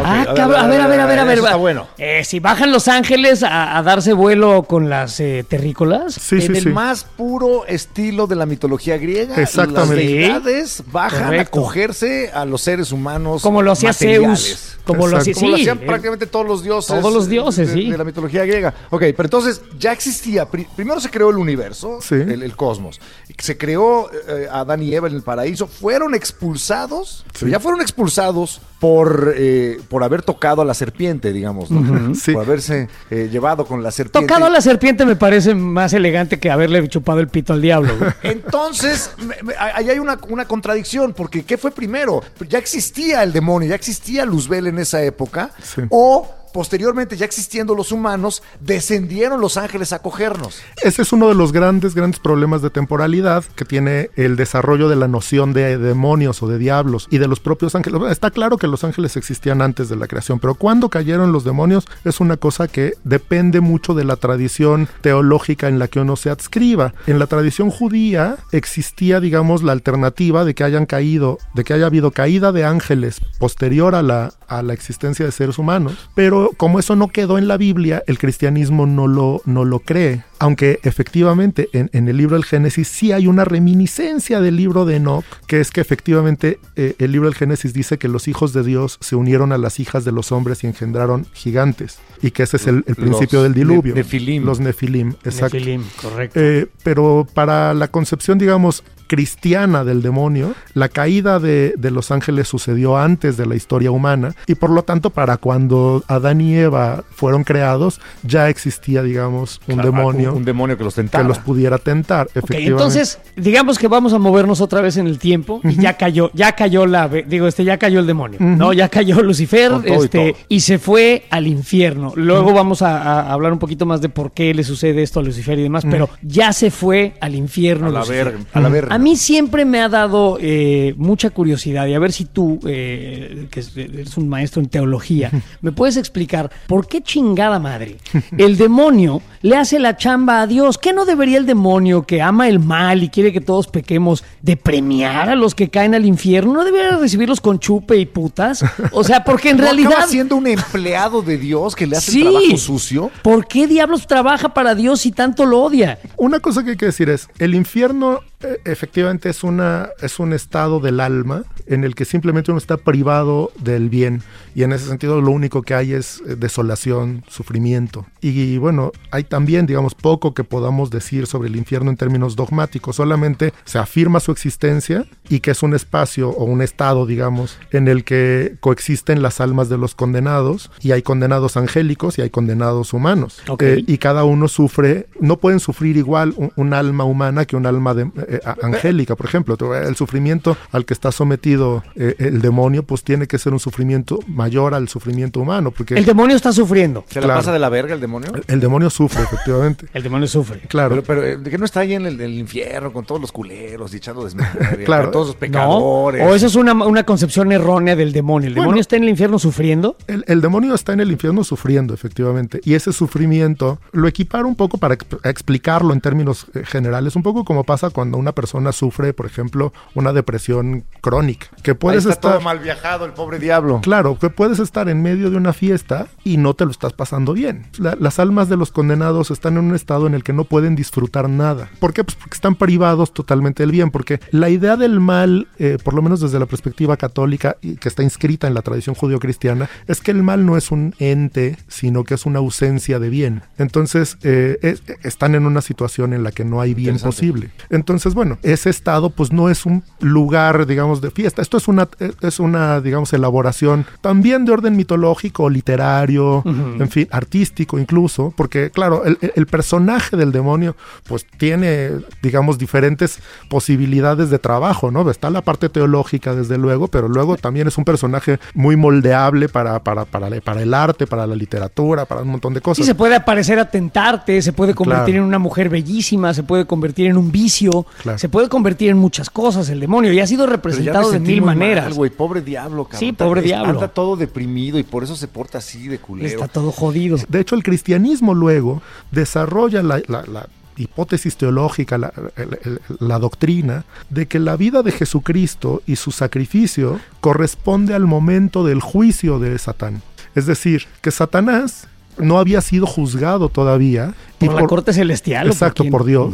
Ah, 0.05 0.23
a, 0.23 0.47
ver, 0.47 0.57
a 0.57 0.67
ver, 0.67 0.81
a 0.81 0.87
ver, 0.87 1.01
a 1.01 1.07
ver, 1.07 1.19
a 1.21 1.25
ver. 1.25 1.39
Está 1.39 1.57
bueno. 1.57 1.87
Eh, 1.99 2.23
si 2.25 2.41
bajan 2.41 2.73
los 2.73 2.89
ángeles 2.89 3.43
a, 3.43 3.77
a 3.79 3.83
darse 3.83 4.13
vuelo 4.13 4.63
con 4.65 4.89
las 4.89 5.19
eh, 5.21 5.45
terrícolas. 5.49 6.15
Sí, 6.15 6.37
en 6.37 6.41
sí, 6.43 6.47
el 6.49 6.63
sí. 6.65 6.69
más 6.71 7.05
puro 7.05 7.67
estilo 7.67 8.27
de 8.27 8.37
la 8.37 8.47
mitología 8.47 8.99
griega, 8.99 9.37
Exactamente. 9.37 9.97
las 9.97 10.05
deidades 10.05 10.83
bajan 10.91 11.25
Correcto. 11.25 11.59
a 11.59 11.63
cogerse 11.63 12.31
a 12.33 12.45
los 12.45 12.61
seres 12.63 12.93
humanos 12.93 13.43
Como 13.43 13.63
lo 13.63 13.73
hacía. 13.73 13.93
Zeus. 13.93 14.77
Como 14.85 15.07
lo 15.07 15.19
hacía, 15.19 15.35
Como 15.35 15.51
lo 15.51 15.57
sí, 15.57 15.63
hacían 15.63 15.79
eh, 15.83 15.87
prácticamente 15.87 16.27
todos 16.27 16.47
los 16.47 16.65
dioses. 16.65 16.89
todos 17.01 17.13
los 17.15 17.29
dioses, 17.29 17.69
de, 17.69 17.75
sí. 17.75 17.91
de 17.91 17.99
la 17.99 18.03
mitología 18.05 18.45
griega. 18.45 18.75
Ok, 18.91 19.01
pero 19.17 19.25
entonces 19.25 19.61
ya 19.79 19.93
existía. 19.93 20.47
pri- 20.51 20.67
primero 20.75 21.01
se 21.01 21.11
creó 21.11 21.31
el 21.31 21.37
universo, 21.37 21.99
Sí. 22.01 22.15
el, 22.17 22.43
el 22.43 22.57
cosmos. 22.57 23.01
Se 23.39 23.57
creó 23.57 24.11
eh, 24.29 24.49
Adán 24.51 24.83
y 24.83 24.95
Eva 24.95 25.09
en 25.09 25.15
el 25.15 25.23
paraíso. 25.23 25.67
Fueron 25.67 26.15
expulsados, 26.15 27.25
pero 27.39 27.53
ya 27.53 27.61
fueron 27.61 27.81
expulsados 27.81 28.61
por, 28.81 29.35
eh, 29.37 29.79
por 29.91 30.05
haber 30.05 30.23
tocado 30.23 30.63
a 30.63 30.65
la 30.65 30.73
serpiente, 30.73 31.33
digamos. 31.33 31.69
¿no? 31.71 32.15
Sí. 32.15 32.33
Por 32.33 32.45
haberse 32.45 32.89
eh, 33.11 33.29
llevado 33.31 33.67
con 33.67 33.83
la 33.83 33.91
serpiente. 33.91 34.25
Tocado 34.27 34.47
a 34.47 34.49
la 34.51 34.61
serpiente 34.61 35.05
me 35.05 35.17
parece 35.17 35.53
más 35.55 35.93
elegante 35.93 36.39
que 36.39 36.49
haberle 36.49 36.89
chupado 36.89 37.19
el 37.19 37.27
pito 37.27 37.53
al 37.53 37.61
diablo. 37.61 37.93
güey. 37.99 38.13
Entonces, 38.23 39.11
me- 39.19 39.43
me- 39.43 39.55
ahí 39.59 39.91
hay 39.91 39.99
una, 39.99 40.17
una 40.29 40.45
contradicción, 40.47 41.13
porque 41.13 41.43
¿qué 41.45 41.59
fue 41.59 41.73
primero? 41.73 42.23
Ya 42.49 42.59
existía 42.59 43.25
el 43.25 43.33
demonio, 43.33 43.69
ya 43.69 43.75
existía 43.75 44.25
Luzbel 44.25 44.69
en 44.69 44.79
esa 44.79 45.03
época, 45.03 45.51
Sí. 45.61 45.83
o 45.91 46.37
posteriormente, 46.53 47.17
ya 47.17 47.25
existiendo 47.25 47.75
los 47.75 47.93
humanos, 47.93 48.43
descendieron 48.61 49.41
los 49.41 49.57
ángeles 49.57 49.93
a 49.93 50.01
cogernos. 50.01 50.61
Ese 50.83 51.03
es 51.03 51.13
uno 51.13 51.29
de 51.29 51.35
los 51.35 51.53
grandes, 51.53 51.95
grandes 51.95 52.21
problemas 52.21 52.63
de 52.63 52.71
temporalidad 52.71 53.45
que 53.55 53.65
tiene 53.65 54.11
el 54.17 54.37
desarrollo 54.37 54.89
de 54.89 54.97
la 54.97 55.09
noción 55.09 55.53
de 55.53 55.79
demonios 55.79 56.43
o 56.43 56.49
de 56.49 56.59
diablos 56.59 57.09
y 57.11 57.19
de 57.19 57.29
los 57.29 57.41
propios 57.41 57.75
ángeles. 57.75 58.01
Está 58.11 58.31
claro 58.31 58.59
que 58.59 58.67
los 58.67 58.85
ángeles 58.85 59.17
existían 59.17 59.63
antes 59.63 59.89
de 59.89 59.97
la 59.97 60.07
creación, 60.07 60.39
pero 60.39 60.55
cuando 60.55 60.89
cayeron 60.89 61.33
los 61.33 61.45
demonios 61.45 61.87
es 62.05 62.21
una 62.21 62.37
cosa 62.37 62.69
que 62.69 62.95
depende 63.05 63.61
mucho 63.61 63.95
de 63.95 64.05
la 64.05 64.17
tradición 64.17 64.89
teológica 65.01 65.69
en 65.69 65.79
la 65.79 65.89
que 65.89 66.01
uno 66.01 66.17
se 66.17 66.31
adscriba. 66.31 66.95
En 67.07 67.19
la 67.19 67.27
tradición 67.27 67.71
judía 67.71 68.37
existía, 68.53 69.21
digamos, 69.21 69.63
la 69.63 69.73
alternativa 69.73 70.45
de 70.45 70.55
que 70.55 70.65
hayan 70.65 70.87
caído, 70.87 71.39
de 71.55 71.65
que 71.65 71.75
haya 71.75 71.87
habido 71.87 72.11
caída 72.11 72.53
de 72.53 72.65
ángeles 72.65 73.21
posterior 73.39 73.95
a 73.95 74.03
la, 74.03 74.33
a 74.49 74.63
la 74.63 74.73
existencia 74.73 75.25
de 75.25 75.33
seres 75.33 75.59
humanos, 75.59 76.09
pero 76.15 76.40
como 76.57 76.79
eso 76.79 76.97
no 76.97 77.09
quedó 77.09 77.39
en 77.39 77.49
la 77.49 77.57
Biblia, 77.57 78.03
el 78.07 78.19
cristianismo 78.19 78.87
no 78.87 79.07
lo, 79.07 79.43
no 79.45 79.65
lo 79.65 79.81
cree. 79.81 80.23
Aunque 80.41 80.81
efectivamente 80.83 81.69
en, 81.73 81.91
en 81.93 82.09
el 82.09 82.17
libro 82.17 82.35
del 82.35 82.45
Génesis 82.45 82.89
sí 82.89 83.13
hay 83.13 83.27
una 83.29 83.45
reminiscencia 83.45 84.41
del 84.41 84.57
libro 84.57 84.85
de 84.87 84.97
Enoch, 84.97 85.25
que 85.47 85.61
es 85.61 85.71
que 85.71 85.81
efectivamente 85.81 86.59
eh, 86.77 86.95
el 86.99 87.13
libro 87.13 87.29
del 87.29 87.37
Génesis 87.37 87.73
dice 87.73 87.99
que 87.99 88.09
los 88.09 88.27
hijos 88.27 88.53
de 88.53 88.65
Dios 88.65 88.99
se 89.01 89.17
unieron 89.17 89.53
a 89.53 89.59
las 89.59 89.79
hijas 89.81 90.05
de 90.05 90.13
los 90.13 90.33
hombres 90.33 90.65
y 90.65 90.67
engendraron 90.67 91.27
gigantes, 91.33 91.99
y 92.23 92.31
que 92.33 92.43
ese 92.43 92.57
es 92.57 92.67
el, 92.67 92.85
el 92.87 92.97
principio 92.97 93.39
Los 93.41 93.43
del 93.45 93.55
diluvio. 93.55 93.95
ne- 93.95 94.01
nefilim. 94.01 94.45
Los 94.45 94.61
nefilim, 94.61 95.11
exacto. 95.25 95.57
Nefilim, 95.57 95.85
correcto. 96.01 96.41
Eh, 96.41 96.67
pero 96.83 97.27
para 97.35 97.73
la 97.75 97.89
concepción, 97.89 98.39
digamos, 98.39 98.83
cristiana 99.09 99.83
del 99.85 100.03
demonio, 100.03 100.55
la 100.73 100.89
caída 100.89 101.41
de, 101.41 101.75
de 101.77 101.91
los 101.91 102.13
ángeles 102.13 102.47
sucedió 102.47 102.97
antes 102.97 103.37
de 103.37 103.45
la 103.45 103.57
historia 103.57 103.91
humana 103.91 104.37
y 104.47 104.55
por 104.55 104.71
lo 104.71 104.85
tanto 104.85 105.11
para 105.11 105.37
cuando 105.37 106.05
Adán 106.07 106.41
y 106.41 106.55
Eva 106.55 107.03
fueron 107.11 107.43
creados 107.43 108.01
ya 108.23 108.49
existía, 108.49 109.03
digamos, 109.03 109.61
un 109.67 109.79
demonio 109.83 110.30
Un, 110.33 110.39
un 110.39 110.45
demonio 110.45 110.77
que 110.79 110.85
los 110.85 110.95
que 110.95 111.03
tentaba. 111.03 111.25
los 111.29 111.39
pudiera 111.39 111.79
tentar. 111.79 112.27
Ok, 112.27 112.37
Efectivamente. 112.37 112.71
entonces, 112.73 113.19
digamos 113.37 113.79
que 113.79 113.89
vamos 113.89 114.13
a 114.13 114.19
movernos 114.19 114.61
otra 114.61 114.81
vez 114.81 114.97
en 114.97 115.07
el 115.07 115.19
tiempo 115.19 115.61
y 115.65 115.77
ya 115.77 115.97
cayó, 115.97 116.31
ya 116.35 116.53
cayó 116.53 116.87
la, 116.87 117.09
digo, 117.09 117.47
este, 117.47 117.65
ya 117.65 117.79
cayó 117.79 118.01
el 118.01 118.07
demonio, 118.07 118.39
¿no? 118.41 118.73
Ya 118.73 118.89
cayó 118.89 119.23
Lucifer, 119.23 119.73
y 119.87 119.91
este, 119.93 120.35
y, 120.49 120.61
se 120.61 120.79
fue 120.79 121.25
al 121.31 121.47
infierno. 121.47 122.13
Luego 122.17 122.53
vamos 122.53 122.83
a, 122.83 123.03
a 123.03 123.33
hablar 123.33 123.53
un 123.53 123.59
poquito 123.59 123.87
más 123.87 124.01
de 124.01 124.09
por 124.09 124.33
qué 124.33 124.55
le 124.55 124.65
sucede 124.65 125.03
esto 125.03 125.21
a 125.21 125.23
Lucifer 125.23 125.59
y 125.59 125.63
demás, 125.63 125.85
pero 125.91 126.09
ya 126.23 126.53
se 126.53 126.71
fue 126.71 127.15
al 127.21 127.35
infierno. 127.35 127.87
a 127.89 127.91
la 127.91 128.05
verga. 128.05 128.39
A 128.53 128.61
la 128.61 128.69
verga. 128.69 128.95
A 128.95 128.99
mí 128.99 129.17
siempre 129.17 129.65
me 129.65 129.81
ha 129.81 129.89
dado 129.89 130.39
eh, 130.41 130.95
mucha 130.97 131.31
curiosidad 131.31 131.87
y 131.87 131.95
a 131.95 131.99
ver 131.99 132.13
si 132.13 132.25
tú, 132.25 132.59
eh, 132.67 133.47
que 133.51 133.61
es- 133.61 133.77
eres 133.77 134.17
un 134.17 134.29
maestro 134.29 134.61
en 134.63 134.69
teología, 134.69 135.31
me 135.61 135.73
puedes 135.73 135.97
explicar 135.97 136.51
por 136.67 136.87
qué 136.87 137.03
chingada 137.03 137.59
madre 137.59 137.97
el 138.37 138.57
demonio 138.57 139.23
le 139.43 139.57
hace 139.57 139.79
la 139.79 139.97
chamba 139.97 140.20
a 140.29 140.47
Dios. 140.47 140.79
¿Qué 140.79 140.93
no 140.93 141.05
debería 141.05 141.39
el 141.39 141.47
demonio 141.47 142.03
que 142.03 142.21
ama 142.23 142.49
el 142.49 142.59
mal 142.61 143.03
y 143.03 143.09
quiere 143.09 143.33
que 143.33 143.41
todos 143.41 143.67
pequemos 143.67 144.25
de 144.43 144.57
premiar 144.57 145.29
a 145.29 145.35
los 145.35 145.55
que 145.55 145.71
caen 145.71 145.95
al 145.95 146.05
infierno? 146.05 146.53
¿No 146.53 146.65
debería 146.65 146.97
recibirlos 146.97 147.41
con 147.41 147.59
chupe 147.59 147.97
y 147.97 148.07
putas? 148.07 148.65
O 148.93 149.05
sea, 149.05 149.25
porque 149.25 149.51
en 149.51 149.57
¿No 149.59 149.65
realidad... 149.65 149.93
acaba 149.93 150.07
siendo 150.07 150.37
un 150.37 150.47
empleado 150.47 151.23
de 151.23 151.39
Dios 151.39 151.75
que 151.75 151.87
le 151.87 151.97
hace 151.97 152.11
Sí. 152.13 152.23
el 152.23 152.33
trabajo 152.33 152.57
sucio? 152.57 153.11
¿Por 153.23 153.47
qué 153.47 153.67
diablos 153.67 154.07
trabaja 154.07 154.53
para 154.55 154.75
Dios 154.75 155.01
si 155.01 155.13
tanto 155.13 155.47
lo 155.47 155.63
odia? 155.63 155.99
Una 156.17 156.41
cosa 156.41 156.65
que 156.65 156.71
hay 156.71 156.77
que 156.77 156.87
decir 156.87 157.09
es, 157.09 157.29
el 157.39 157.55
infierno 157.55 158.21
eh, 158.43 158.59
efectivamente 158.65 159.29
es, 159.29 159.45
una, 159.45 159.91
es 160.01 160.19
un 160.19 160.33
estado 160.33 160.81
del 160.81 161.01
alma 161.01 161.45
en 161.67 161.85
el 161.85 161.95
que 161.95 162.05
simplemente 162.05 162.51
uno 162.51 162.59
está 162.59 162.77
privado 162.79 163.53
del 163.59 163.89
bien 163.91 164.23
y 164.55 164.63
en 164.63 164.73
ese 164.73 164.87
sentido 164.87 165.21
lo 165.21 165.31
único 165.31 165.63
que 165.63 165.75
hay 165.75 165.93
es 165.93 166.23
eh, 166.27 166.37
desolación, 166.37 167.25
sufrimiento. 167.29 168.07
Y, 168.21 168.59
bueno, 168.59 168.93
hay 169.11 169.25
también, 169.25 169.67
digamos, 169.67 169.95
poco 170.11 170.35
que 170.35 170.43
podamos 170.43 170.91
decir 170.91 171.29
sobre 171.29 171.49
el 171.49 171.55
infierno 171.55 171.89
en 171.91 171.97
términos 171.97 172.35
dogmáticos, 172.35 172.97
solamente 172.97 173.53
se 173.65 173.79
afirma 173.79 174.19
su 174.19 174.33
existencia 174.33 175.05
y 175.29 175.39
que 175.39 175.53
es 175.53 175.63
un 175.63 175.73
espacio 175.73 176.31
o 176.31 176.45
un 176.45 176.63
estado, 176.63 177.07
digamos, 177.07 177.57
en 177.71 177.87
el 177.87 178.03
que 178.03 178.57
coexisten 178.59 179.23
las 179.23 179.41
almas 179.41 179.69
de 179.69 179.79
los 179.79 179.95
condenados 179.95 180.71
y 180.81 180.91
hay 180.91 181.03
condenados 181.03 181.57
angélicos 181.57 182.19
y 182.19 182.23
hay 182.23 182.31
condenados 182.31 182.93
humanos. 182.93 183.41
Ok. 183.49 183.63
Eh, 183.63 183.85
y 183.87 183.99
cada 183.99 184.25
uno 184.25 184.49
sufre, 184.49 185.07
no 185.21 185.37
pueden 185.37 185.61
sufrir 185.61 185.97
igual 185.97 186.35
un, 186.37 186.51
un 186.57 186.75
alma 186.75 187.05
humana 187.05 187.45
que 187.45 187.55
un 187.55 187.67
alma 187.67 187.95
de- 187.95 188.11
eh, 188.29 188.41
a- 188.45 188.57
angélica, 188.63 189.15
por 189.15 189.27
ejemplo. 189.27 189.57
El 189.77 189.95
sufrimiento 189.95 190.57
al 190.73 190.85
que 190.85 190.93
está 190.95 191.13
sometido 191.13 191.85
eh, 191.95 192.17
el 192.19 192.41
demonio, 192.43 192.83
pues 192.83 193.05
tiene 193.05 193.29
que 193.29 193.39
ser 193.39 193.53
un 193.53 193.61
sufrimiento 193.61 194.19
mayor 194.27 194.75
al 194.75 194.89
sufrimiento 194.89 195.39
humano, 195.39 195.71
porque 195.71 195.95
El 195.95 196.05
demonio 196.05 196.35
está 196.35 196.53
sufriendo. 196.53 197.05
¿Se 197.07 197.21
Claro. 197.21 197.29
la 197.29 197.35
pasa 197.37 197.53
de 197.53 197.59
la 197.61 197.69
verga 197.69 197.95
el 197.95 198.01
demonio? 198.01 198.33
el 198.49 198.59
demonio 198.61 198.91
sufre, 198.91 199.23
efectivamente. 199.23 199.87
El 200.01 200.05
demonio 200.05 200.27
sufre. 200.29 200.61
Claro. 200.69 200.91
Pero, 200.91 201.03
pero 201.03 201.23
eh, 201.25 201.37
¿de 201.37 201.51
que 201.51 201.59
no 201.59 201.65
está 201.67 201.81
ahí 201.81 201.93
en 201.95 202.07
el, 202.07 202.21
el 202.21 202.39
infierno 202.39 202.93
con 202.93 203.05
todos 203.05 203.21
los 203.21 203.33
culeros 203.33 203.93
y 203.95 203.99
echando 203.99 204.25
desmadre? 204.25 204.85
Claro. 204.85 205.05
Con 205.05 205.13
todos 205.13 205.27
los 205.29 205.35
No, 205.37 205.41
pecadores. 205.41 206.27
o 206.27 206.35
eso 206.35 206.47
es 206.47 206.55
una, 206.57 206.73
una 206.73 207.05
concepción 207.05 207.53
errónea 207.53 207.97
del 207.97 208.13
demonio. 208.13 208.49
¿El 208.49 208.55
demonio 208.55 208.71
Bueno. 208.71 208.81
está 208.81 208.97
en 208.97 209.03
el 209.05 209.09
infierno 209.11 209.39
sufriendo? 209.39 209.97
El, 210.07 210.25
el 210.27 210.41
demonio 210.41 210.75
está 210.75 210.93
en 210.93 211.01
el 211.01 211.11
infierno 211.13 211.45
sufriendo, 211.45 211.93
efectivamente, 211.95 212.61
y 212.65 212.75
ese 212.75 212.93
sufrimiento 212.93 213.79
lo 213.93 214.09
equiparo 214.09 214.49
un 214.49 214.57
poco 214.57 214.79
para 214.79 214.97
exp- 214.97 215.21
explicarlo 215.25 215.93
en 215.93 216.01
términos 216.01 216.47
eh, 216.55 216.63
generales, 216.65 217.17
un 217.17 217.23
poco 217.23 217.45
como 217.45 217.65
pasa 217.65 217.91
cuando 217.91 218.17
una 218.17 218.33
persona 218.33 218.73
sufre, 218.73 219.13
por 219.13 219.27
ejemplo, 219.27 219.73
una 219.95 220.13
depresión 220.13 220.85
crónica, 221.01 221.49
que 221.63 221.73
Ahí 221.73 221.77
puedes 221.77 221.99
está 222.05 222.13
estar... 222.13 222.33
todo 222.33 222.41
mal 222.41 222.59
viajado 222.61 223.05
el 223.05 223.13
pobre 223.13 223.39
diablo. 223.39 223.81
Claro, 223.83 224.19
que 224.19 224.31
puedes 224.31 224.59
estar 224.61 224.89
en 224.89 225.03
medio 225.03 225.31
de 225.31 225.37
una 225.37 225.53
fiesta 225.53 226.07
y 226.25 226.37
no 226.39 226.55
te 226.55 226.65
lo 226.65 226.71
estás 226.71 226.93
pasando 226.95 227.33
bien. 227.35 227.67
La- 227.79 227.97
las 228.01 228.19
almas 228.19 228.49
de 228.49 228.57
los 228.57 228.71
condenados 228.71 229.31
están 229.31 229.57
en 229.57 229.65
un 229.65 229.75
estado 229.75 229.90
en 230.07 230.15
el 230.15 230.23
que 230.23 230.33
no 230.33 230.45
pueden 230.45 230.77
disfrutar 230.77 231.29
nada. 231.29 231.69
¿Por 231.79 231.93
qué? 231.93 232.05
Pues 232.05 232.15
porque 232.17 232.35
están 232.35 232.55
privados 232.55 233.13
totalmente 233.13 233.63
del 233.63 233.73
bien, 233.73 233.91
porque 233.91 234.21
la 234.31 234.49
idea 234.51 234.77
del 234.77 235.01
mal, 235.01 235.49
eh, 235.59 235.79
por 235.83 235.95
lo 235.95 236.03
menos 236.03 236.21
desde 236.21 236.39
la 236.39 236.47
perspectiva 236.47 236.97
católica 236.97 237.57
y 237.61 237.77
que 237.77 237.89
está 237.89 238.03
inscrita 238.03 238.47
en 238.47 238.55
la 238.55 238.63
tradición 238.63 238.95
judio-cristiana, 238.95 239.69
es 239.87 240.01
que 240.01 240.11
el 240.13 240.23
mal 240.23 240.47
no 240.47 240.57
es 240.57 240.71
un 240.71 240.95
ente, 240.99 241.57
sino 241.69 242.05
que 242.05 242.15
es 242.15 242.27
una 242.27 242.39
ausencia 242.39 242.99
de 242.99 243.09
bien. 243.11 243.43
Entonces, 243.59 244.17
eh, 244.23 244.59
es- 244.63 244.83
están 245.03 245.35
en 245.35 245.47
una 245.47 245.61
situación 245.61 246.13
en 246.13 246.23
la 246.23 246.31
que 246.33 246.45
no 246.45 246.61
hay 246.61 246.75
bien 246.75 246.95
posible. 247.09 247.51
Entonces, 247.71 248.15
bueno, 248.15 248.39
ese 248.43 248.71
estado 248.71 249.11
pues 249.11 249.33
no 249.33 249.49
es 249.51 249.67
un 249.67 249.83
lugar, 250.01 250.67
digamos, 250.67 251.01
de 251.01 251.11
fiesta. 251.11 251.43
Esto 251.43 251.57
es 251.57 251.69
una, 251.69 251.89
es 252.23 252.41
una, 252.41 252.81
digamos, 252.81 253.13
elaboración 253.13 253.85
también 254.01 254.45
de 254.45 254.53
orden 254.53 254.77
mitológico, 254.77 255.49
literario, 255.51 256.43
en 256.45 256.89
fin, 256.91 257.09
artístico 257.11 257.79
incluso, 257.79 258.33
porque 258.37 258.71
claro, 258.71 259.05
el, 259.05 259.19
el 259.35 259.47
personaje 259.47 259.70
del 260.17 260.33
demonio 260.33 260.75
pues 261.07 261.25
tiene, 261.39 261.91
digamos, 262.23 262.59
diferentes 262.59 263.21
posibilidades 263.49 264.31
de 264.31 264.39
trabajo, 264.39 264.91
¿no? 264.91 265.09
Está 265.11 265.31
la 265.31 265.43
parte 265.43 265.69
teológica, 265.69 266.35
desde 266.35 266.59
luego, 266.59 266.89
pero 266.89 267.09
luego 267.09 267.37
también 267.37 267.69
es 267.69 267.79
un 267.79 267.85
personaje 267.85 268.39
muy 268.55 268.77
moldeable 268.77 269.49
para, 269.49 269.79
para, 269.83 270.05
para, 270.05 270.29
para 270.41 270.63
el 270.63 270.75
arte, 270.75 271.07
para 271.07 271.27
la 271.27 271.35
literatura, 271.35 272.05
para 272.05 272.23
un 272.23 272.29
montón 272.29 272.55
de 272.55 272.61
Sí, 272.61 272.65
cosas. 272.65 272.87
se 272.87 272.95
puede 272.95 273.15
aparecer 273.17 273.59
a 273.59 273.71
tentarte, 273.71 274.41
se 274.43 274.53
puede 274.53 274.75
convertir 274.75 275.15
Claro. 275.15 275.23
en 275.23 275.29
una 275.29 275.39
mujer 275.39 275.69
bellísima, 275.69 276.35
se 276.35 276.43
puede 276.43 276.65
convertir 276.67 277.07
en 277.07 277.17
un 277.17 277.31
vicio, 277.33 277.87
Claro. 278.03 278.19
se 278.19 278.29
puede 278.29 278.49
convertir 278.49 278.91
en 278.91 278.99
muchas 278.99 279.31
cosas 279.31 279.69
el 279.71 279.81
demonio 279.81 280.13
y 280.13 280.21
ha 280.21 280.27
sido 280.27 280.47
representado 280.47 281.11
de 281.11 281.19
mil 281.21 281.43
maneras. 281.43 281.95
güey, 281.95 282.11
pobre 282.11 282.41
diablo, 282.43 282.85
cabrón. 282.85 282.99
Sí, 283.01 283.13
pobre 283.13 283.43
diablo. 283.43 283.71
Anda 283.73 283.89
todo 283.89 284.17
deprimido 284.17 284.79
y 284.79 284.83
por 284.83 285.05
eso 285.05 285.17
se 285.17 285.29
porta 285.29 285.59
así 285.59 285.89
de 285.89 285.99
culero. 285.99 286.29
Está 286.29 286.49
todo 286.49 286.73
jodido. 286.73 287.17
De 287.29 287.41
hecho, 287.41 287.55
el 287.55 287.63
cristianismo 287.63 288.35
luego 288.35 288.83
desarrolla 289.11 289.60
la, 289.69 290.01
la- 290.09 290.25
la 290.27 290.47
hipótesis 290.77 291.37
teológica, 291.37 291.99
la, 291.99 293.19
doctrina, 293.19 293.85
de 294.09 294.27
que 294.27 294.39
la 294.39 294.57
vida 294.57 294.83
de 294.83 294.93
Jesucristo 294.93 295.83
y 295.87 295.97
su 295.97 296.11
sacrificio 296.11 296.99
corresponde 297.21 297.95
al 297.95 298.07
momento 298.07 298.65
del 298.65 298.81
juicio 298.81 299.39
de 299.39 299.59
Satán. 299.59 300.03
Es 300.35 300.47
decir, 300.47 300.87
que 301.03 301.11
Satanás 301.11 301.87
no 302.19 302.39
había 302.39 302.61
sido 302.61 302.87
juzgado 302.87 303.49
todavía. 303.49 304.15
Por 304.39 304.55
la 304.55 304.67
corte 304.67 304.93
celestial. 304.93 305.49
¿o 305.49 305.51
Exacto, 305.53 305.85
por 305.91 306.05
Dios. 306.05 306.33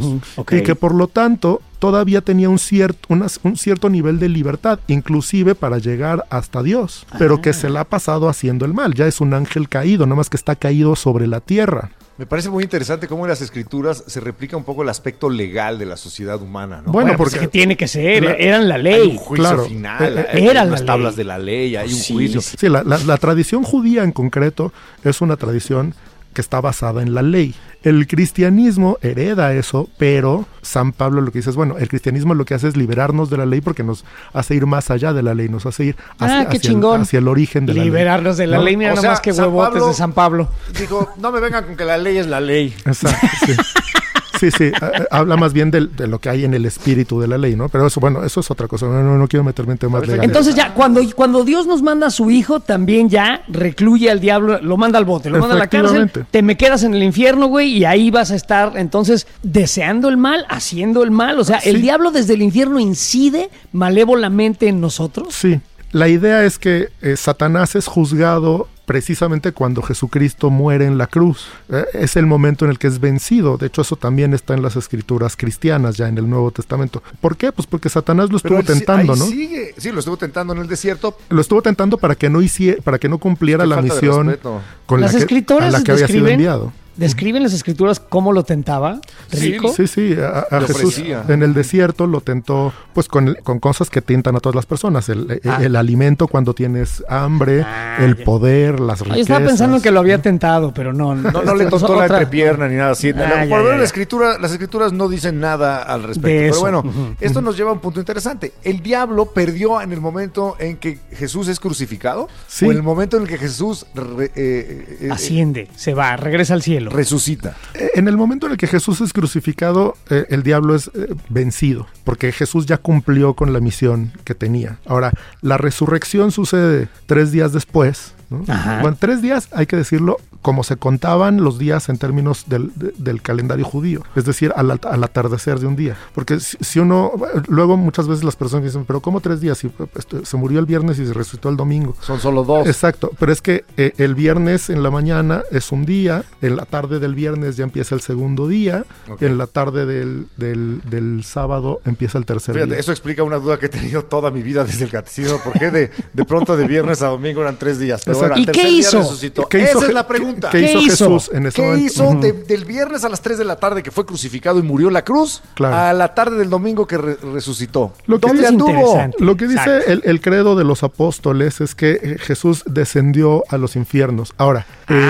Y 0.59 0.63
que 0.63 0.75
por 0.75 0.93
lo 0.95 1.07
tanto 1.07 1.61
todavía 1.79 2.21
tenía 2.21 2.49
un 2.49 2.59
cierto, 2.59 2.99
una- 3.09 3.27
un 3.43 3.57
cierto 3.57 3.89
nivel 3.89 4.17
de 4.19 4.29
libertad, 4.29 4.79
inclusive 4.87 5.55
para 5.55 5.77
llegar 5.77 6.25
hasta 6.29 6.63
Dios, 6.63 7.05
pero 7.19 7.41
que 7.41 7.51
se 7.53 7.69
la 7.69 7.81
ha 7.81 7.85
pasado 7.85 8.29
haciendo 8.29 8.65
el 8.65 8.73
mal. 8.73 8.93
Ya 8.93 9.07
es 9.07 9.19
un 9.19 9.33
ángel 9.33 9.67
caído, 9.67 10.05
nada 10.05 10.15
más 10.15 10.29
que 10.29 10.37
está 10.37 10.55
caído 10.55 10.95
sobre 10.95 11.27
la 11.27 11.41
tierra. 11.41 11.91
Me 12.17 12.25
parece 12.25 12.49
muy 12.49 12.63
interesante 12.63 13.07
cómo 13.07 13.25
en 13.25 13.29
las 13.29 13.41
escrituras 13.41 14.03
se 14.07 14.19
replica 14.19 14.57
un 14.57 14.63
poco 14.63 14.81
el 14.81 14.89
aspecto 14.89 15.29
legal 15.29 15.77
de 15.77 15.85
la 15.85 15.97
sociedad 15.97 16.41
humana, 16.41 16.77
¿no? 16.77 16.91
Bueno, 16.91 17.09
Bueno, 17.09 17.17
porque- 17.17 17.37
que 17.39 17.47
tiene 17.47 17.77
que 17.77 17.87
ser, 17.87 18.23
La- 18.23 18.31
eran 18.33 18.67
la 18.67 18.75
hay 18.75 18.81
ley. 18.83 19.07
un 19.11 19.17
juicio 19.17 19.43
claro. 19.45 19.65
final, 19.65 20.17
Eh, 20.17 20.25
hay 20.33 20.47
era 20.47 20.63
unas 20.63 20.79
la 20.81 20.85
tablas 20.87 21.15
de 21.15 21.23
la 21.23 21.37
ley, 21.37 21.75
hay 21.75 21.89
un 21.89 21.93
Sí, 21.99 22.13
juicio. 22.13 22.41
sí. 22.41 22.57
Sí, 22.59 22.69
la, 22.69 22.81
la- 22.83 22.97
la 22.97 23.17
tradición 23.17 23.61
judía 23.63 24.03
en 24.03 24.11
concreto 24.11 24.73
es 25.03 25.21
una 25.21 25.37
tradición 25.37 25.93
que 26.37 26.41
está 26.41 26.61
basada 26.61 27.01
en 27.01 27.15
la 27.15 27.23
ley. 27.23 27.55
El 27.81 28.05
cristianismo 28.05 28.99
hereda 29.01 29.53
eso, 29.53 29.89
pero 29.97 30.45
San 30.61 30.91
Pablo 30.91 31.19
lo 31.21 31.31
que 31.31 31.39
dice 31.39 31.49
es, 31.49 31.55
bueno, 31.55 31.77
el 31.79 31.87
cristianismo 31.89 32.35
lo 32.35 32.45
que 32.45 32.53
hace 32.53 32.67
es 32.67 32.77
liberarnos 32.77 33.31
de 33.31 33.37
la 33.37 33.47
ley 33.47 33.59
porque 33.61 33.81
nos 33.83 34.05
hace 34.33 34.53
ir 34.53 34.67
más 34.67 34.91
allá 34.91 35.13
de 35.13 35.23
la 35.23 35.33
ley, 35.33 35.49
nos 35.49 35.65
hace 35.65 35.85
ir 35.85 35.95
hacia, 36.19 36.41
Ah, 36.41 36.47
qué 36.47 36.57
hacia 36.57 36.69
el, 36.73 37.01
hacia 37.01 37.17
el 37.17 37.27
origen 37.27 37.65
de 37.65 37.73
la 37.73 37.79
ley. 37.79 37.85
Liberarnos 37.89 38.37
de 38.37 38.45
la 38.45 38.57
¿No? 38.57 38.63
ley, 38.63 38.77
mira 38.77 38.91
O 38.91 38.95
nada 38.97 39.01
sea, 39.01 39.11
más 39.13 39.21
que 39.21 39.31
huevotes 39.31 39.73
Pablo- 39.73 39.87
de 39.87 39.93
San 39.95 40.13
Pablo. 40.13 40.47
Digo, 40.77 41.09
no 41.17 41.31
me 41.31 41.39
vengan 41.39 41.63
con 41.65 41.75
que 41.75 41.85
la 41.85 41.97
ley 41.97 42.17
es 42.17 42.27
la 42.27 42.39
ley. 42.39 42.71
Exacto, 42.85 43.27
sí. 43.47 43.53
Sí, 44.39 44.51
sí, 44.51 44.71
habla 45.11 45.37
más 45.37 45.53
bien 45.53 45.71
del- 45.71 45.95
de, 45.95 46.07
lo 46.07 46.19
que 46.19 46.29
hay 46.29 46.45
en 46.45 46.53
el 46.53 46.65
espíritu 46.65 47.19
de 47.19 47.27
la 47.27 47.37
ley, 47.37 47.55
¿no? 47.55 47.69
Pero 47.69 47.87
eso, 47.87 47.99
bueno, 47.99 48.23
eso 48.23 48.39
es 48.39 48.51
otra 48.51 48.67
cosa, 48.67 48.85
no, 48.87 49.01
no, 49.03 49.17
no 49.17 49.27
quiero 49.27 49.43
meterme 49.43 49.73
en 49.73 49.77
temas 49.79 50.01
legales. 50.01 50.23
Entonces 50.25 50.55
ya, 50.55 50.73
cuando, 50.73 51.01
cuando 51.15 51.43
Dios 51.43 51.67
nos 51.67 51.81
manda 51.81 52.07
a 52.07 52.11
su 52.11 52.29
hijo, 52.31 52.59
también 52.59 53.09
ya 53.09 53.43
recluye 53.47 54.09
al 54.11 54.19
diablo, 54.19 54.59
lo 54.61 54.77
manda 54.77 54.97
al 54.99 55.05
bote, 55.05 55.29
lo 55.29 55.39
manda 55.39 55.55
a 55.55 55.59
la 55.59 55.67
cárcel, 55.67 56.11
te 56.31 56.41
me 56.41 56.57
quedas 56.57 56.83
en 56.83 56.93
el 56.93 57.03
infierno, 57.03 57.47
güey, 57.47 57.69
y 57.77 57.85
ahí 57.85 58.11
vas 58.11 58.31
a 58.31 58.35
estar 58.35 58.73
entonces 58.75 59.27
deseando 59.43 60.09
el 60.09 60.17
mal, 60.17 60.45
haciendo 60.49 61.03
el 61.03 61.11
mal. 61.11 61.39
O 61.39 61.43
sea, 61.43 61.57
el 61.57 61.81
diablo 61.81 62.11
desde 62.11 62.33
el 62.35 62.41
infierno 62.41 62.79
incide 62.79 63.49
malévolamente 63.71 64.67
en 64.67 64.81
nosotros. 64.81 65.33
Sí, 65.33 65.59
la 65.91 66.07
idea 66.07 66.43
es 66.45 66.59
que 66.59 66.89
eh, 67.01 67.15
Satanás 67.15 67.75
es 67.75 67.87
juzgado 67.87 68.67
precisamente 68.85 69.51
cuando 69.51 69.81
Jesucristo 69.81 70.49
muere 70.49 70.85
en 70.85 70.97
la 70.97 71.07
cruz. 71.07 71.47
Eh, 71.69 71.83
es 71.93 72.15
el 72.15 72.25
momento 72.25 72.63
en 72.63 72.71
el 72.71 72.79
que 72.79 72.87
es 72.87 72.99
vencido. 73.01 73.57
De 73.57 73.67
hecho, 73.67 73.81
eso 73.81 73.97
también 73.97 74.33
está 74.33 74.53
en 74.53 74.61
las 74.61 74.77
escrituras 74.77 75.35
cristianas, 75.35 75.97
ya 75.97 76.07
en 76.07 76.17
el 76.17 76.29
Nuevo 76.29 76.51
Testamento. 76.51 77.03
¿Por 77.19 77.35
qué? 77.35 77.51
Pues 77.51 77.67
porque 77.67 77.89
Satanás 77.89 78.29
lo 78.29 78.37
estuvo 78.37 78.57
Pero 78.57 78.61
él 78.61 78.67
sí- 78.67 78.73
tentando, 78.85 79.13
ahí 79.13 79.19
¿no? 79.19 79.25
sigue. 79.25 79.73
Sí, 79.77 79.91
lo 79.91 79.99
estuvo 79.99 80.15
tentando 80.15 80.53
en 80.53 80.59
el 80.59 80.67
desierto. 80.67 81.17
Lo 81.29 81.41
estuvo 81.41 81.61
tentando 81.61 81.97
para 81.97 82.15
que 82.15 82.29
no 82.29 82.41
hiciera, 82.41 82.81
para 82.81 82.97
que 82.97 83.09
no 83.09 83.17
cumpliera 83.17 83.65
la 83.65 83.81
misión 83.81 84.37
con 84.85 85.01
Las 85.01 85.13
la 85.13 85.25
que, 85.25 85.53
a 85.53 85.69
la 85.69 85.83
que 85.83 85.91
había 85.91 86.07
sido 86.07 86.27
enviado. 86.27 86.71
Describen 86.97 87.43
las 87.43 87.53
escrituras 87.53 87.99
cómo 87.99 88.33
lo 88.33 88.43
tentaba. 88.43 88.99
Sí, 89.31 89.51
Rico. 89.53 89.69
Sí, 89.73 89.87
sí, 89.87 90.15
a, 90.19 90.39
a 90.39 90.59
Le 90.59 90.67
Jesús 90.67 90.85
ofrecía. 90.97 91.23
en 91.27 91.43
el 91.43 91.53
desierto 91.53 92.07
lo 92.07 92.21
tentó 92.21 92.73
pues 92.93 93.07
con, 93.07 93.27
el- 93.29 93.37
con 93.43 93.59
cosas 93.59 93.89
que 93.89 94.01
tientan 94.01 94.35
a 94.35 94.39
todas 94.39 94.55
las 94.55 94.65
personas, 94.65 95.07
el, 95.09 95.31
el- 95.31 95.41
Ah. 95.49 95.59
el 95.61 95.75
alimento 95.75 96.27
cuando 96.27 96.53
tienes 96.53 97.03
hambre, 97.07 97.61
Ah, 97.65 97.97
el 97.99 98.17
ya. 98.17 98.25
poder, 98.25 98.79
las 98.79 98.99
Yo 98.99 99.05
riquezas. 99.05 99.21
estaba 99.21 99.45
pensando 99.45 99.81
que 99.81 99.91
lo 99.91 99.99
había 99.99 100.21
tentado, 100.21 100.73
pero 100.73 100.91
no. 100.93 101.15
No, 101.15 101.31
no 101.43 101.55
le 101.55 101.63
Esto 101.65 101.75
es 101.77 101.81
tocó 101.83 101.95
la 101.95 102.05
otra- 102.05 102.17
entrepierna 102.17 102.67
ni 102.67 102.75
nada 102.75 102.91
así. 102.91 103.09
Ah, 103.09 103.13
La- 103.17 103.45
ya, 103.45 103.49
por 103.55 103.63
ver 103.63 103.77
la 103.77 103.83
escritura, 103.83 104.37
las 104.39 104.51
escrituras 104.51 104.91
no 104.93 105.07
dicen 105.09 105.39
nada 105.39 105.83
al 105.83 106.03
respecto. 106.03 106.27
Pero 106.27 106.59
bueno, 106.59 107.15
esto 107.21 107.41
nos 107.41 107.55
lleva 107.55 107.69
a 107.69 107.73
un 107.73 107.79
punto 107.79 107.99
interesante. 107.99 108.53
El 108.63 108.81
diablo 108.81 109.27
perdió 109.27 109.81
en 109.81 109.91
el 109.93 110.01
momento 110.01 110.55
en 110.59 110.77
que 110.77 110.99
Jesús 111.13 111.47
es 111.47 111.59
crucificado 111.59 112.27
Sí. 112.47 112.65
o 112.65 112.71
en 112.71 112.77
el 112.77 112.83
momento 112.83 113.17
en 113.17 113.23
el 113.23 113.29
que 113.29 113.37
Jesús 113.37 113.85
re- 113.93 114.31
eh, 114.35 114.97
eh, 115.01 115.09
Asciende, 115.11 115.67
se 115.75 115.93
va, 115.93 116.15
regresa 116.17 116.53
al 116.53 116.61
cielo. 116.63 116.86
Resucita. 116.89 117.55
Eh, 117.73 117.91
En 117.95 118.07
el 118.07 118.17
momento 118.17 118.45
en 118.45 118.53
el 118.53 118.57
que 118.57 118.67
Jesús 118.67 119.01
es 119.01 119.13
crucificado, 119.13 119.95
eh, 120.09 120.25
el 120.29 120.43
diablo 120.43 120.75
es 120.75 120.89
eh, 120.93 121.13
vencido, 121.29 121.87
porque 122.03 122.31
Jesús 122.31 122.65
ya 122.65 122.77
cumplió 122.77 123.33
con 123.33 123.53
la 123.53 123.59
misión 123.59 124.11
que 124.23 124.35
tenía. 124.35 124.77
Ahora, 124.85 125.11
la 125.41 125.57
resurrección 125.57 126.31
sucede 126.31 126.89
tres 127.05 127.31
días 127.31 127.53
después. 127.53 128.13
¿no? 128.29 128.43
Ajá. 128.47 128.81
Bueno, 128.81 128.97
tres 128.99 129.21
días, 129.21 129.47
hay 129.51 129.65
que 129.67 129.77
decirlo, 129.77 130.17
como 130.47 130.63
se 130.63 130.77
contaban 130.77 131.43
los 131.43 131.59
días 131.59 131.89
en 131.89 131.97
términos 131.97 132.45
del, 132.47 132.71
de- 132.75 132.93
del 132.97 133.21
calendario 133.21 133.65
judío, 133.65 134.01
es 134.15 134.23
decir, 134.23 134.53
al, 134.55 134.71
at- 134.71 134.85
al 134.85 135.03
atardecer 135.03 135.59
de 135.59 135.67
un 135.67 135.75
día. 135.75 135.97
Porque 136.15 136.39
si, 136.39 136.55
si 136.61 136.79
uno, 136.79 137.11
luego 137.49 137.75
muchas 137.75 138.07
veces 138.07 138.23
las 138.23 138.37
personas 138.37 138.63
dicen, 138.63 138.85
pero 138.85 139.01
¿cómo 139.01 139.19
tres 139.19 139.41
días? 139.41 139.57
Si, 139.57 139.69
este, 139.95 140.25
se 140.25 140.37
murió 140.37 140.59
el 140.59 140.65
viernes 140.65 140.99
y 140.99 141.05
se 141.05 141.11
resucitó 141.13 141.49
el 141.49 141.57
domingo. 141.57 141.97
Son 141.99 142.21
solo 142.21 142.45
dos. 142.45 142.65
Exacto, 142.65 143.11
pero 143.19 143.33
es 143.33 143.41
que 143.41 143.65
eh, 143.75 143.91
el 143.97 144.15
viernes 144.15 144.69
en 144.69 144.83
la 144.83 144.89
mañana 144.89 145.43
es 145.51 145.73
un 145.73 145.85
día, 145.85 146.23
en 146.41 146.55
la 146.55 146.63
tarde 146.63 146.99
del 146.99 147.13
viernes 147.13 147.57
ya 147.57 147.65
empieza 147.65 147.93
el 147.93 147.99
segundo 147.99 148.47
día, 148.47 148.85
en 149.19 149.37
la 149.37 149.47
tarde 149.47 149.85
del, 149.85 150.27
del- 150.37 150.81
del 150.89 151.25
sábado 151.25 151.81
empieza 151.83 152.17
el 152.19 152.25
tercer 152.25 152.55
Fíjate, 152.55 152.71
día. 152.71 152.79
eso 152.79 152.91
explica 152.93 153.21
una 153.23 153.35
duda 153.37 153.59
que 153.59 153.65
he 153.65 153.69
tenido 153.69 154.05
toda 154.05 154.31
mi 154.31 154.41
vida 154.43 154.63
desde 154.63 154.85
el 154.85 154.91
catecismo. 154.91 155.39
¿Por 155.43 155.59
qué 155.59 155.71
de, 155.71 155.91
de 156.13 156.23
pronto 156.25 156.55
de 156.55 156.65
viernes 156.67 157.01
a 157.01 157.07
domingo 157.07 157.41
eran 157.41 157.57
tres 157.57 157.79
días? 157.79 158.01
Pero 158.05 158.17
¿Y 158.37 158.45
qué 158.45 158.51
tercer 158.53 158.65
día 158.69 158.79
hizo? 158.79 158.99
resucitó. 158.99 159.49
¿Qué 159.49 159.57
Esa 159.63 159.71
hizo 159.71 159.81
es 159.81 159.89
Je- 159.89 159.93
la 159.93 160.07
pregunta. 160.07 160.36
¿Qué, 160.39 160.47
¿Qué 160.51 160.61
hizo, 160.65 160.79
hizo? 160.79 161.09
Jesús 161.19 161.31
en 161.33 161.45
ese 161.47 161.55
¿Qué 161.55 161.61
momento? 161.67 161.85
hizo 161.85 162.13
de- 162.15 162.33
del 162.33 162.65
viernes 162.65 163.03
a 163.03 163.09
las 163.09 163.21
3 163.21 163.37
de 163.37 163.45
la 163.45 163.55
tarde 163.57 163.83
que 163.83 163.91
fue 163.91 164.05
crucificado 164.05 164.59
y 164.59 164.61
murió 164.61 164.87
en 164.87 164.93
la 164.93 165.03
cruz 165.03 165.41
Claro. 165.55 165.75
a 165.75 165.93
la 165.93 166.13
tarde 166.13 166.37
del 166.37 166.49
domingo 166.49 166.85
que 166.87 166.97
re- 166.97 167.17
resucitó? 167.33 167.93
Lo 168.05 168.19
que 168.19 168.27
¿Dónde 168.27 168.43
es 168.43 168.49
anduvo? 168.49 168.69
interesante. 168.69 169.17
Lo 169.23 169.35
que 169.37 169.47
dice 169.47 169.79
el, 169.87 170.01
el 170.05 170.21
credo 170.21 170.55
de 170.55 170.63
los 170.63 170.83
apóstoles 170.83 171.61
es 171.61 171.75
que 171.75 171.91
eh, 172.01 172.17
Jesús 172.19 172.63
descendió 172.65 173.43
a 173.49 173.57
los 173.57 173.75
infiernos. 173.75 174.33
Ahora, 174.37 174.65
eh, 174.89 175.05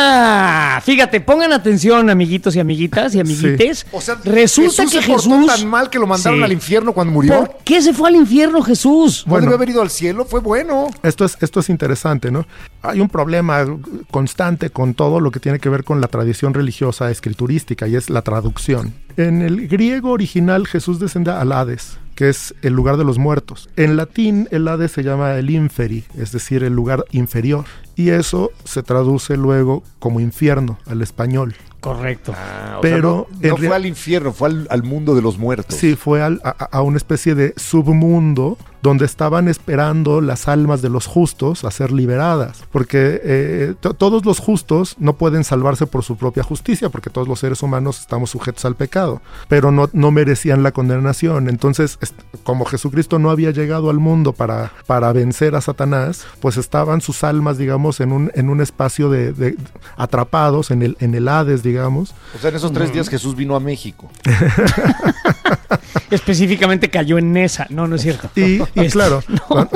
Ah, 0.00 0.80
fíjate, 0.84 1.20
pongan 1.20 1.52
atención, 1.52 2.08
amiguitos 2.10 2.54
y 2.56 2.60
amiguitas 2.60 3.14
y 3.14 3.20
amiguites. 3.20 3.86
O 3.92 4.00
sea, 4.00 4.16
resulta 4.24 4.40
Jesús 4.40 4.76
que 4.76 5.02
se 5.02 5.08
portó 5.08 5.30
Jesús. 5.30 5.46
tan 5.46 5.66
mal 5.68 5.90
que 5.90 5.98
lo 5.98 6.06
mandaron 6.06 6.38
Sí. 6.40 6.44
al 6.44 6.52
infierno 6.52 6.92
cuando 6.92 7.12
murió. 7.12 7.38
¿Por 7.44 7.56
qué 7.64 7.80
se 7.82 7.92
fue 7.92 8.08
al 8.08 8.16
infierno 8.16 8.62
Jesús? 8.62 9.24
¿No 9.26 9.30
Bueno. 9.30 9.42
debió 9.46 9.56
haber 9.56 9.68
ido 9.70 9.82
al 9.82 9.90
cielo? 9.90 10.24
Fue 10.24 10.40
bueno. 10.40 10.88
esto 11.02 11.24
es, 11.24 11.36
esto 11.40 11.60
es 11.60 11.68
interesante, 11.68 12.30
¿no? 12.30 12.46
Hay 12.82 13.00
un 13.00 13.08
problema 13.08 13.64
constante 14.10 14.57
con 14.70 14.94
todo 14.94 15.20
lo 15.20 15.30
que 15.30 15.40
tiene 15.40 15.58
que 15.58 15.68
ver 15.68 15.84
con 15.84 16.00
la 16.00 16.08
tradición 16.08 16.54
religiosa 16.54 17.10
escriturística 17.10 17.86
y 17.88 17.96
es 17.96 18.10
la 18.10 18.22
traducción. 18.22 18.94
En 19.16 19.42
el 19.42 19.68
griego 19.68 20.10
original 20.10 20.66
Jesús 20.66 20.98
descende 20.98 21.30
al 21.30 21.52
Hades, 21.52 21.98
que 22.14 22.28
es 22.28 22.54
el 22.62 22.72
lugar 22.72 22.96
de 22.96 23.04
los 23.04 23.18
muertos. 23.18 23.68
En 23.76 23.96
latín 23.96 24.48
el 24.50 24.66
Hades 24.68 24.92
se 24.92 25.02
llama 25.02 25.36
el 25.36 25.50
inferi, 25.50 26.04
es 26.16 26.32
decir, 26.32 26.64
el 26.64 26.74
lugar 26.74 27.04
inferior. 27.12 27.64
Y 27.96 28.10
eso 28.10 28.50
se 28.64 28.82
traduce 28.82 29.36
luego 29.36 29.82
como 29.98 30.20
infierno 30.20 30.78
al 30.86 31.02
español. 31.02 31.54
Correcto. 31.80 32.32
Ah, 32.36 32.76
o 32.78 32.80
Pero 32.80 33.28
sea, 33.40 33.50
no, 33.50 33.56
fue 33.56 33.76
al 33.76 33.86
infierno, 33.86 34.32
fue 34.32 34.48
al, 34.48 34.66
al 34.70 34.82
mundo 34.82 35.14
de 35.14 35.22
los 35.22 35.38
muertos. 35.38 35.76
Sí, 35.76 35.94
fue 35.96 36.22
al- 36.22 36.40
a, 36.44 36.50
a 36.50 36.82
una 36.82 36.96
especie 36.96 37.34
de 37.34 37.54
submundo 37.56 38.58
donde 38.80 39.04
estaban 39.06 39.48
esperando 39.48 40.20
las 40.20 40.46
almas 40.46 40.82
de 40.82 40.88
los 40.88 41.06
justos 41.06 41.64
a 41.64 41.70
ser 41.72 41.90
liberadas, 41.90 42.62
porque 42.70 43.20
eh, 43.24 43.74
to- 43.80 43.92
todos 43.94 44.24
los 44.24 44.38
justos 44.38 44.94
no 45.00 45.14
pueden 45.14 45.42
salvarse 45.42 45.86
por 45.88 46.04
su 46.04 46.16
propia 46.16 46.44
justicia, 46.44 46.88
porque 46.88 47.10
todos 47.10 47.26
los 47.26 47.40
seres 47.40 47.60
humanos 47.64 47.98
estamos 48.00 48.30
sujetos 48.30 48.64
al 48.64 48.76
pecado, 48.76 49.20
pero 49.48 49.72
no, 49.72 49.90
no 49.92 50.12
merecían 50.12 50.62
la 50.62 50.70
condenación. 50.70 51.48
Entonces, 51.48 51.98
como 52.44 52.64
Jesucristo 52.66 53.18
no 53.18 53.30
había 53.30 53.50
llegado 53.50 53.90
al 53.90 53.98
mundo 53.98 54.32
para, 54.32 54.70
para 54.86 55.12
vencer 55.12 55.56
a 55.56 55.60
Satanás, 55.60 56.24
pues 56.40 56.56
estaban 56.56 57.00
sus 57.00 57.24
almas, 57.24 57.58
digamos, 57.58 57.98
en 57.98 58.12
un, 58.12 58.30
en 58.34 58.48
un 58.48 58.60
espacio 58.60 59.10
de, 59.10 59.32
de- 59.32 59.56
atrapados 59.96 60.70
en 60.70 60.82
el, 60.82 60.96
en 61.00 61.16
el 61.16 61.26
Hades, 61.28 61.64
digamos, 61.68 62.14
O 62.36 62.38
sea, 62.40 62.50
en 62.50 62.56
esos 62.56 62.72
tres 62.72 62.92
días 62.92 63.08
Jesús 63.08 63.36
vino 63.36 63.54
a 63.54 63.60
México. 63.60 64.10
Específicamente 66.10 66.88
cayó 66.90 67.18
en 67.18 67.36
esa. 67.36 67.66
No, 67.70 67.86
no 67.86 67.96
es 67.96 68.02
cierto. 68.02 68.30
Y, 68.34 68.40
y 68.40 68.62
Este, 68.74 68.90
claro, 68.90 69.22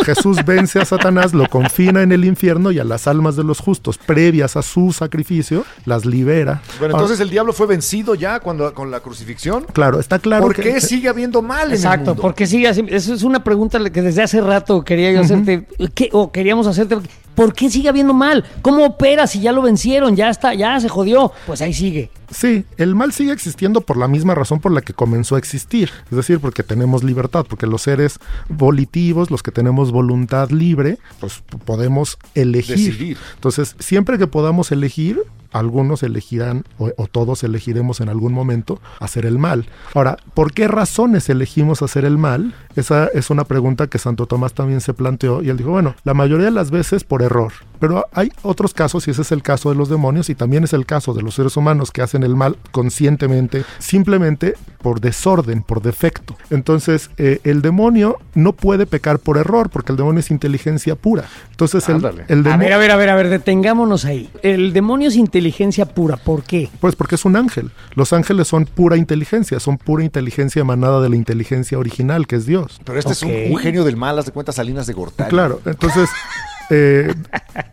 Jesús 0.05 0.39
vence 0.47 0.81
a 0.81 0.85
Satanás, 0.85 1.35
lo 1.35 1.47
confina 1.49 2.03
en 2.03 2.13
el 2.13 2.25
infierno 2.25 2.71
y 2.73 2.79
a 2.79 2.85
las 2.85 3.07
almas 3.07 3.37
de 3.37 3.45
los 3.45 3.59
justos, 3.61 3.99
previas 3.99 4.57
a 4.57 4.63
su 4.63 4.93
sacrificio, 4.93 5.65
las 5.85 6.07
libera. 6.07 6.63
Bueno, 6.79 6.95
Ahora, 6.95 7.05
entonces 7.05 7.21
el 7.21 7.31
diablo 7.31 7.53
fue 7.53 7.67
vencido 7.67 8.15
ya 8.15 8.41
cuando, 8.41 8.73
con 8.73 8.91
la 8.91 9.01
crucifixión. 9.01 9.67
claro, 9.73 10.01
está 10.01 10.19
claro 10.19 10.45
¿Por 10.47 10.57
que 10.57 10.63
qué 10.63 10.81
sigue 10.81 11.09
habiendo 11.09 11.43
mal 11.43 11.67
en 11.67 11.73
el 11.73 11.77
Exacto, 11.77 12.07
mundo? 12.11 12.23
porque 12.23 12.47
sigue 12.47 12.69
así. 12.69 12.85
Eso 12.89 13.13
es 13.15 13.23
una 13.23 13.45
pregunta 13.45 13.79
que 13.91 14.03
desde 14.03 14.23
hace 14.23 14.41
rato 14.41 14.83
quería 14.85 15.13
yo 15.13 15.21
hacerte, 15.21 15.67
¿qué- 15.95 16.09
o 16.13 16.33
queríamos 16.33 16.67
hacerte. 16.67 16.97
¿Por 17.35 17.55
qué 17.55 17.71
sigue 17.71 17.89
habiendo 17.89 18.15
mal? 18.15 18.45
¿Cómo 18.61 18.85
opera 18.85 19.27
si 19.27 19.41
ya 19.41 19.53
lo 19.53 19.63
vencieron? 19.63 20.17
Ya 20.17 20.29
está, 20.29 20.55
ya 20.55 20.79
se 20.81 20.89
jodió. 20.89 21.33
Pues 21.47 21.63
ahí 21.63 21.73
sigue. 21.73 22.11
Sí, 22.31 22.65
el 22.77 22.95
mal 22.95 23.13
sigue 23.13 23.33
existiendo 23.33 23.81
por 23.81 23.97
la 23.97 24.09
misma 24.09 24.35
razón 24.35 24.61
por 24.61 24.73
la 24.73 24.83
que 24.83 24.95
comenzó 24.95 25.37
a 25.37 25.39
existir. 25.39 25.91
Es 26.11 26.17
decir, 26.17 26.41
porque 26.41 26.63
tenemos 26.63 27.05
libertad, 27.05 27.47
porque 27.49 27.67
los 27.67 27.83
seres 27.83 28.19
volitivos, 28.49 29.31
los 29.31 29.43
que 29.43 29.51
tenemos 29.51 29.93
voluntad 29.93 30.51
libre, 30.51 30.99
pues 31.21 31.43
podemos 31.65 32.19
elegir. 32.35 32.77
Decidir. 32.77 33.17
Entonces, 33.35 33.77
siempre 33.79 34.19
que 34.19 34.27
podamos 34.27 34.73
elegir, 34.73 35.23
algunos 35.53 36.03
elegirán 36.03 36.65
o, 36.79 36.91
o 36.97 37.07
todos 37.07 37.45
elegiremos 37.45 38.01
en 38.01 38.09
algún 38.09 38.33
momento 38.33 38.81
hacer 39.01 39.27
el 39.27 39.39
mal. 39.39 39.67
Ahora, 39.95 40.17
¿por 40.35 40.53
qué 40.53 40.69
razones 40.69 41.29
elegimos 41.29 41.83
hacer 41.83 42.05
el 42.05 42.19
mal? 42.19 42.55
Esa 42.77 43.07
es 43.07 43.31
una 43.31 43.45
pregunta 43.45 43.87
que 43.87 43.99
Santo 43.99 44.27
Tomás 44.27 44.55
también 44.55 44.81
se 44.81 44.95
planteó 44.95 45.43
y 45.43 45.51
él 45.51 45.57
dijo, 45.57 45.71
bueno, 45.71 45.95
la 46.05 46.15
mayoría 46.15 46.47
de 46.47 46.53
las 46.53 46.71
veces 46.71 47.05
por 47.05 47.23
error, 47.23 47.53
pero 47.83 48.07
hay 48.13 48.31
otros 48.43 48.75
casos 48.75 49.09
y 49.09 49.11
ese 49.11 49.23
es 49.23 49.33
el 49.33 49.43
caso 49.43 49.69
de 49.69 49.75
los 49.75 49.89
demonios 49.89 50.31
y 50.31 50.37
también 50.37 50.63
es 50.63 50.73
el 50.73 50.87
caso 50.87 51.15
de 51.15 51.23
los 51.23 51.35
seres 51.35 51.57
humanos 51.57 51.91
que 51.91 52.01
hacen 52.01 52.23
el 52.23 52.37
mal 52.37 52.57
conscientemente, 52.71 53.65
simplemente 53.81 54.55
por 54.81 55.01
desorden, 55.01 55.65
por 55.65 55.83
defecto. 55.83 56.37
Entonces, 56.51 57.11
eh, 57.17 57.41
el 57.43 57.61
demonio 57.61 58.19
no 58.35 58.53
puede 58.53 58.87
pecar 58.87 59.19
por 59.19 59.37
error 59.37 59.69
porque 59.69 59.91
el 59.91 59.99
demonio 59.99 60.21
es 60.21 60.31
inteligencia 60.31 60.95
pura. 60.95 61.25
Entonces, 61.51 61.89
el, 61.89 61.97
el 62.29 62.47
A 62.47 62.51
demonio... 62.51 62.59
ver, 62.59 62.73
a 62.73 62.79
ver, 62.79 62.91
a 62.93 62.97
ver, 62.97 63.09
a 63.11 63.15
ver, 63.17 63.29
detengámonos 63.31 64.05
ahí. 64.05 64.31
El 64.45 64.73
demonio 64.73 65.09
es 65.09 65.17
inteligencia 65.17 65.85
pura. 65.85 66.17
¿Por 66.17 66.45
qué? 66.45 66.71
Pues 66.81 66.95
porque 66.95 67.17
es 67.17 67.25
un 67.25 67.35
ángel. 67.35 67.73
Los 67.97 68.13
ángeles 68.13 68.47
son 68.47 68.67
pura 68.67 68.97
inteligencia, 68.97 69.59
son 69.59 69.77
pura 69.77 70.05
inteligencia 70.05 70.61
emanada 70.61 71.01
de 71.01 71.09
la 71.09 71.17
inteligencia 71.17 71.81
original, 71.81 72.29
que 72.29 72.37
es 72.37 72.47
Dios. 72.47 72.81
Pero 72.85 73.01
este 73.01 73.11
es 73.11 73.25
un, 73.25 73.33
un 73.51 73.59
genio 73.59 73.83
del 73.83 73.97
mal, 73.97 74.21
haz 74.21 74.27
de 74.27 74.31
cuenta 74.31 74.53
Salinas 74.53 74.87
de 74.87 74.93
Gortari. 74.93 75.31
Claro, 75.31 75.61
entonces 75.65 76.09
eh, 76.75 77.15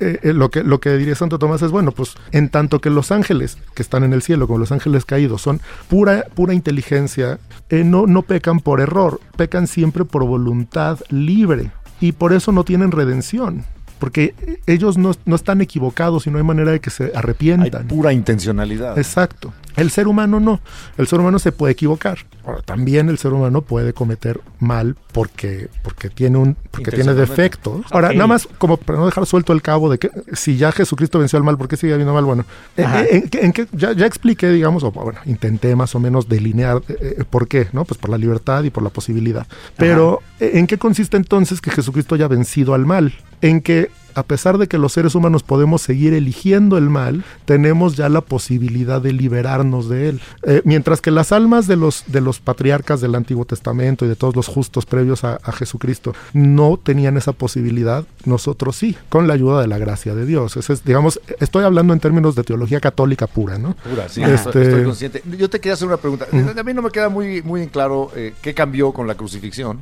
eh, 0.01 0.33
lo, 0.33 0.49
que, 0.51 0.63
lo 0.63 0.79
que 0.79 0.97
diría 0.97 1.15
Santo 1.15 1.39
Tomás 1.39 1.61
es, 1.61 1.71
bueno, 1.71 1.91
pues 1.91 2.15
en 2.31 2.49
tanto 2.49 2.79
que 2.81 2.89
los 2.89 3.11
ángeles 3.11 3.57
que 3.73 3.81
están 3.81 4.03
en 4.03 4.11
el 4.13 4.21
cielo, 4.21 4.45
como 4.47 4.59
los 4.59 4.71
ángeles 4.73 5.05
caídos, 5.05 5.41
son 5.41 5.61
pura, 5.87 6.25
pura 6.35 6.53
inteligencia, 6.53 7.39
eh, 7.69 7.83
no, 7.85 8.07
no 8.07 8.23
pecan 8.23 8.59
por 8.59 8.81
error, 8.81 9.21
pecan 9.37 9.67
siempre 9.67 10.03
por 10.03 10.25
voluntad 10.25 10.99
libre 11.09 11.71
y 12.01 12.11
por 12.11 12.33
eso 12.33 12.51
no 12.51 12.63
tienen 12.63 12.91
redención. 12.91 13.63
Porque 13.99 14.33
ellos 14.65 14.97
no, 14.97 15.11
no 15.25 15.35
están 15.35 15.59
equivocados 15.59 16.25
y 16.25 16.31
no 16.31 16.37
hay 16.37 16.43
manera 16.45 16.71
de 16.71 16.79
que 16.79 16.89
se 16.89 17.05
Hay 17.05 17.11
arrepientan. 17.15 17.87
pura 17.87 18.13
intencionalidad. 18.13 18.97
Exacto. 18.97 19.53
El 19.75 19.91
ser 19.91 20.07
humano 20.07 20.39
no. 20.39 20.59
El 20.97 21.07
ser 21.07 21.19
humano 21.19 21.39
se 21.39 21.51
puede 21.51 21.73
equivocar. 21.73 22.19
Ahora, 22.45 22.61
también 22.61 23.09
el 23.09 23.17
ser 23.17 23.31
humano 23.33 23.61
puede 23.61 23.93
cometer 23.93 24.41
mal 24.59 24.95
porque, 25.11 25.69
porque 25.83 26.09
tiene 26.09 26.37
un 26.37 26.55
porque 26.71 26.91
tiene 26.91 27.13
defectos. 27.13 27.85
Ahora, 27.91 28.11
nada 28.13 28.27
más 28.27 28.47
como 28.57 28.77
para 28.77 28.99
no 28.99 29.05
dejar 29.05 29.25
suelto 29.25 29.53
el 29.53 29.61
cabo 29.61 29.89
de 29.89 29.97
que 29.99 30.09
si 30.33 30.57
ya 30.57 30.71
Jesucristo 30.71 31.19
venció 31.19 31.37
al 31.37 31.43
mal, 31.43 31.57
¿por 31.57 31.67
qué 31.67 31.77
sigue 31.77 31.93
habiendo 31.93 32.13
mal? 32.13 32.25
Bueno, 32.25 32.45
eh, 32.77 32.85
eh, 33.11 33.29
en, 33.41 33.53
qué- 33.53 33.67
ya, 33.71 33.91
ya 33.93 34.05
expliqué, 34.05 34.49
digamos, 34.49 34.83
o 34.83 34.91
bueno, 34.91 35.19
intenté 35.25 35.75
más 35.75 35.93
o 35.95 35.99
menos 35.99 36.27
delinear 36.27 36.81
eh, 36.89 37.23
por 37.29 37.47
qué, 37.47 37.67
¿no? 37.71 37.85
Pues 37.85 37.99
por 37.99 38.09
la 38.09 38.17
libertad 38.17 38.63
y 38.63 38.69
por 38.69 38.83
la 38.83 38.89
posibilidad. 38.89 39.45
Pero, 39.77 40.21
¿en 40.39 40.67
qué 40.67 40.77
consiste 40.77 41.17
entonces 41.17 41.61
que 41.61 41.71
Jesucristo 41.71 42.15
haya 42.15 42.27
vencido 42.27 42.73
al 42.73 42.85
mal? 42.85 43.13
En 43.41 43.61
que 43.61 43.89
a 44.19 44.23
pesar 44.23 44.57
de 44.57 44.67
que 44.67 44.77
los 44.77 44.93
seres 44.93 45.15
humanos 45.15 45.43
podemos 45.43 45.81
seguir 45.81 46.13
eligiendo 46.13 46.77
el 46.77 46.89
mal, 46.89 47.23
tenemos 47.45 47.95
ya 47.95 48.09
la 48.09 48.21
posibilidad 48.21 49.01
de 49.01 49.13
liberarnos 49.13 49.89
de 49.89 50.09
él. 50.09 50.21
Eh, 50.43 50.61
mientras 50.65 51.01
que 51.01 51.11
las 51.11 51.31
almas 51.31 51.67
de 51.67 51.75
los, 51.75 52.03
de 52.07 52.21
los 52.21 52.39
patriarcas 52.39 53.01
del 53.01 53.15
Antiguo 53.15 53.45
Testamento 53.45 54.05
y 54.05 54.07
de 54.09 54.15
todos 54.15 54.35
los 54.35 54.47
justos 54.47 54.85
previos 54.85 55.23
a, 55.23 55.35
a 55.43 55.51
Jesucristo 55.51 56.13
no 56.33 56.77
tenían 56.81 57.17
esa 57.17 57.31
posibilidad, 57.33 58.05
nosotros 58.25 58.75
sí, 58.75 58.95
con 59.09 59.27
la 59.27 59.33
ayuda 59.33 59.61
de 59.61 59.67
la 59.67 59.77
gracia 59.77 60.13
de 60.15 60.25
Dios. 60.25 60.57
Ese 60.57 60.73
es, 60.73 60.83
digamos, 60.83 61.19
estoy 61.39 61.63
hablando 61.63 61.93
en 61.93 61.99
términos 61.99 62.35
de 62.35 62.43
teología 62.43 62.79
católica 62.79 63.27
pura, 63.27 63.57
¿no? 63.57 63.75
Pura, 63.89 64.09
sí, 64.09 64.21
Este- 64.21 64.35
estoy, 64.35 64.61
estoy 64.63 64.83
consciente. 64.83 65.23
Yo 65.37 65.49
te 65.49 65.59
quería 65.59 65.73
hacer 65.73 65.87
una 65.87 65.97
pregunta. 65.97 66.27
A 66.31 66.63
mí 66.63 66.73
no 66.73 66.81
me 66.81 66.89
queda 66.91 67.09
muy, 67.09 67.41
muy 67.41 67.61
en 67.63 67.69
claro 67.69 68.11
eh, 68.15 68.33
qué 68.41 68.53
cambió 68.53 68.91
con 68.91 69.07
la 69.07 69.15
crucifixión. 69.15 69.81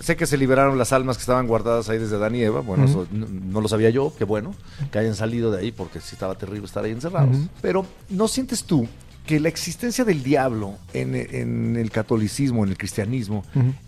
Sé 0.00 0.16
que 0.16 0.26
se 0.26 0.36
liberaron 0.36 0.78
las 0.78 0.92
almas 0.92 1.16
que 1.16 1.20
estaban 1.22 1.46
guardadas 1.46 1.88
ahí 1.88 1.98
desde 1.98 2.16
Adán 2.16 2.34
y 2.34 2.42
Eva. 2.42 2.60
Bueno, 2.60 2.84
eso 2.84 3.06
no, 3.12 3.26
no 3.28 3.60
lo 3.66 3.68
sabía 3.68 3.90
yo. 3.90 4.12
Qué 4.16 4.24
bueno 4.24 4.54
que 4.90 4.98
hayan 4.98 5.14
salido 5.14 5.50
de 5.50 5.60
ahí 5.60 5.72
porque 5.72 6.00
sí 6.00 6.10
estaba 6.12 6.36
terrible 6.36 6.66
estar 6.66 6.84
ahí 6.84 6.92
encerrados. 6.92 7.36
Pero 7.60 7.84
¿no 8.08 8.28
sientes 8.28 8.64
tú 8.64 8.88
que 9.26 9.40
la 9.40 9.48
existencia 9.48 10.04
del 10.04 10.22
diablo 10.22 10.74
en, 10.94 11.16
en 11.16 11.76
el 11.76 11.90
catolicismo, 11.90 12.62
en 12.62 12.70
el 12.70 12.78
cristianismo, 12.78 13.44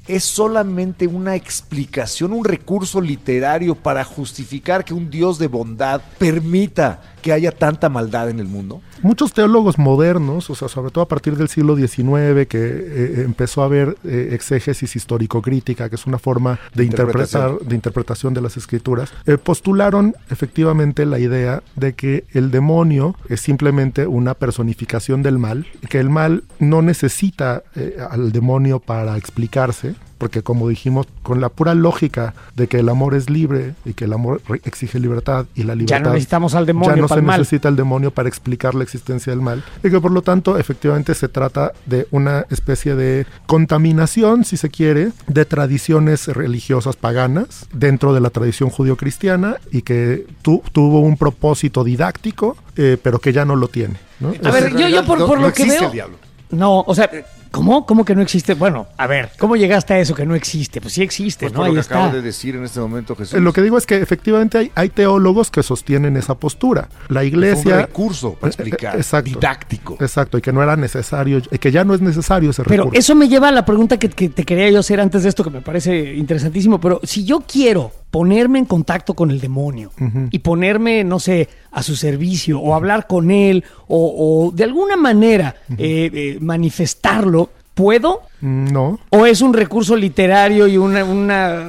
es 0.09 0.25
solamente 0.25 1.07
una 1.07 1.37
explicación, 1.37 2.33
un 2.33 2.45
recurso 2.45 3.01
literario 3.01 3.77
para 3.77 4.03
justificar 4.03 4.85
que 4.85 4.95
un 4.95 5.11
Dios 5.11 5.39
de 5.39 5.47
bondad 5.47 6.03
permita 6.19 7.01
que 7.23 7.33
haya 7.33 7.53
tanta 7.53 7.89
maldad 7.89 8.31
en 8.31 8.41
el 8.41 8.47
mundo? 8.47 8.81
Muchos 9.03 9.33
teólogos 9.33 9.79
modernos, 9.79 10.51
o 10.51 10.55
sea, 10.55 10.69
sobre 10.69 10.91
todo 10.91 11.05
a 11.05 11.09
partir 11.09 11.37
del 11.37 11.49
siglo 11.49 11.77
XIX, 11.77 12.47
que 12.49 12.59
eh, 12.59 13.23
empezó 13.25 13.63
a 13.63 13.67
haber 13.67 13.97
eh, 14.05 14.31
exégesis 14.33 14.97
histórico-crítica, 14.97 15.89
que 15.89 15.95
es 15.95 16.07
una 16.07 16.19
forma 16.19 16.59
de 16.75 16.85
interpretar, 16.85 17.59
de 17.61 17.75
interpretación 17.75 18.35
de 18.35 18.41
las 18.41 18.57
escrituras, 18.57 19.13
eh, 19.27 19.39
postularon 19.39 20.15
efectivamente 20.31 21.07
la 21.07 21.19
idea 21.19 21.63
de 21.77 21.95
que 21.95 22.25
el 22.33 22.51
demonio 22.51 23.15
es 23.29 23.41
simplemente 23.41 24.07
una 24.07 24.35
personificación 24.35 25.23
del 25.23 25.39
mal, 25.39 25.67
que 25.89 25.99
el 25.99 26.11
mal 26.11 26.45
no 26.59 26.83
necesita 26.83 27.63
eh, 27.75 27.97
al 28.11 28.33
demonio 28.33 28.81
para 28.81 29.17
explicarse, 29.17 29.95
porque 30.19 30.43
como 30.43 30.69
dijimos, 30.69 31.07
con 31.23 31.41
la 31.41 31.49
pura 31.49 31.75
lógica 31.75 32.35
de 32.57 32.67
que 32.67 32.81
el 32.81 32.89
amor 32.89 33.15
es 33.15 33.31
libre 33.31 33.75
y 33.85 33.95
que 33.95 34.05
el 34.05 34.13
amor 34.13 34.43
exige 34.65 34.99
libertad 35.01 35.47
y 35.55 35.63
la 35.63 35.73
Ya 35.73 35.77
libertad 35.77 36.01
no 36.03 36.11
necesitamos 36.15 36.55
al 36.55 36.67
demonio 36.67 36.97
ya 36.97 37.01
no 37.03 37.09
para 37.09 37.19
se 37.19 37.21
el 37.21 37.27
mal. 37.27 37.39
necesita 37.41 37.69
el 37.69 37.77
demonio 37.77 38.11
para 38.11 38.29
explicar 38.29 38.75
la 38.75 38.83
existencia 38.83 39.31
del 39.33 39.41
mal 39.41 39.63
y 39.83 39.91
que 39.91 40.01
por 40.01 40.11
lo 40.13 40.23
tanto 40.23 40.59
efectivamente 40.59 41.15
se 41.15 41.29
trata 41.29 41.73
de 41.87 42.07
una 42.11 42.45
especie 42.51 42.95
de 42.95 43.27
contaminación, 43.69 44.45
si 44.45 44.57
se 44.57 44.71
quiere, 44.71 45.11
de 45.27 45.45
tradiciones 45.45 46.27
religiosas 46.29 46.97
paganas 46.97 47.67
dentro 47.73 48.15
de 48.15 48.21
la 48.21 48.31
tradición 48.31 48.71
judio-cristiana 48.71 49.57
y 49.71 49.83
que 49.83 50.27
tu- 50.43 50.63
tuvo 50.73 51.01
un 51.01 51.17
propósito 51.17 51.85
didáctico, 51.85 52.57
eh, 52.77 52.97
pero 53.03 53.19
que 53.21 53.33
ya 53.33 53.45
no 53.45 53.55
lo 53.57 53.69
tiene. 53.69 53.97
¿no? 54.21 54.33
A 54.43 54.51
ver, 54.51 54.75
yo- 54.75 55.05
por- 55.05 55.19
no- 55.19 55.27
por 55.27 55.39
no 55.39 55.49
lo 55.49 55.53
que 55.53 55.65
veo- 55.65 55.87
el 55.87 55.93
diablo. 55.93 56.17
No, 56.51 56.81
o 56.81 56.95
sea, 56.95 57.11
¿Cómo? 57.51 57.87
¿Cómo 57.87 58.05
que 58.05 58.15
no 58.15 58.23
existe? 58.23 58.55
Bueno, 58.55 58.87
a 58.97 59.07
ver, 59.07 59.31
¿cómo 59.39 59.57
llegaste 59.57 59.95
a 59.95 59.99
eso 60.01 60.15
que 60.15 60.27
no 60.27 60.35
existe? 60.35 60.81
Pues 60.81 60.95
sí 60.95 61.03
existe, 61.03 61.47
Pues 61.47 61.53
¿no? 61.53 61.59
por 61.61 61.67
Ahí 61.67 61.73
lo 61.73 61.77
que 61.77 61.81
está. 61.81 61.95
acabo 61.99 62.15
de 62.17 62.23
decir 62.23 62.57
en 62.57 62.65
este 62.65 62.81
momento 62.81 63.15
Jesús. 63.17 63.35
Eh, 63.35 63.41
Lo 63.41 63.53
que 63.53 63.63
digo 63.63 63.79
es 63.79 63.87
que 63.87 63.97
efectivamente 63.97 64.59
hay, 64.59 64.73
hay 64.75 64.89
teólogos 64.91 65.51
que 65.51 65.63
sostienen 65.63 66.17
esa 66.17 66.35
postura. 66.35 66.89
La 67.09 67.23
Es 67.23 67.29
iglesia... 67.29 67.75
un 67.77 67.81
recurso 67.83 68.35
para 68.35 68.49
Eh, 68.51 68.55
eh, 68.59 68.63
explicar. 68.63 68.97
exacto. 68.97 69.31
Didáctico. 69.31 69.97
Exacto, 70.01 70.39
y 70.39 70.43
que 70.43 70.53
no 70.53 70.63
era 70.63 70.77
necesario, 70.77 71.41
y 71.51 71.59
que 71.59 71.71
ya 71.73 71.85
no 71.85 71.95
es 71.95 72.01
necesario 72.01 72.51
ese 72.51 72.63
Pero 72.65 72.85
recurso. 72.85 72.99
eso 72.99 73.15
me 73.15 73.29
lleva 73.29 73.49
a 73.49 73.53
la 73.53 73.65
pregunta 73.65 73.99
que, 73.99 74.09
que 74.09 74.29
te 74.29 74.45
quería 74.45 74.71
yo 74.71 74.81
hacer 74.81 75.01
antes 75.01 75.23
de 75.23 75.29
esto, 75.29 75.43
que 75.45 75.51
me 75.51 75.61
parece 75.63 76.15
interesantísimo. 76.15 76.81
Pero 76.81 77.01
si 77.05 77.25
yo 77.25 77.41
quiero 77.41 77.93
ponerme 78.11 78.59
en 78.59 78.65
contacto 78.65 79.13
con 79.15 79.31
el 79.31 79.39
demonio 79.39 79.91
y 80.31 80.39
ponerme, 80.39 81.05
no 81.05 81.21
sé, 81.21 81.47
a 81.73 81.83
su 81.83 81.95
servicio 81.95 82.59
o 82.59 82.75
hablar 82.75 83.07
con 83.07 83.31
él 83.31 83.63
o, 83.87 84.47
o 84.49 84.51
de 84.51 84.65
alguna 84.65 84.97
manera 84.97 85.55
eh, 85.77 86.11
eh, 86.13 86.39
manifestarlo, 86.41 87.38
¿puedo? 87.79 88.23
No. 88.41 88.99
¿O 89.11 89.25
es 89.25 89.41
un 89.41 89.55
recurso 89.55 89.95
literario 89.95 90.67
y 90.67 90.77
una, 90.77 91.05
una... 91.05 91.63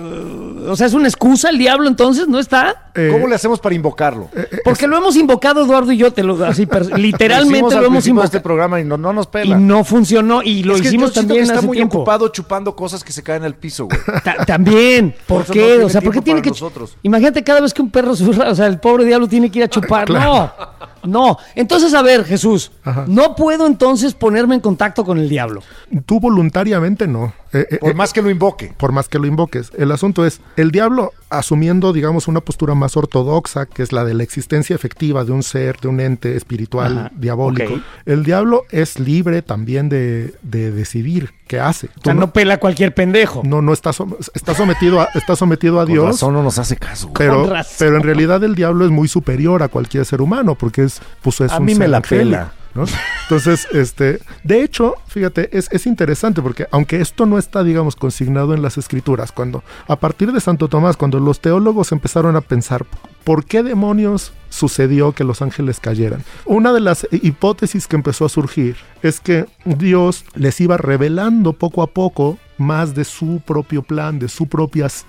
O 0.68 0.76
sea, 0.76 0.88
es 0.88 0.94
una 0.96 1.08
excusa 1.08 1.50
el 1.50 1.58
diablo 1.60 1.88
entonces? 1.88 2.28
¿No 2.28 2.40
está? 2.40 2.92
Eh, 2.96 3.10
¿Cómo 3.12 3.28
le 3.28 3.36
hacemos 3.36 3.60
para 3.60 3.76
invocarlo? 3.76 4.28
Porque 4.64 4.88
lo 4.88 4.98
hemos 4.98 5.16
invocado 5.16 5.64
Eduardo 5.64 5.92
y 5.92 5.98
yo, 5.98 6.12
te 6.12 6.24
lo 6.24 6.44
así, 6.46 6.66
per- 6.66 6.88
Lo 6.90 6.98
literalmente 6.98 7.58
hicimos 7.58 7.74
lo 7.76 7.80
hemos 7.82 7.94
de 7.94 7.98
este 8.00 8.10
invocado. 8.10 8.42
programa 8.44 8.80
y 8.80 8.86
no, 8.86 8.98
no 8.98 9.14
nos 9.14 9.28
Y 9.28 9.30
pela. 9.30 9.58
no 9.60 9.84
funcionó 9.84 10.42
y 10.44 10.64
lo 10.64 10.76
Es 10.76 10.82
que 10.82 10.88
hicimos 10.90 11.12
yo 11.14 11.22
también 11.22 11.40
que 11.42 11.44
está 11.44 11.58
hace 11.60 11.68
muy 11.68 11.78
tiempo. 11.78 12.00
ocupado 12.00 12.28
chupando 12.30 12.76
cosas 12.76 13.04
que 13.04 13.12
se 13.12 13.22
caen 13.24 13.44
al 13.44 13.54
piso, 13.56 13.86
güey. 13.86 14.00
Ta- 14.24 14.46
también, 14.46 15.16
¿por, 15.28 15.46
qué? 15.46 15.84
o 15.84 15.90
sea, 15.90 16.02
¿por 16.02 16.12
qué 16.14 16.22
tiene 16.22 16.42
que 16.42 16.50
nosotros. 16.50 16.98
Imagínate 17.04 17.44
cada 17.44 17.62
vez 17.62 17.74
que 17.74 17.82
un 17.84 17.90
perro 17.92 18.16
zurra, 18.16 18.50
o 18.50 18.56
sea, 18.56 18.66
el 18.68 18.80
pobre 18.80 19.06
diablo 19.06 19.28
tiene 19.28 19.50
que 19.52 19.60
ir 19.60 19.66
a 19.66 19.70
chupar. 19.70 20.10
No. 20.10 20.52
No. 21.04 21.38
Entonces, 21.56 21.94
a 21.94 22.02
ver, 22.02 22.26
Jesús, 22.26 22.72
Ajá. 22.84 23.06
no 23.08 23.36
puedo 23.36 23.66
entonces 23.68 24.14
ponerme 24.14 24.56
en 24.56 24.62
contacto 24.62 25.04
con 25.04 25.18
el 25.18 25.30
diablo. 25.30 25.62
Tú 26.06 26.20
voluntariamente 26.20 27.08
no. 27.08 27.34
Eh, 27.52 27.66
eh, 27.72 27.78
Por 27.80 27.92
eh, 27.92 27.94
más 27.96 28.14
que 28.14 28.22
lo 28.22 28.30
invoque. 28.30 28.74
por 28.78 28.92
más 28.92 29.10
que 29.10 29.18
lo 29.18 29.26
invoques. 29.26 29.72
El 29.78 29.92
asunto 29.92 30.26
es, 30.26 30.40
el 30.56 30.72
diablo, 30.72 31.14
asumiendo, 31.30 31.94
digamos, 31.94 32.28
una 32.28 32.42
postura 32.42 32.76
más 32.76 32.96
ortodoxa, 32.96 33.66
que 33.66 33.82
es 33.82 33.92
la 33.92 34.06
de 34.06 34.14
la 34.14 34.24
existencia 34.24 34.76
efectiva 34.76 35.24
de 35.24 35.32
un 35.32 35.42
ser, 35.44 35.80
de 35.80 35.88
un 35.88 36.00
ente 36.00 36.36
espiritual 36.36 36.98
Ajá, 36.98 37.12
diabólico, 37.16 37.82
el 38.06 38.24
diablo 38.24 38.66
es 38.72 39.00
libre 39.00 39.42
también 39.42 39.90
de, 39.90 40.36
de 40.44 40.72
decidir 40.72 41.32
qué 41.50 41.60
hace. 41.60 41.88
O 41.88 42.02
sea, 42.04 42.14
Tú 42.14 42.20
no 42.20 42.32
pela 42.32 42.54
a 42.54 42.58
cualquier 42.60 42.94
pendejo. 42.94 43.42
no, 43.44 43.62
no 43.62 43.74
está, 43.74 43.90
está 44.36 44.54
sometido 44.54 45.02
a, 45.02 45.10
está 45.16 45.36
sometido 45.36 45.80
a 45.82 45.84
Con 45.84 45.92
Dios. 45.94 46.06
razón 46.06 46.34
no 46.36 46.44
nos 46.44 46.60
hace 46.60 46.78
caso. 46.78 47.12
Pero, 47.18 47.48
Con 47.50 47.58
pero 47.80 47.98
en 47.98 48.04
realidad 48.04 48.42
el 48.44 48.54
diablo 48.56 48.86
es 48.86 48.92
muy 48.92 49.08
superior 49.08 49.64
a 49.64 49.68
cualquier 49.68 50.06
ser 50.06 50.22
humano 50.22 50.54
porque 50.56 50.84
es, 50.84 51.02
pues 51.22 51.42
es 51.42 51.52
A 51.52 51.58
un 51.58 51.66
mí 51.66 51.76
me 51.76 51.88
la 51.88 51.98
angélico, 51.98 52.30
pela. 52.30 52.52
¿No? 52.74 52.86
Entonces, 53.24 53.68
este, 53.72 54.20
de 54.44 54.64
hecho, 54.64 54.96
fíjate, 55.08 55.56
es, 55.58 55.70
es 55.72 55.86
interesante 55.86 56.42
porque 56.42 56.68
aunque 56.72 57.02
esto 57.02 57.26
no 57.26 57.38
está, 57.38 57.64
digamos, 57.64 57.96
consignado 57.96 58.54
en 58.54 58.62
las 58.62 58.78
escrituras, 58.78 59.32
cuando 59.32 59.64
a 59.88 59.96
partir 59.98 60.32
de 60.32 60.42
Santo 60.42 60.68
Tomás, 60.68 60.98
cuando 60.98 61.20
los 61.20 61.40
teólogos 61.40 61.92
empezaron 61.92 62.36
a 62.36 62.42
pensar, 62.42 62.86
¿por 63.24 63.46
qué 63.46 63.64
demonios 63.64 64.34
sucedió 64.50 65.12
que 65.12 65.24
los 65.24 65.42
ángeles 65.42 65.80
cayeran? 65.80 66.24
Una 66.46 66.74
de 66.74 66.80
las 66.80 67.08
hipótesis 67.12 67.88
que 67.88 67.96
empezó 67.96 68.26
a 68.26 68.30
surgir 68.30 68.78
es 69.04 69.20
que 69.20 69.46
Dios 69.66 70.26
les 70.36 70.60
iba 70.62 70.78
revelando 70.78 71.54
poco 71.54 71.84
a 71.84 71.88
poco 71.88 72.38
más 72.58 72.94
de 72.94 73.06
su 73.06 73.42
propio 73.46 73.84
plan, 73.84 74.20
de 74.20 74.28
su, 74.28 74.48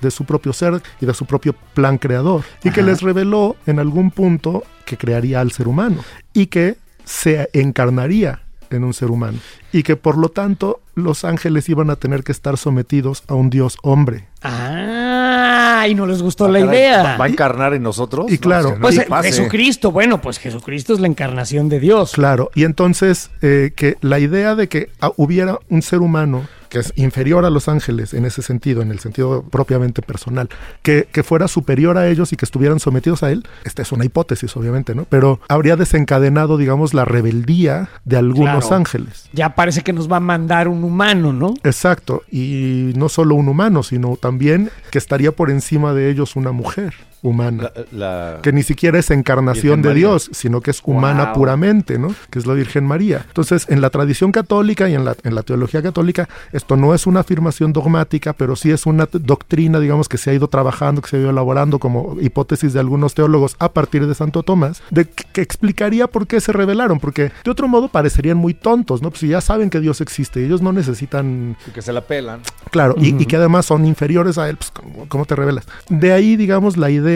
de 0.00 0.10
su 0.10 0.24
propio 0.24 0.52
ser 0.52 0.82
y 1.00 1.06
de 1.06 1.14
su 1.14 1.26
propio 1.26 1.54
plan 1.74 1.98
creador. 1.98 2.42
Y 2.62 2.70
que 2.70 2.82
les 2.82 3.00
reveló 3.02 3.56
en 3.66 3.78
algún 3.78 4.10
punto 4.10 4.64
que 4.84 4.96
crearía 4.96 5.40
al 5.40 5.52
ser 5.52 5.68
humano 5.68 6.02
y 6.32 6.46
que 6.46 6.76
se 7.10 7.50
encarnaría 7.52 8.40
en 8.70 8.84
un 8.84 8.94
ser 8.94 9.10
humano. 9.10 9.38
Y 9.72 9.82
que 9.82 9.96
por 9.96 10.16
lo 10.18 10.28
tanto 10.30 10.80
los 10.94 11.24
ángeles 11.24 11.68
iban 11.68 11.90
a 11.90 11.96
tener 11.96 12.24
que 12.24 12.32
estar 12.32 12.56
sometidos 12.56 13.22
a 13.28 13.34
un 13.34 13.50
Dios 13.50 13.76
hombre. 13.82 14.26
Ah, 14.42 15.86
y 15.88 15.94
no 15.94 16.06
les 16.06 16.22
gustó 16.22 16.48
la 16.48 16.58
Ah, 16.58 16.62
caray, 16.62 16.78
idea. 16.78 17.16
¿Va 17.16 17.24
a 17.24 17.28
encarnar 17.28 17.74
en 17.74 17.82
nosotros? 17.82 18.30
Y 18.30 18.38
claro, 18.38 18.72
no 18.72 18.80
Pues 18.80 18.98
eh. 18.98 19.06
Jesucristo, 19.22 19.90
bueno, 19.92 20.20
pues 20.20 20.38
Jesucristo 20.38 20.92
es 20.94 21.00
la 21.00 21.06
encarnación 21.06 21.68
de 21.68 21.80
Dios. 21.80 22.12
Claro, 22.12 22.50
y 22.54 22.64
entonces 22.64 23.30
eh, 23.42 23.72
que 23.74 23.96
la 24.00 24.18
idea 24.18 24.54
de 24.54 24.68
que 24.68 24.90
hubiera 25.16 25.58
un 25.68 25.82
ser 25.82 26.00
humano 26.00 26.46
que 26.68 26.78
es 26.78 26.92
inferior 26.94 27.44
a 27.44 27.50
los 27.50 27.66
ángeles 27.66 28.14
en 28.14 28.24
ese 28.24 28.42
sentido, 28.42 28.80
en 28.80 28.92
el 28.92 29.00
sentido 29.00 29.42
propiamente 29.42 30.02
personal, 30.02 30.48
que, 30.82 31.08
que 31.10 31.24
fuera 31.24 31.48
superior 31.48 31.98
a 31.98 32.06
ellos 32.06 32.32
y 32.32 32.36
que 32.36 32.44
estuvieran 32.44 32.78
sometidos 32.78 33.24
a 33.24 33.32
él, 33.32 33.44
esta 33.64 33.82
es 33.82 33.90
una 33.90 34.04
hipótesis 34.04 34.56
obviamente, 34.56 34.94
¿no? 34.94 35.04
Pero 35.08 35.40
habría 35.48 35.74
desencadenado, 35.74 36.58
digamos, 36.58 36.94
la 36.94 37.04
rebeldía 37.04 37.88
de 38.04 38.18
algunos 38.18 38.66
Claro. 38.66 38.76
ángeles. 38.76 39.28
Ya 39.32 39.56
parece 39.60 39.82
que 39.82 39.92
nos 39.92 40.10
va 40.10 40.16
a 40.16 40.20
mandar 40.20 40.68
un 40.68 40.82
humano, 40.84 41.34
¿no? 41.34 41.52
Exacto, 41.64 42.22
y 42.32 42.94
no 42.96 43.10
solo 43.10 43.34
un 43.34 43.46
humano, 43.46 43.82
sino 43.82 44.16
también 44.16 44.70
que 44.90 44.96
estaría 44.96 45.32
por 45.32 45.50
encima 45.50 45.92
de 45.92 46.08
ellos 46.08 46.34
una 46.34 46.50
mujer 46.50 46.94
humana. 47.22 47.70
La- 47.92 48.32
la- 48.34 48.38
que 48.42 48.52
ni 48.52 48.62
siquiera 48.62 48.98
es 48.98 49.10
encarnación 49.10 49.62
Virgen 49.76 49.82
de 49.82 49.88
María. 49.88 50.00
Dios, 50.08 50.30
sino 50.32 50.60
que 50.60 50.70
es 50.70 50.80
humana 50.84 51.26
Wow. 51.26 51.34
puramente, 51.34 51.98
¿no? 51.98 52.14
Que 52.30 52.38
es 52.38 52.46
la 52.46 52.54
Virgen 52.54 52.86
María. 52.86 53.24
Entonces, 53.28 53.66
en 53.68 53.80
la 53.80 53.90
tradición 53.90 54.32
católica 54.32 54.88
y 54.88 54.94
en 54.94 55.04
la, 55.04 55.16
en 55.24 55.34
la 55.34 55.42
teología 55.42 55.82
católica, 55.82 56.28
esto 56.52 56.76
no 56.76 56.94
es 56.94 57.06
una 57.06 57.20
afirmación 57.20 57.72
dogmática, 57.72 58.32
pero 58.32 58.56
sí 58.56 58.70
es 58.70 58.86
una 58.86 59.08
doctrina, 59.12 59.80
digamos, 59.80 60.08
que 60.08 60.18
se 60.18 60.30
ha 60.30 60.34
ido 60.34 60.48
trabajando, 60.48 61.02
que 61.02 61.08
se 61.10 61.16
ha 61.16 61.20
ido 61.20 61.30
elaborando 61.30 61.78
como 61.78 62.16
hipótesis 62.20 62.72
de 62.72 62.80
algunos 62.80 63.14
teólogos 63.14 63.56
a 63.58 63.72
partir 63.72 64.06
de 64.06 64.14
Santo 64.14 64.42
Tomás, 64.42 64.82
de 64.90 65.04
que, 65.06 65.24
que 65.32 65.42
explicaría 65.42 66.06
por 66.06 66.26
qué 66.26 66.40
se 66.40 66.52
rebelaron, 66.52 67.00
porque 67.00 67.32
de 67.44 67.50
otro 67.50 67.68
modo 67.68 67.88
parecerían 67.88 68.36
muy 68.36 68.54
tontos, 68.54 69.02
¿no? 69.02 69.10
Pues 69.10 69.20
si 69.20 69.28
ya 69.28 69.40
saben 69.40 69.70
que 69.70 69.80
Dios 69.80 70.00
existe, 70.00 70.44
ellos 70.44 70.62
no 70.62 70.72
necesitan 70.72 71.56
que 71.74 71.82
se 71.82 71.92
la 71.92 72.00
pelan. 72.02 72.40
Claro, 72.70 72.94
y, 72.98 73.20
y 73.20 73.26
que 73.26 73.36
además 73.36 73.66
son 73.66 73.84
inferiores 73.84 74.38
a 74.38 74.48
él, 74.48 74.56
pues 74.56 74.70
¿cómo, 74.70 75.06
cómo 75.08 75.24
te 75.26 75.34
revelas? 75.36 75.66
De 75.88 76.12
ahí, 76.12 76.36
digamos, 76.36 76.76
la 76.76 76.90
idea 76.90 77.09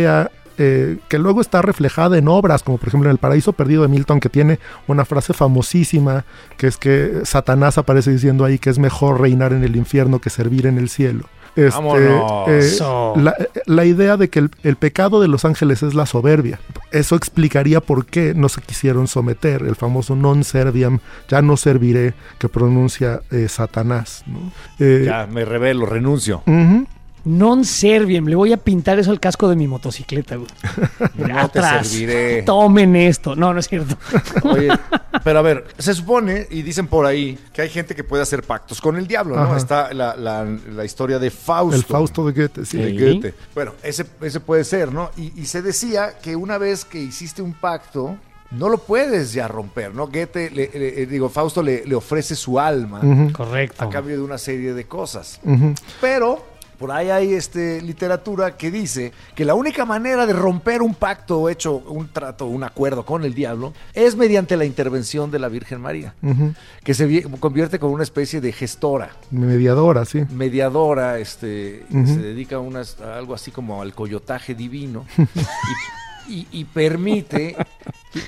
eh, 0.56 0.98
que 1.08 1.18
luego 1.18 1.40
está 1.40 1.62
reflejada 1.62 2.16
en 2.16 2.28
obras, 2.28 2.62
como 2.62 2.78
por 2.78 2.88
ejemplo 2.88 3.08
en 3.08 3.12
El 3.12 3.18
Paraíso 3.18 3.52
Perdido 3.52 3.82
de 3.82 3.88
Milton, 3.88 4.20
que 4.20 4.28
tiene 4.28 4.58
una 4.86 5.04
frase 5.04 5.32
famosísima, 5.32 6.24
que 6.56 6.66
es 6.68 6.76
que 6.76 7.20
Satanás 7.24 7.78
aparece 7.78 8.10
diciendo 8.12 8.44
ahí 8.44 8.58
que 8.58 8.70
es 8.70 8.78
mejor 8.78 9.20
reinar 9.20 9.52
en 9.52 9.64
el 9.64 9.76
infierno 9.76 10.20
que 10.20 10.30
servir 10.30 10.66
en 10.66 10.78
el 10.78 10.88
cielo. 10.88 11.24
Este, 11.56 11.78
eh, 12.48 12.58
Eso. 12.58 13.14
la, 13.16 13.32
la 13.66 13.84
idea 13.84 14.16
de 14.16 14.28
que 14.28 14.40
el, 14.40 14.50
el 14.64 14.74
pecado 14.74 15.20
de 15.20 15.28
los 15.28 15.44
ángeles 15.44 15.84
es 15.84 15.94
la 15.94 16.04
soberbia. 16.04 16.58
Eso 16.90 17.14
explicaría 17.14 17.80
por 17.80 18.06
qué 18.06 18.34
no 18.34 18.48
se 18.48 18.60
quisieron 18.60 19.06
someter, 19.06 19.62
el 19.62 19.76
famoso 19.76 20.16
non 20.16 20.42
serviam, 20.42 20.98
ya 21.28 21.42
no 21.42 21.56
serviré, 21.56 22.14
que 22.38 22.48
pronuncia 22.48 23.22
eh, 23.30 23.46
Satanás. 23.48 24.24
¿no? 24.26 24.50
Eh, 24.80 25.04
Ya, 25.06 25.28
me 25.30 25.44
revelo, 25.44 25.86
renuncio. 25.86 26.42
Non 27.24 27.64
serviem. 27.64 28.26
Le 28.28 28.36
voy 28.36 28.52
a 28.52 28.58
pintar 28.58 28.98
eso 28.98 29.10
al 29.10 29.18
casco 29.18 29.48
de 29.48 29.56
mi 29.56 29.66
motocicleta, 29.66 30.36
güey. 30.36 30.48
No 31.16 31.48
te 31.48 31.60
serviré. 31.62 32.42
Tomen 32.42 32.94
esto. 32.96 33.34
No, 33.34 33.52
no 33.54 33.60
es 33.60 33.68
cierto. 33.68 33.96
Oye, 34.42 34.68
pero 35.24 35.38
a 35.38 35.42
ver, 35.42 35.64
se 35.78 35.94
supone, 35.94 36.46
y 36.50 36.60
dicen 36.62 36.86
por 36.86 37.06
ahí, 37.06 37.38
que 37.52 37.62
hay 37.62 37.70
gente 37.70 37.94
que 37.94 38.04
puede 38.04 38.22
hacer 38.22 38.42
pactos 38.42 38.80
con 38.80 38.96
el 38.96 39.06
diablo, 39.06 39.36
¿no? 39.36 39.42
Ajá. 39.42 39.56
Está 39.56 39.94
la, 39.94 40.14
la- 40.16 40.44
la 40.44 40.84
historia 40.84 41.18
de 41.18 41.30
Fausto. 41.30 41.76
El 41.76 41.84
Fausto 41.84 42.26
de 42.26 42.32
Goethe, 42.32 42.64
sí. 42.66 42.76
de. 42.76 42.92
Goethe. 42.92 43.34
Bueno, 43.54 43.72
ese, 43.82 44.04
ese 44.20 44.40
puede 44.40 44.64
ser, 44.64 44.92
¿no? 44.92 45.10
Y, 45.16 45.32
y 45.40 45.46
se 45.46 45.62
decía 45.62 46.18
que 46.22 46.36
una 46.36 46.58
vez 46.58 46.84
que 46.84 46.98
hiciste 47.00 47.40
un 47.40 47.54
pacto, 47.54 48.16
no 48.50 48.68
lo 48.68 48.78
puedes 48.78 49.32
ya 49.32 49.48
romper, 49.48 49.94
¿no? 49.94 50.08
Goethe, 50.08 50.50
le- 50.50 50.70
le- 50.74 51.02
eh, 51.02 51.06
digo, 51.06 51.28
Fausto 51.30 51.62
le, 51.62 51.84
le 51.86 51.94
ofrece 51.94 52.36
su 52.36 52.60
alma 52.60 53.00
Correcto. 53.32 53.82
a 53.84 53.88
cambio 53.88 54.14
de 54.16 54.22
una 54.22 54.36
serie 54.38 54.74
de 54.74 54.84
cosas. 54.84 55.40
Pero 56.00 56.52
por 56.78 56.90
ahí 56.92 57.10
hay 57.10 57.34
este, 57.34 57.80
literatura 57.82 58.56
que 58.56 58.70
dice 58.70 59.12
que 59.34 59.44
la 59.44 59.54
única 59.54 59.84
manera 59.84 60.26
de 60.26 60.32
romper 60.32 60.82
un 60.82 60.94
pacto 60.94 61.48
hecho, 61.48 61.76
un 61.88 62.08
trato, 62.08 62.46
un 62.46 62.64
acuerdo 62.64 63.04
con 63.04 63.24
el 63.24 63.34
diablo, 63.34 63.72
es 63.94 64.16
mediante 64.16 64.56
la 64.56 64.64
intervención 64.64 65.30
de 65.30 65.38
la 65.38 65.48
Virgen 65.48 65.80
María, 65.80 66.14
que 66.82 66.94
se 66.94 67.06
vi- 67.06 67.22
convierte 67.22 67.78
como 67.78 67.94
una 67.94 68.02
especie 68.04 68.40
de 68.40 68.52
gestora, 68.52 69.10
Mediadora, 69.30 70.04
sí. 70.04 70.22
mediadora, 70.30 71.18
este, 71.18 71.84
se 71.90 72.18
dedica 72.18 72.56
a, 72.56 72.60
unas- 72.60 73.00
a 73.00 73.16
algo 73.16 73.34
así 73.34 73.50
como 73.50 73.80
al 73.82 73.94
coyotaje 73.94 74.54
divino 74.54 75.04
y, 76.28 76.32
y- 76.34 76.46
y 76.52 76.64
permite 76.64 77.56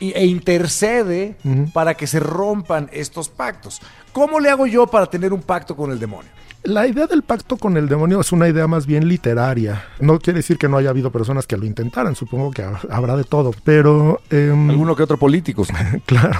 e 0.00 0.26
intercede 0.26 1.36
para 1.72 1.94
que 1.94 2.06
se 2.06 2.20
rompan 2.20 2.88
estos 2.92 3.28
pactos. 3.28 3.80
¿Cómo 4.12 4.40
le 4.40 4.50
hago 4.50 4.66
yo 4.66 4.86
para 4.86 5.06
tener 5.06 5.32
un 5.32 5.42
pacto 5.42 5.76
con 5.76 5.90
el 5.90 5.98
demonio? 5.98 6.30
La 6.66 6.86
idea 6.86 7.06
del 7.06 7.22
pacto 7.22 7.56
con 7.56 7.76
el 7.76 7.88
demonio 7.88 8.20
es 8.20 8.32
una 8.32 8.48
idea 8.48 8.66
más 8.66 8.86
bien 8.86 9.08
literaria. 9.08 9.84
No 10.00 10.18
quiere 10.18 10.38
decir 10.38 10.58
que 10.58 10.68
no 10.68 10.76
haya 10.76 10.90
habido 10.90 11.10
personas 11.10 11.46
que 11.46 11.56
lo 11.56 11.64
intentaran, 11.64 12.14
supongo 12.14 12.50
que 12.50 12.64
habrá 12.90 13.16
de 13.16 13.24
todo, 13.24 13.52
pero... 13.64 14.20
Eh, 14.30 14.50
Alguno 14.50 14.96
que 14.96 15.02
otro 15.02 15.16
políticos. 15.16 15.68
claro. 16.06 16.38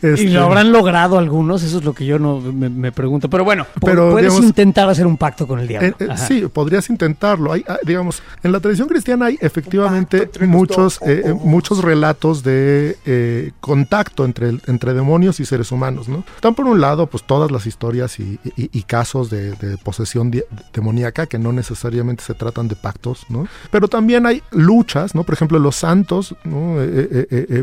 Este... 0.00 0.24
¿Y 0.24 0.28
lo 0.28 0.44
habrán 0.44 0.72
logrado 0.72 1.18
algunos? 1.18 1.62
Eso 1.62 1.78
es 1.78 1.84
lo 1.84 1.92
que 1.94 2.04
yo 2.06 2.18
no 2.18 2.40
me, 2.40 2.92
pregunto. 2.92 3.28
Pero 3.28 3.44
bueno, 3.44 3.66
puedes 3.80 4.38
intentar 4.38 4.88
hacer 4.88 5.06
un 5.06 5.16
pacto 5.16 5.46
con 5.46 5.60
el 5.60 5.68
diablo. 5.68 5.88
Eh, 5.88 5.94
eh, 6.00 6.16
sí, 6.16 6.46
podrías 6.52 6.88
intentarlo. 6.90 7.52
Hay, 7.52 7.64
digamos, 7.84 8.22
en 8.42 8.52
la 8.52 8.60
tradición 8.60 8.88
cristiana 8.88 9.26
hay 9.26 9.38
efectivamente 9.40 10.28
muchos, 10.40 11.00
eh, 11.06 11.34
muchos 11.42 11.82
relatos 11.82 12.42
de 12.42 13.52
contacto 13.60 14.24
entre, 14.24 14.48
entre 14.66 14.94
demonios 14.94 15.40
y 15.40 15.44
seres 15.44 15.72
humanos, 15.72 16.08
¿no? 16.08 16.24
Están 16.34 16.54
por 16.54 16.66
un 16.66 16.80
lado, 16.80 17.06
pues 17.06 17.24
todas 17.24 17.50
las 17.50 17.66
historias 17.66 18.18
y, 18.18 18.82
casos 18.82 19.30
de, 19.30 19.54
posesión 19.82 20.30
demoníaca 20.72 21.26
que 21.26 21.38
no 21.38 21.52
necesariamente 21.52 22.24
se 22.24 22.34
tratan 22.34 22.68
de 22.68 22.76
pactos, 22.76 23.26
¿no? 23.28 23.46
Pero 23.70 23.88
también 23.88 24.26
hay 24.26 24.42
luchas, 24.50 25.14
¿no? 25.14 25.24
Por 25.24 25.34
ejemplo, 25.34 25.58
los 25.58 25.76
santos, 25.76 26.34
¿no? 26.44 26.76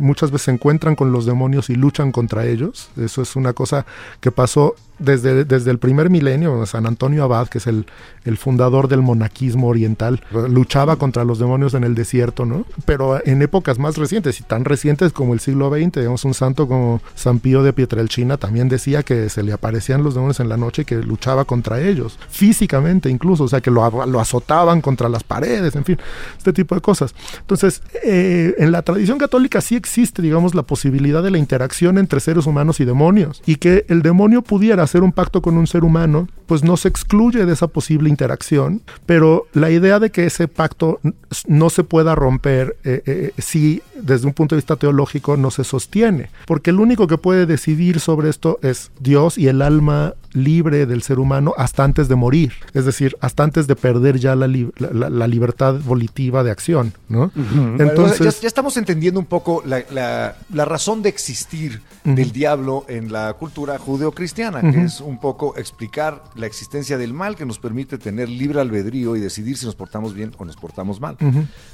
muchas 0.02 0.32
veces 0.32 0.46
se 0.46 0.52
encuentran 0.52 0.96
con 0.96 1.12
los 1.12 1.26
demonios 1.26 1.70
y 1.70 1.76
luchan 1.76 2.12
contra 2.12 2.46
ellos. 2.46 2.90
Eso 2.98 3.22
es 3.22 3.36
una 3.36 3.54
cosa 3.54 3.86
que 4.20 4.32
pasó 4.32 4.76
desde, 5.00 5.46
desde 5.46 5.72
el 5.72 5.80
primer 5.80 6.10
milenio, 6.10 6.66
San 6.66 6.86
Antonio 6.86 7.24
Abad, 7.24 7.48
que 7.48 7.58
es 7.58 7.68
el, 7.68 7.86
el, 8.26 8.38
fundador 8.38 8.88
del 8.88 9.02
monaquismo 9.02 9.68
oriental, 9.68 10.22
luchaba 10.32 10.98
contra 10.98 11.24
los 11.24 11.40
demonios 11.40 11.74
en 11.74 11.84
el 11.84 11.96
desierto, 11.96 12.46
¿no? 12.46 12.66
Pero 12.86 13.26
en 13.26 13.42
épocas 13.42 13.80
más 13.80 13.98
recientes, 13.98 14.40
y 14.40 14.44
tan 14.44 14.66
recientes 14.66 15.14
como 15.14 15.34
el 15.34 15.40
siglo 15.40 15.70
XX, 15.70 15.92
digamos, 15.94 16.26
un 16.26 16.34
santo 16.34 16.68
como 16.68 17.02
San 17.16 17.40
Pío 17.40 17.64
de 17.64 17.74
Pietrelcina 17.74 18.38
también 18.38 18.70
decía 18.70 19.04
que 19.04 19.30
se 19.30 19.44
le 19.44 19.54
aparecían 19.54 20.04
los 20.04 20.14
demonios 20.14 20.40
en 20.40 20.50
la 20.50 20.58
noche 20.58 20.84
y 20.84 20.86
que 20.86 20.96
luchaba 20.98 21.46
contra 21.46 21.82
ellos, 21.82 22.20
físicamente 22.30 23.10
incluso, 23.10 23.46
o 23.46 23.48
sea, 23.48 23.62
que 23.62 23.72
lo, 23.72 24.06
lo 24.06 24.20
azotaban 24.20 24.82
contra 24.82 25.10
las 25.10 25.24
paredes, 25.24 25.76
en 25.76 25.86
fin, 25.86 25.98
este 26.38 26.54
tipo 26.54 26.76
de 26.76 26.82
cosas. 26.82 27.16
Entonces, 27.40 27.82
eh, 28.04 28.56
en 28.58 28.72
la 28.72 28.82
tradición 28.82 29.18
católica 29.18 29.62
sí 29.62 29.76
existe, 29.76 30.22
digamos, 30.22 30.56
la 30.56 30.64
posibilidad 30.64 31.24
de 31.24 31.32
la 31.32 31.38
interacción 31.38 31.98
entre 31.98 32.20
seres 32.20 32.46
humanos 32.46 32.80
y 32.80 32.86
demonios, 32.86 33.42
y 33.46 33.56
que 33.56 33.86
el 33.88 34.02
demonio 34.02 34.42
pudiera 34.42 34.84
hacer 34.90 35.04
un 35.04 35.12
pacto 35.12 35.42
con 35.42 35.58
un 35.58 35.68
ser 35.68 35.84
humano, 35.84 36.28
pues 36.48 36.64
no 36.64 36.76
se 36.76 36.88
excluye 36.88 37.46
de 37.46 37.54
esa 37.54 37.68
posible 37.68 38.10
interacción, 38.10 38.82
pero 39.06 39.46
la 39.54 39.70
idea 39.70 40.00
de 40.00 40.10
que 40.10 40.26
ese 40.26 40.48
pacto 40.48 41.00
no 41.48 41.70
se 41.70 41.84
pueda 41.84 42.16
romper 42.16 42.76
eh, 42.84 43.04
eh, 43.06 43.32
si 43.38 43.84
desde 44.02 44.26
un 44.26 44.34
punto 44.34 44.56
de 44.56 44.58
vista 44.58 44.76
teológico 44.76 45.38
no 45.38 45.52
se 45.52 45.64
sostiene, 45.64 46.32
porque 46.48 46.72
el 46.72 46.80
único 46.80 47.06
que 47.06 47.18
puede 47.18 47.46
decidir 47.46 48.00
sobre 48.00 48.30
esto 48.30 48.58
es 48.64 48.92
Dios 49.00 49.38
y 49.38 49.48
el 49.48 49.62
alma 49.62 50.16
libre 50.34 50.86
del 50.86 51.02
ser 51.02 51.20
humano 51.20 51.54
hasta 51.58 51.84
antes 51.84 52.08
de 52.08 52.16
morir, 52.16 52.54
es 52.74 52.86
decir, 52.86 53.18
hasta 53.20 53.44
antes 53.44 53.68
de 53.68 53.76
perder 53.76 54.20
ya 54.20 54.36
la, 54.36 54.48
libertad 54.48 55.76
volitiva 55.84 56.44
de 56.44 56.52
acción, 56.52 56.94
¿no? 57.08 57.32
Entonces, 57.80 58.42
ya, 58.42 58.48
estamos 58.48 58.78
entendiendo 58.78 59.20
un 59.20 59.26
poco 59.26 59.64
la, 59.66 60.36
razón 60.52 61.02
de 61.02 61.10
existir 61.10 61.82
del 62.04 62.32
diablo 62.32 62.86
en 62.88 63.12
la 63.12 63.34
cultura 63.34 63.78
judeocristiana, 63.78 64.62
que 64.62 64.79
es 64.86 65.02
un 65.02 65.20
poco 65.20 65.56
explicar 65.58 66.24
la 66.36 66.46
existencia 66.46 66.98
del 66.98 67.14
mal 67.14 67.36
que 67.36 67.46
nos 67.46 67.60
permite 67.60 67.98
tener 67.98 68.30
libre 68.30 68.60
albedrío 68.60 69.16
y 69.16 69.20
decidir 69.20 69.58
si 69.58 69.66
nos 69.66 69.76
portamos 69.76 70.14
bien 70.14 70.34
o 70.38 70.46
nos 70.46 70.56
portamos 70.56 71.00
mal. 71.00 71.18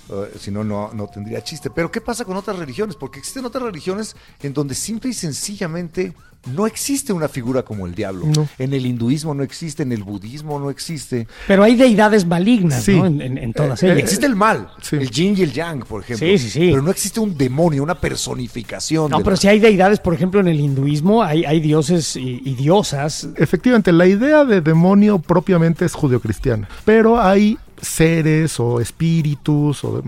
Uh, 0.09 0.25
si 0.39 0.51
no, 0.51 0.63
no, 0.63 0.91
no 0.93 1.07
tendría 1.07 1.43
chiste. 1.43 1.69
Pero 1.69 1.91
¿qué 1.91 2.01
pasa 2.01 2.25
con 2.25 2.37
otras 2.37 2.57
religiones? 2.57 2.95
Porque 2.95 3.19
existen 3.19 3.45
otras 3.45 3.63
religiones 3.63 4.15
en 4.41 4.53
donde 4.53 4.75
simple 4.75 5.09
y 5.09 5.13
sencillamente 5.13 6.13
no 6.45 6.67
existe 6.67 7.13
una 7.13 7.27
figura 7.27 7.63
como 7.63 7.85
el 7.85 7.95
diablo. 7.95 8.25
En 8.57 8.73
el 8.73 8.85
hinduismo 8.85 9.33
no 9.33 9.43
existe, 9.43 9.83
en 9.83 9.91
el 9.91 10.03
budismo 10.03 10.59
no 10.59 10.69
existe. 10.69 11.27
Pero 11.47 11.63
hay 11.63 11.75
deidades 11.75 12.25
malignas, 12.25 12.87
¿no? 12.87 13.05
En, 13.05 13.53
todas 13.53 13.81
eh, 13.83 13.87
ellas. 13.87 13.99
Existe 13.99 14.25
el 14.25 14.35
mal, 14.35 14.69
el 14.91 15.09
yin 15.09 15.35
y 15.37 15.41
el 15.41 15.51
yang, 15.51 15.85
por 15.85 16.01
ejemplo. 16.01 16.27
Sí, 16.27 16.37
sí, 16.37 16.49
sí. 16.49 16.69
Pero 16.71 16.81
no 16.81 16.91
existe 16.91 17.19
un 17.19 17.37
demonio, 17.37 17.83
una 17.83 17.99
personificación. 17.99 19.11
No, 19.11 19.21
pero 19.21 19.35
si 19.35 19.47
hay 19.47 19.59
deidades, 19.59 19.99
por 19.99 20.13
ejemplo, 20.13 20.39
en 20.39 20.47
el 20.47 20.59
hinduismo 20.59 21.23
hay, 21.23 21.45
hay 21.45 21.59
dioses 21.59 22.15
y, 22.15 22.41
y, 22.43 22.55
diosas. 22.55 23.29
Efectivamente, 23.35 23.91
la 23.91 24.05
idea 24.05 24.45
de 24.45 24.61
demonio 24.61 25.19
propiamente 25.19 25.85
es 25.85 25.93
judeocristiana, 25.93 26.67
pero 26.85 27.19
hay 27.19 27.57
seres 27.81 28.59
o 28.59 28.79
espíritus 28.79 29.83
o 29.83 30.01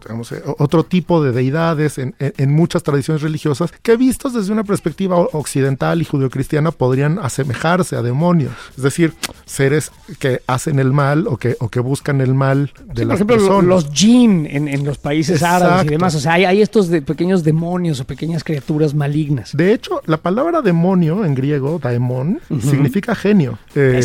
digamos, 0.00 0.32
otro 0.58 0.84
tipo 0.84 1.22
de 1.22 1.32
deidades 1.32 1.98
en, 1.98 2.14
muchas 2.52 2.82
tradiciones 2.82 3.22
religiosas 3.22 3.72
que 3.82 3.96
vistos 3.96 4.34
desde 4.34 4.52
una 4.52 4.64
perspectiva 4.64 5.16
occidental 5.16 6.02
y 6.02 6.04
judeocristiana 6.04 6.70
podrían 6.70 7.18
asemejarse 7.18 7.96
a 7.96 8.02
demonios, 8.02 8.52
es 8.76 8.82
decir, 8.82 9.14
seres 9.44 9.92
que 10.18 10.42
hacen 10.46 10.78
el 10.78 10.92
mal 10.92 11.26
o 11.26 11.36
que, 11.36 11.56
o 11.60 11.68
que 11.68 11.80
buscan 11.80 12.20
el 12.20 12.34
mal 12.34 12.72
de 12.84 13.04
las 13.04 13.22
por 13.22 13.36
ejemplo, 13.36 13.62
Los 13.62 13.90
jinn 13.92 14.46
en, 14.50 14.84
los 14.84 14.98
países 14.98 15.42
árabes 15.42 15.86
y 15.86 15.88
demás, 15.88 16.14
o 16.14 16.20
sea, 16.20 16.32
hay, 16.34 16.60
estos 16.60 16.88
de 16.88 17.02
pequeños 17.02 17.44
demonios 17.44 18.00
o 18.00 18.04
pequeñas 18.04 18.44
criaturas 18.44 18.94
malignas. 18.94 19.56
De 19.56 19.72
hecho, 19.72 20.02
la 20.06 20.16
palabra 20.16 20.62
demonio 20.62 21.24
en 21.24 21.34
griego, 21.34 21.78
daemon, 21.78 22.40
significa 22.60 23.14
genio. 23.14 23.58
Eh, 23.74 24.00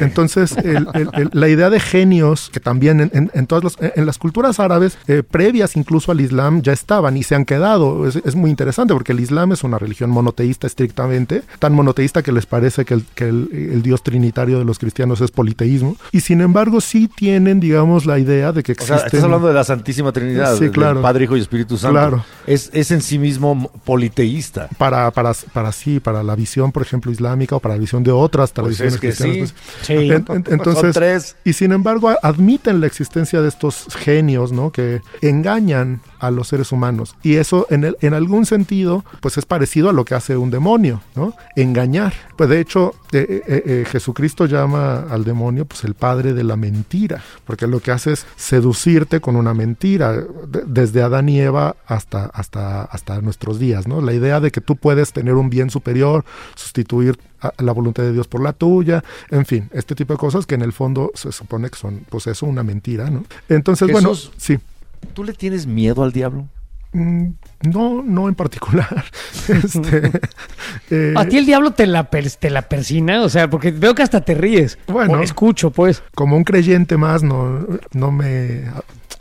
entonces, 0.00 0.54
la 1.32 1.48
idea 1.48 1.70
de 1.70 1.80
genios 1.80 2.45
que 2.50 2.60
también 2.60 3.10
en, 3.12 3.46
todas 3.46 3.64
las, 3.64 3.76
en 3.96 4.06
las 4.06 4.18
culturas 4.18 4.60
árabes 4.60 4.98
eh, 5.06 5.22
previas 5.22 5.76
incluso 5.76 6.12
al 6.12 6.20
Islam 6.20 6.62
ya 6.62 6.72
estaban 6.72 7.16
y 7.16 7.22
se 7.22 7.34
han 7.34 7.44
quedado. 7.44 8.06
Es, 8.06 8.34
muy 8.36 8.50
interesante 8.50 8.92
porque 8.92 9.12
el 9.12 9.20
Islam 9.20 9.52
es 9.52 9.64
una 9.64 9.78
religión 9.78 10.10
monoteísta 10.10 10.66
estrictamente, 10.66 11.42
tan 11.58 11.72
monoteísta 11.72 12.22
que 12.22 12.32
les 12.32 12.46
parece 12.46 12.84
que, 12.84 12.94
el, 13.24 13.82
dios 13.82 14.02
trinitario 14.02 14.58
de 14.58 14.64
los 14.64 14.78
cristianos 14.78 15.20
es 15.20 15.30
politeísmo. 15.30 15.96
Y 16.12 16.20
sin 16.20 16.40
embargo 16.40 16.80
sí 16.80 17.08
tienen, 17.08 17.60
digamos, 17.60 18.06
la 18.06 18.18
idea 18.18 18.52
de 18.52 18.62
que 18.62 18.72
existe... 18.72 19.06
estás 19.06 19.24
hablando 19.24 19.48
de 19.48 19.54
la 19.54 19.64
Santísima 19.64 20.12
Trinidad, 20.12 20.56
sí, 20.56 20.70
claro. 20.70 21.02
Padre, 21.02 21.24
Hijo 21.24 21.36
y 21.36 21.40
Espíritu 21.40 21.76
Santo. 21.76 21.98
Claro. 21.98 22.24
Es, 22.46 22.70
es 22.72 22.90
en 22.90 23.00
sí 23.00 23.18
mismo 23.18 23.70
politeísta. 23.84 24.68
Para, 24.78 25.10
para, 25.10 25.32
para 25.52 25.72
sí, 25.72 26.00
para 26.00 26.22
la 26.22 26.36
visión, 26.36 26.72
por 26.72 26.82
ejemplo, 26.82 27.10
islámica 27.10 27.56
o 27.56 27.60
para 27.60 27.74
la 27.74 27.80
visión 27.80 28.02
de 28.02 28.12
otras 28.12 28.52
pues 28.52 28.76
tradiciones 28.76 28.98
cristianas. 28.98 29.54
Sí. 29.82 30.10
Pues, 30.26 30.42
entonces, 30.48 30.94
tres. 30.94 31.36
Y 31.44 31.52
sin 31.52 31.72
embargo, 31.72 32.14
admiten 32.26 32.80
la 32.80 32.88
existencia 32.88 33.40
de 33.40 33.48
estos 33.48 33.86
genios, 33.94 34.50
¿no? 34.50 34.72
Que 34.72 35.00
engañan 35.20 36.00
a 36.18 36.30
los 36.30 36.48
seres 36.48 36.72
humanos. 36.72 37.16
Y 37.22 37.36
eso 37.36 37.66
en, 37.70 37.84
el, 37.84 37.96
en 38.00 38.14
algún 38.14 38.46
sentido, 38.46 39.04
pues 39.20 39.38
es 39.38 39.46
parecido 39.46 39.90
a 39.90 39.92
lo 39.92 40.04
que 40.04 40.14
hace 40.14 40.36
un 40.36 40.50
demonio, 40.50 41.02
¿no? 41.14 41.34
Engañar. 41.56 42.14
Pues 42.36 42.50
de 42.50 42.60
hecho, 42.60 42.94
eh, 43.12 43.42
eh, 43.46 43.62
eh, 43.66 43.84
Jesucristo 43.88 44.46
llama 44.46 45.06
al 45.10 45.24
demonio 45.24 45.64
pues 45.64 45.84
el 45.84 45.94
padre 45.94 46.34
de 46.34 46.44
la 46.44 46.56
mentira, 46.56 47.22
porque 47.44 47.66
lo 47.66 47.80
que 47.80 47.90
hace 47.90 48.12
es 48.12 48.26
seducirte 48.36 49.20
con 49.20 49.36
una 49.36 49.54
mentira, 49.54 50.24
desde 50.66 51.02
Adán 51.02 51.28
y 51.28 51.40
Eva 51.40 51.76
hasta, 51.86 52.26
hasta, 52.26 52.82
hasta 52.82 53.20
nuestros 53.20 53.58
días, 53.58 53.86
¿no? 53.86 54.00
La 54.00 54.12
idea 54.12 54.40
de 54.40 54.50
que 54.50 54.60
tú 54.60 54.76
puedes 54.76 55.12
tener 55.12 55.34
un 55.34 55.50
bien 55.50 55.70
superior, 55.70 56.24
sustituir 56.54 57.18
la 57.58 57.72
voluntad 57.72 58.02
de 58.02 58.12
Dios 58.12 58.28
por 58.28 58.42
la 58.42 58.52
tuya, 58.52 59.04
en 59.30 59.46
fin, 59.46 59.68
este 59.72 59.94
tipo 59.94 60.14
de 60.14 60.18
cosas 60.18 60.46
que 60.46 60.54
en 60.54 60.62
el 60.62 60.72
fondo 60.72 61.12
se 61.14 61.32
supone 61.32 61.70
que 61.70 61.76
son, 61.76 62.00
pues 62.08 62.26
eso, 62.26 62.46
una 62.46 62.62
mentira, 62.62 63.10
¿no? 63.10 63.24
Entonces, 63.48 63.90
bueno, 63.90 64.14
sí. 64.14 64.58
¿Tú 65.12 65.24
le 65.24 65.32
tienes 65.32 65.66
miedo 65.66 66.02
al 66.02 66.12
diablo? 66.12 66.48
Mm, 66.92 67.28
no, 67.72 68.02
no 68.02 68.28
en 68.28 68.34
particular. 68.34 69.04
Este, 69.48 70.10
eh, 70.90 71.14
¿A 71.16 71.24
ti 71.26 71.38
el 71.38 71.46
diablo 71.46 71.70
te 71.70 71.86
la, 71.86 72.10
te 72.10 72.50
la 72.50 72.62
persina? 72.62 73.22
O 73.22 73.28
sea, 73.28 73.48
porque 73.48 73.70
veo 73.70 73.94
que 73.94 74.02
hasta 74.02 74.20
te 74.22 74.34
ríes. 74.34 74.76
Bueno, 74.88 75.22
escucho, 75.22 75.70
pues. 75.70 76.02
Como 76.16 76.36
un 76.36 76.42
creyente 76.42 76.96
más, 76.96 77.22
no, 77.22 77.64
no 77.92 78.10
me 78.10 78.64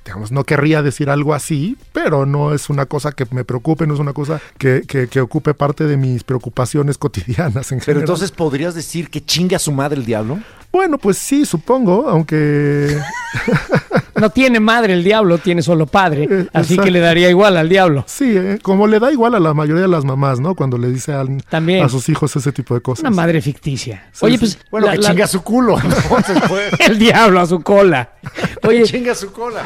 digamos, 0.05 0.31
no 0.31 0.43
querría 0.43 0.83
decir 0.83 1.09
algo 1.09 1.33
así, 1.33 1.77
pero 1.91 2.25
no 2.25 2.53
es 2.53 2.69
una 2.69 2.85
cosa 2.85 3.11
que 3.11 3.25
me 3.31 3.43
preocupe, 3.43 3.87
no 3.87 3.95
es 3.95 3.99
una 3.99 4.13
cosa 4.13 4.39
que, 4.59 4.83
que, 4.83 5.19
ocupe 5.19 5.55
parte 5.55 5.85
de 5.85 5.97
mis 5.97 6.23
preocupaciones 6.23 6.99
cotidianas 6.99 7.71
en 7.71 7.81
Pero 7.83 8.01
entonces 8.01 8.31
podrías 8.31 8.75
decir 8.75 9.09
que 9.09 9.25
chinga 9.25 9.57
a 9.57 9.59
su 9.59 9.71
madre 9.71 9.99
el 9.99 10.05
diablo. 10.05 10.39
Bueno, 10.71 10.99
pues 10.99 11.17
sí, 11.17 11.45
supongo, 11.45 12.07
aunque... 12.07 12.97
no 14.15 14.29
tiene 14.29 14.59
madre 14.59 14.93
el 14.93 15.03
diablo, 15.03 15.37
tiene 15.37 15.61
solo 15.61 15.85
padre, 15.85 16.27
eh, 16.29 16.47
así 16.53 16.77
que 16.77 16.91
le 16.91 16.99
daría 16.99 17.29
igual 17.29 17.57
al 17.57 17.69
diablo. 17.69 18.03
Sí, 18.07 18.35
eh, 18.35 18.59
como 18.61 18.87
le 18.87 18.99
da 18.99 19.11
igual 19.11 19.35
a 19.35 19.39
la 19.39 19.53
mayoría 19.53 19.83
de 19.83 19.87
las 19.87 20.05
mamás, 20.05 20.39
¿no? 20.39 20.55
Cuando 20.55 20.77
le 20.77 20.89
dice 20.89 21.13
a, 21.13 21.21
a 21.21 21.89
sus 21.89 22.09
hijos 22.09 22.35
ese 22.35 22.51
tipo 22.51 22.73
de 22.73 22.81
cosas. 22.81 23.01
Una 23.01 23.11
madre 23.11 23.41
ficticia. 23.41 24.09
Oye, 24.21 24.39
pues... 24.39 24.57
Bueno, 24.71 24.89
que 24.91 24.99
chinga 24.99 25.27
su 25.27 25.41
culo. 25.41 25.77
el 26.79 26.99
diablo 26.99 27.39
a 27.39 27.45
su 27.45 27.61
cola. 27.61 28.09
Oye, 28.63 28.83
chinga 28.83 29.15
su 29.15 29.31
cola. 29.31 29.63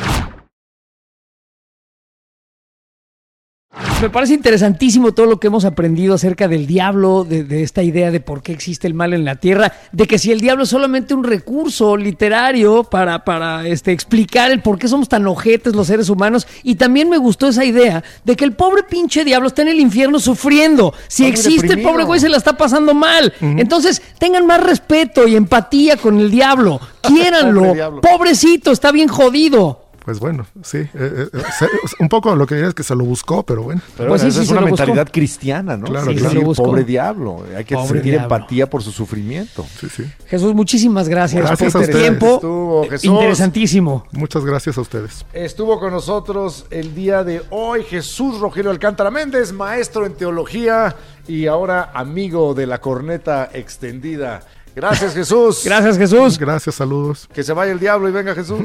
Me 4.02 4.10
parece 4.10 4.34
interesantísimo 4.34 5.12
todo 5.12 5.26
lo 5.26 5.40
que 5.40 5.48
hemos 5.48 5.66
aprendido 5.66 6.16
acerca 6.16 6.48
del 6.48 6.66
diablo, 6.66 7.24
de, 7.24 7.44
de, 7.44 7.64
esta 7.64 7.84
idea 7.84 8.12
de 8.12 8.20
por 8.20 8.42
qué 8.42 8.52
existe 8.52 8.88
el 8.88 8.94
mal 8.94 9.14
en 9.14 9.26
la 9.26 9.36
tierra, 9.36 9.74
de 9.92 10.08
que 10.08 10.18
si 10.18 10.32
el 10.32 10.40
diablo 10.40 10.64
es 10.64 10.70
solamente 10.70 11.14
un 11.14 11.24
recurso 11.24 11.98
literario 11.98 12.84
para, 12.84 13.24
para 13.26 13.68
este, 13.68 13.92
explicar 13.92 14.52
el 14.52 14.62
por 14.62 14.80
qué 14.80 14.88
somos 14.88 15.10
tan 15.10 15.28
ojetes 15.28 15.76
los 15.76 15.88
seres 15.88 16.10
humanos. 16.10 16.48
Y 16.64 16.76
también 16.76 17.10
me 17.10 17.18
gustó 17.18 17.48
esa 17.50 17.66
idea 17.66 18.04
de 18.24 18.36
que 18.36 18.46
el 18.46 18.54
pobre 18.54 18.84
pinche 18.84 19.24
diablo 19.24 19.48
está 19.48 19.62
en 19.62 19.68
el 19.70 19.80
infierno 19.80 20.20
sufriendo. 20.20 20.94
Si 21.08 21.26
existe, 21.26 21.74
el 21.74 21.82
pobre 21.82 22.06
güey 22.06 22.20
se 22.20 22.30
la 22.30 22.38
está 22.38 22.58
pasando 22.58 22.94
mal. 22.94 23.34
Entonces, 23.42 24.02
tengan 24.18 24.46
más 24.46 24.64
respeto 24.64 25.28
y 25.28 25.36
empatía 25.36 25.98
con 25.98 26.20
el 26.20 26.32
diablo. 26.32 26.80
Quiéranlo. 27.02 27.62
Pobre 27.62 27.74
diablo. 27.74 28.02
Pobrecito, 28.02 28.72
está 28.72 28.92
bien 28.92 29.10
jodido. 29.10 29.89
Pues 30.06 30.20
bueno, 30.20 30.46
sí. 30.64 30.78
eh, 30.80 30.90
eh, 30.94 31.28
se- 31.60 31.68
un 32.00 32.10
poco 32.10 32.36
lo 32.36 32.48
que 32.48 32.56
diría 32.56 32.70
es 32.70 32.74
que 32.74 32.84
se 32.84 32.96
lo 32.96 33.04
buscó, 33.04 33.44
pero 33.44 33.64
bueno. 33.64 33.82
Pero 33.98 34.10
Pues 34.10 34.22
sí, 34.22 34.32
sí, 34.32 34.40
es 34.42 34.48
se 34.48 34.54
una 34.54 34.62
buscó. 34.62 34.78
mentalidad 34.78 35.10
cristiana, 35.12 35.78
¿no? 35.78 35.86
Claro, 35.86 36.08
Sí, 36.08 36.14
claro. 36.16 36.30
sí, 36.30 36.36
Se 36.36 36.42
lo 36.42 36.46
buscó. 36.48 36.64
pobre 36.64 36.84
diablo. 36.84 37.44
Hay 37.56 37.66
que 37.66 37.76
Pobre 37.76 37.88
sentir 37.90 38.14
diablo. 38.14 38.36
empatía 38.36 38.70
por 38.70 38.82
su 38.82 38.92
sufrimiento. 38.92 39.66
Sí, 39.80 39.88
sí. 39.90 40.04
Jesús, 40.28 40.54
muchísimas 40.56 41.08
gracias, 41.10 41.46
Gracias 41.46 41.74
por 41.74 41.82
ustedes. 41.82 42.02
tiempo. 42.02 42.36
Estuvo, 42.36 42.84
Jesús. 42.90 43.04
Interesantísimo. 43.06 44.06
Muchas 44.12 44.44
gracias 44.46 44.78
a 44.78 44.82
ustedes. 44.82 45.26
Estuvo 45.34 45.80
con 45.80 45.92
nosotros 45.92 46.66
el 46.72 46.96
día 46.96 47.24
de 47.24 47.42
hoy 47.52 47.84
Jesús 47.84 48.40
Rogelio 48.40 48.72
Alcántara 48.72 49.12
Méndez, 49.12 49.52
maestro 49.54 50.06
en 50.06 50.14
teología 50.14 50.96
y 51.28 51.46
ahora 51.46 51.92
amigo 51.94 52.54
de 52.56 52.66
la 52.66 52.80
corneta 52.82 53.50
extendida. 53.54 54.42
Gracias 54.80 55.14
Jesús. 55.14 55.64
Gracias, 55.66 55.98
Jesús. 55.98 56.40
Gracias, 56.40 56.76
saludos. 56.76 57.28
Que 57.34 57.44
se 57.44 57.52
vaya 57.52 57.74
el 57.74 57.82
diablo 57.82 58.08
y 58.08 58.14
venga 58.14 58.34
Jesús. 58.34 58.62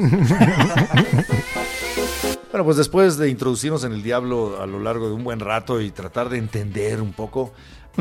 bueno, 2.51 2.63
pues 2.63 2.77
después 2.77 3.17
de 3.17 3.27
introducirnos 3.27 3.83
en 3.83 3.91
el 3.91 4.01
diablo 4.01 4.61
a 4.61 4.65
lo 4.65 4.79
largo 4.79 5.09
de 5.09 5.13
un 5.13 5.25
buen 5.25 5.41
rato 5.41 5.81
y 5.81 5.91
tratar 5.91 6.29
de 6.29 6.37
entender 6.37 7.01
un 7.01 7.11
poco, 7.11 7.51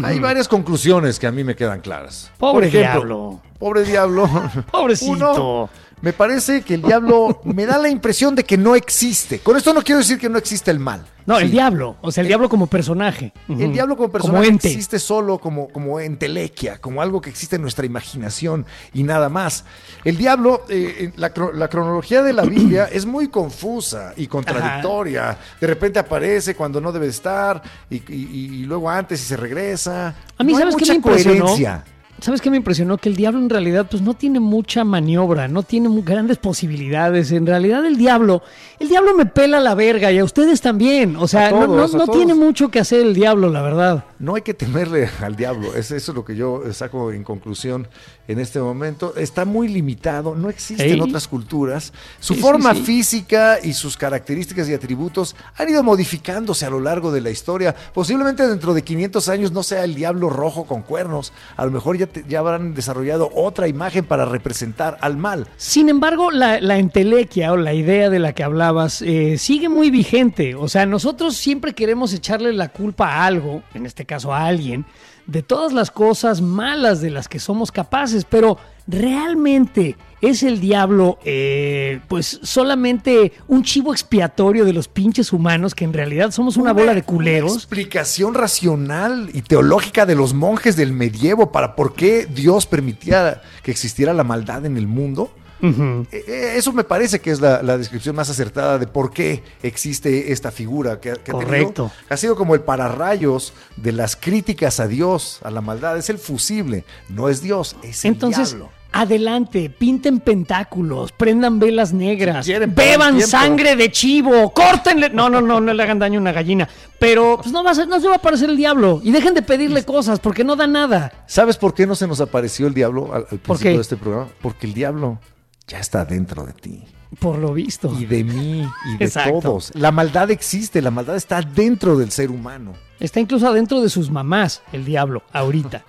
hay 0.00 0.20
varias 0.20 0.46
conclusiones 0.46 1.18
que 1.18 1.26
a 1.26 1.32
mí 1.32 1.42
me 1.42 1.56
quedan 1.56 1.80
claras. 1.80 2.30
Pobre 2.38 2.52
Por 2.52 2.64
ejemplo, 2.76 3.00
diablo. 3.00 3.40
Pobre 3.58 3.82
diablo. 3.82 4.30
Pobrecito. 4.70 5.10
Uno, 5.10 5.70
me 6.00 6.12
parece 6.12 6.62
que 6.62 6.74
el 6.74 6.82
diablo 6.82 7.40
me 7.44 7.66
da 7.66 7.78
la 7.78 7.88
impresión 7.88 8.34
de 8.34 8.44
que 8.44 8.56
no 8.58 8.74
existe. 8.74 9.38
Con 9.40 9.56
esto 9.56 9.72
no 9.72 9.82
quiero 9.82 9.98
decir 10.00 10.18
que 10.18 10.28
no 10.28 10.38
existe 10.38 10.70
el 10.70 10.78
mal. 10.78 11.04
No, 11.26 11.38
el 11.38 11.50
diablo. 11.50 11.96
O 12.02 12.12
sea, 12.12 12.20
el 12.20 12.28
diablo 12.28 12.50
como 12.50 12.66
personaje. 12.66 13.32
El 13.48 13.72
diablo 13.72 13.96
como 13.96 14.10
personaje 14.10 14.46
ente. 14.48 14.68
existe 14.68 14.98
solo 14.98 15.38
como, 15.38 15.68
como 15.68 15.98
entelequia, 15.98 16.76
como 16.78 17.00
algo 17.00 17.22
que 17.22 17.30
existe 17.30 17.56
en 17.56 17.62
nuestra 17.62 17.86
imaginación 17.86 18.66
y 18.92 19.04
nada 19.04 19.30
más. 19.30 19.64
El 20.04 20.18
diablo, 20.18 20.64
eh, 20.68 21.12
la, 21.16 21.32
cro- 21.32 21.54
la 21.54 21.68
cronología 21.68 22.22
de 22.22 22.34
la 22.34 22.42
Biblia 22.44 22.84
es 22.92 23.06
muy 23.06 23.28
confusa 23.28 24.12
y 24.18 24.26
contradictoria. 24.26 25.38
De 25.60 25.66
repente 25.66 25.98
aparece 25.98 26.54
cuando 26.54 26.78
no 26.80 26.92
debe 26.92 27.06
estar 27.06 27.62
y, 27.88 27.96
y- 28.12 28.54
y 28.60 28.64
luego 28.64 28.90
antes 28.90 29.22
y 29.22 29.24
se 29.24 29.38
regresa. 29.38 30.14
A 30.36 30.44
mí, 30.44 30.52
No 30.52 30.58
hay 30.58 30.64
¿sabes 30.64 30.76
qué 30.76 30.86
me 30.90 30.94
impresionó? 30.96 31.40
coherencia. 31.46 31.84
¿Sabes 32.24 32.40
qué 32.40 32.48
me 32.50 32.56
impresionó? 32.56 32.96
Que 32.96 33.10
el 33.10 33.16
diablo 33.16 33.38
en 33.38 33.50
realidad 33.50 33.86
pues 33.90 34.02
no 34.02 34.14
tiene 34.14 34.40
mucha 34.40 34.82
maniobra, 34.82 35.46
no 35.46 35.62
tiene 35.62 35.90
grandes 36.02 36.38
posibilidades. 36.38 37.30
En 37.32 37.44
realidad 37.44 37.84
el 37.84 37.98
diablo, 37.98 38.42
el 38.78 38.88
diablo 38.88 39.14
me 39.14 39.26
pela 39.26 39.60
la 39.60 39.74
verga 39.74 40.10
y 40.10 40.18
a 40.18 40.24
ustedes 40.24 40.62
también. 40.62 41.16
O 41.16 41.28
sea, 41.28 41.50
no- 41.66 42.06
tiene 42.16 42.32
mucho 42.34 42.70
que 42.70 42.80
hacer 42.80 43.00
el 43.02 43.12
diablo, 43.12 43.50
la 43.50 43.60
verdad. 43.60 44.04
No 44.24 44.36
hay 44.36 44.42
que 44.42 44.54
temerle 44.54 45.08
al 45.20 45.36
diablo, 45.36 45.74
es 45.74 45.90
eso 45.90 46.12
lo 46.14 46.24
que 46.24 46.34
yo 46.34 46.62
saco 46.72 47.12
en 47.12 47.24
conclusión 47.24 47.86
en 48.26 48.38
este 48.40 48.58
momento. 48.58 49.14
Está 49.16 49.44
muy 49.44 49.68
limitado, 49.68 50.34
no 50.34 50.48
existe 50.48 50.86
en 50.86 50.94
Ey. 50.94 51.00
otras 51.00 51.28
culturas. 51.28 51.92
Su 52.20 52.32
Sí, 52.32 52.38
sí, 52.38 52.40
forma 52.40 52.74
sí. 52.74 52.80
física 52.82 53.58
y 53.62 53.74
sus 53.74 53.98
características 53.98 54.66
y 54.68 54.72
atributos 54.74 55.36
han 55.56 55.68
ido 55.68 55.82
modificándose 55.82 56.64
a 56.64 56.70
lo 56.70 56.80
largo 56.80 57.12
de 57.12 57.20
la 57.20 57.28
historia. 57.30 57.74
Posiblemente 57.92 58.46
dentro 58.48 58.72
de 58.72 58.82
500 58.82 59.28
años 59.28 59.52
no 59.52 59.62
sea 59.62 59.84
el 59.84 59.94
diablo 59.94 60.30
rojo 60.30 60.64
con 60.64 60.80
cuernos. 60.82 61.32
A 61.56 61.66
lo 61.66 61.70
mejor 61.70 61.98
ya, 61.98 62.06
te- 62.06 62.24
ya 62.26 62.38
habrán 62.38 62.72
desarrollado 62.72 63.30
otra 63.34 63.68
imagen 63.68 64.06
para 64.06 64.24
representar 64.24 64.96
al 65.02 65.18
mal. 65.18 65.46
Sin 65.58 65.90
embargo, 65.90 66.30
la, 66.30 66.60
la 66.62 66.78
entelequia 66.78 67.52
o 67.52 67.56
la 67.58 67.74
idea 67.74 68.08
de 68.08 68.20
la 68.20 68.32
que 68.32 68.42
hablabas 68.42 69.02
eh, 69.02 69.36
sigue 69.36 69.68
muy 69.68 69.90
vigente. 69.90 70.54
O 70.54 70.68
sea, 70.68 70.86
nosotros 70.86 71.36
siempre 71.36 71.74
queremos 71.74 72.14
echarle 72.14 72.52
la 72.54 72.68
culpa 72.70 73.08
a 73.08 73.26
algo, 73.26 73.62
en 73.74 73.84
este 73.84 74.06
caso 74.06 74.13
a 74.34 74.46
alguien, 74.46 74.86
de 75.26 75.42
todas 75.42 75.72
las 75.72 75.90
cosas 75.90 76.40
malas 76.40 77.00
de 77.00 77.10
las 77.10 77.28
que 77.28 77.38
somos 77.38 77.72
capaces, 77.72 78.24
pero 78.24 78.58
realmente 78.86 79.96
es 80.20 80.42
el 80.42 80.60
diablo, 80.60 81.18
eh, 81.24 82.00
pues 82.08 82.40
solamente 82.42 83.32
un 83.48 83.62
chivo 83.62 83.92
expiatorio 83.92 84.64
de 84.64 84.72
los 84.72 84.88
pinches 84.88 85.32
humanos 85.32 85.74
que 85.74 85.84
en 85.84 85.92
realidad 85.92 86.30
somos 86.30 86.56
una, 86.56 86.72
bola 86.72 86.92
de 86.92 86.98
Una 86.98 87.06
culeros. 87.06 87.54
explicación 87.54 88.34
racional 88.34 89.30
y 89.32 89.42
teológica 89.42 90.06
de 90.06 90.14
los 90.14 90.34
monjes 90.34 90.76
del 90.76 90.92
medievo 90.92 91.52
para 91.52 91.74
por 91.74 91.94
qué 91.94 92.26
Dios 92.26 92.66
permitía 92.66 93.42
que 93.62 93.70
existiera 93.70 94.12
la 94.12 94.24
maldad 94.24 94.64
en 94.66 94.76
el 94.76 94.86
mundo. 94.86 95.30
Eh, 95.62 96.04
eh, 96.12 96.52
Eso 96.56 96.72
me 96.72 96.84
parece 96.84 97.20
que 97.20 97.30
es 97.30 97.40
la, 97.40 97.62
la 97.62 97.78
descripción 97.78 98.14
más 98.16 98.28
acertada 98.30 98.78
de 98.78 98.86
por 98.86 99.12
qué 99.12 99.42
existe 99.62 100.32
esta 100.32 100.50
figura 100.50 101.00
que, 101.00 101.10
ha- 101.12 101.14
que 101.14 101.30
ha 101.30 101.34
tenido- 101.34 101.46
Correcto. 101.46 101.90
ha 102.08 102.16
sido 102.16 102.36
como 102.36 102.54
el 102.54 102.60
pararrayos 102.60 103.52
de 103.76 103.92
las 103.92 104.16
críticas 104.16 104.80
a 104.80 104.86
Dios, 104.88 105.40
a 105.42 105.50
la 105.50 105.60
maldad. 105.60 105.96
Es 105.96 106.10
el 106.10 106.18
fusible, 106.18 106.84
no 107.08 107.28
es 107.28 107.40
Dios, 107.42 107.76
es 107.82 108.04
el 108.04 108.12
Entonces, 108.12 108.50
diablo. 108.50 108.70
adelante, 108.92 109.70
pinten 109.70 110.20
pentáculos, 110.20 111.12
prendan 111.12 111.58
velas 111.58 111.92
negras, 111.92 112.44
Si 112.46 112.52
quieren, 112.52 112.74
pierdan 112.74 113.16
beban 113.16 113.26
sangre 113.28 113.74
de 113.76 113.90
chivo, 113.90 114.52
córtenle. 114.52 115.10
No, 115.10 115.28
no, 115.30 115.40
no, 115.40 115.60
no 115.60 115.74
le 115.74 115.82
hagan 115.82 115.98
daño 115.98 116.18
a 116.18 116.22
una 116.22 116.32
gallina. 116.32 116.68
Pero 116.98 117.38
pues 117.42 117.52
no 117.52 117.64
va 117.64 117.72
a 117.72 117.74
ser, 117.74 117.88
no 117.88 118.00
se 118.00 118.06
va 118.06 118.14
a 118.14 118.16
aparecer 118.18 118.48
el 118.50 118.56
diablo. 118.56 119.00
Y 119.02 119.10
dejen 119.10 119.34
de 119.34 119.42
pedirle 119.42 119.84
cosas 119.84 120.20
porque 120.20 120.44
no 120.44 120.56
da 120.56 120.66
nada. 120.66 121.24
¿Sabes 121.26 121.56
por 121.56 121.74
qué 121.74 121.86
no 121.86 121.94
se 121.94 122.06
nos 122.06 122.20
apareció 122.20 122.66
el 122.66 122.74
diablo 122.74 123.12
al, 123.12 123.26
al 123.30 123.38
¿Por 123.38 123.56
principio 123.58 123.74
de 123.76 123.82
este 123.82 123.96
programa? 123.96 124.28
Porque 124.40 124.66
el 124.66 124.74
diablo 124.74 125.18
ya 125.66 125.78
está 125.80 126.04
dentro 126.04 126.44
de 126.44 126.52
ti. 126.52 126.84
Por 127.18 127.38
lo 127.38 127.52
visto. 127.52 127.94
y 127.98 128.06
de 128.06 128.24
mí 128.24 128.68
y 128.92 128.96
de 128.98 129.04
Exacto. 129.04 129.38
todos. 129.40 129.70
La 129.74 129.92
maldad 129.92 130.30
existe, 130.30 130.82
la 130.82 130.90
maldad 130.90 131.16
está 131.16 131.40
dentro 131.42 131.96
del 131.96 132.10
ser 132.10 132.30
humano. 132.30 132.72
Está 132.98 133.20
incluso 133.20 133.46
adentro 133.46 133.80
de 133.80 133.88
sus 133.88 134.10
mamás, 134.10 134.62
el 134.72 134.84
diablo, 134.84 135.22
ahorita. 135.32 135.84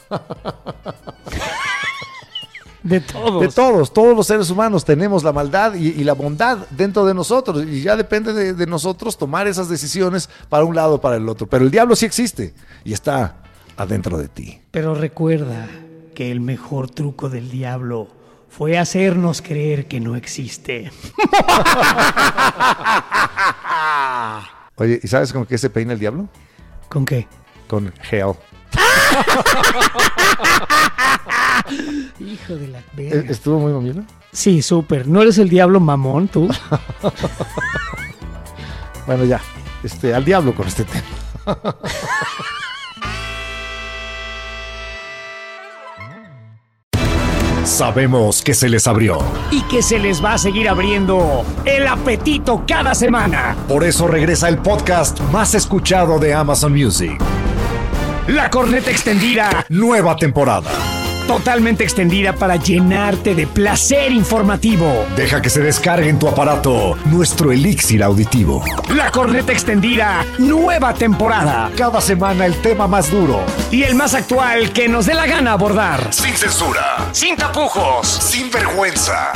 de 2.84 3.02
todos. 3.02 3.42
De 3.42 3.48
todos, 3.50 3.92
todos 3.94 4.16
los 4.16 4.28
seres 4.28 4.50
humanos 4.52 4.86
tenemos 4.86 5.24
la 5.24 5.32
maldad 5.34 5.74
y, 5.74 5.88
y 5.90 6.04
la 6.04 6.14
bondad 6.14 6.60
dentro 6.70 7.06
de 7.06 7.14
nosotros 7.16 7.64
y 7.66 7.82
ya 7.82 7.96
depende 7.96 8.32
de, 8.34 8.54
de 8.54 8.68
nosotros 8.68 9.18
tomar 9.18 9.48
esas 9.48 9.68
decisiones 9.70 10.30
para 10.50 10.64
un 10.66 10.76
lado 10.76 10.96
o 10.96 11.02
para 11.02 11.16
el 11.16 11.28
otro. 11.28 11.48
Pero 11.48 11.66
el 11.66 11.72
diablo 11.72 11.96
sí 11.96 12.06
existe 12.06 12.54
y 12.84 12.94
está 12.94 13.38
adentro 13.78 14.18
de 14.20 14.28
ti. 14.28 14.60
Pero 14.72 14.94
recuerda 14.94 15.68
que 16.14 16.32
el 16.32 16.40
mejor 16.42 16.90
truco 16.92 17.30
del 17.30 17.50
diablo 17.50 18.08
fue 18.58 18.78
hacernos 18.78 19.42
creer 19.42 19.88
que 19.88 20.00
no 20.00 20.16
existe. 20.16 20.92
Oye, 24.76 25.00
¿y 25.04 25.08
sabes 25.08 25.34
con 25.34 25.46
qué 25.46 25.58
se 25.58 25.70
peina 25.70 25.94
el 25.94 26.00
diablo? 26.00 26.28
¿Con 26.90 27.06
qué? 27.06 27.28
Con 27.68 27.92
gel. 28.02 28.34
Hijo 32.20 32.56
de 32.56 32.68
la 32.68 32.80
¿E- 32.80 32.84
verga. 32.96 33.32
¿Estuvo 33.32 33.60
muy 33.60 33.72
mamilo? 33.74 34.04
Sí, 34.32 34.62
súper. 34.62 35.08
¿No 35.08 35.22
eres 35.22 35.38
el 35.38 35.50
diablo 35.50 35.80
mamón 35.80 36.28
tú? 36.28 36.50
Bueno, 39.06 39.24
ya. 39.24 39.40
Este, 39.84 40.16
al 40.16 40.26
diablo 40.26 40.56
con 40.56 40.68
este 40.68 40.84
tema. 40.84 41.04
Sabemos 47.66 48.44
que 48.44 48.54
se 48.54 48.70
les 48.70 48.86
abrió. 48.88 49.18
y 49.52 49.62
que 49.64 49.82
se 49.82 49.98
les 49.98 50.24
va 50.24 50.34
a 50.34 50.38
seguir 50.38 50.70
abriendo 50.70 51.44
el 51.66 51.88
apetito 51.88 52.64
cada 52.68 52.94
semana. 52.94 53.56
Por 53.68 53.84
eso 53.84 54.08
regresa 54.08 54.48
el 54.50 54.60
podcast 54.60 55.20
más 55.32 55.56
escuchado 55.56 56.20
de 56.20 56.34
Amazon 56.34 56.74
Music. 56.74 57.20
La 58.28 58.50
corneta 58.50 58.92
extendida, 58.92 59.66
Nueva 59.70 60.16
temporada. 60.16 60.70
Totalmente 61.28 61.84
extendida 61.84 62.34
para 62.34 62.56
llenarte 62.56 63.36
de 63.36 63.48
placer 63.48 64.12
informativo. 64.12 65.06
Deja 65.16 65.42
que 65.42 65.50
se 65.50 65.62
descargue 65.62 66.10
en 66.10 66.20
tu 66.20 66.28
aparato 66.28 66.98
nuestro 67.06 67.52
elixir 67.52 68.04
auditivo. 68.04 68.64
La 68.96 69.12
corneta 69.12 69.52
extendida, 69.52 70.26
nueva 70.38 70.94
temporada. 70.94 71.72
Cada 71.76 72.02
semana 72.02 72.46
el 72.46 72.56
tema 72.62 72.88
más 72.88 73.12
duro. 73.12 73.42
Y 73.72 73.84
el 73.84 73.96
más 73.96 74.14
actual 74.14 74.72
que 74.72 74.88
nos 74.88 75.06
dé 75.06 75.14
la 75.14 75.26
gana 75.26 75.54
abordar. 75.54 76.14
Sin 76.14 76.36
censura. 76.36 77.10
Sin 77.12 77.36
tapujos. 77.36 78.08
Sin 78.08 78.52
vergüenza. 78.52 79.32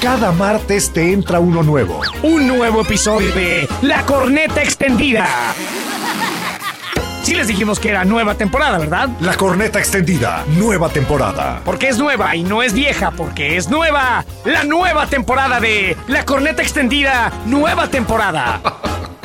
Cada 0.00 0.32
martes 0.32 0.92
te 0.92 1.12
entra 1.12 1.40
uno 1.40 1.62
nuevo. 1.62 2.00
Un 2.22 2.46
nuevo 2.46 2.82
episodio 2.82 3.32
de 3.34 3.68
La 3.82 4.04
corneta 4.04 4.62
extendida. 4.62 5.28
Sí 7.22 7.34
les 7.34 7.46
dijimos 7.46 7.78
que 7.78 7.90
era 7.90 8.04
nueva 8.04 8.34
temporada, 8.34 8.78
¿verdad? 8.78 9.08
La 9.20 9.36
corneta 9.36 9.78
extendida. 9.78 10.44
Nueva 10.56 10.88
temporada. 10.88 11.60
Porque 11.64 11.88
es 11.88 11.96
nueva 11.98 12.34
y 12.34 12.42
no 12.42 12.64
es 12.64 12.72
vieja, 12.72 13.12
porque 13.12 13.56
es 13.56 13.70
nueva. 13.70 14.24
La 14.44 14.64
nueva 14.64 15.06
temporada 15.06 15.60
de 15.60 15.96
La 16.08 16.24
Corneta 16.24 16.62
Extendida, 16.62 17.32
nueva 17.46 17.88
temporada. 17.88 18.60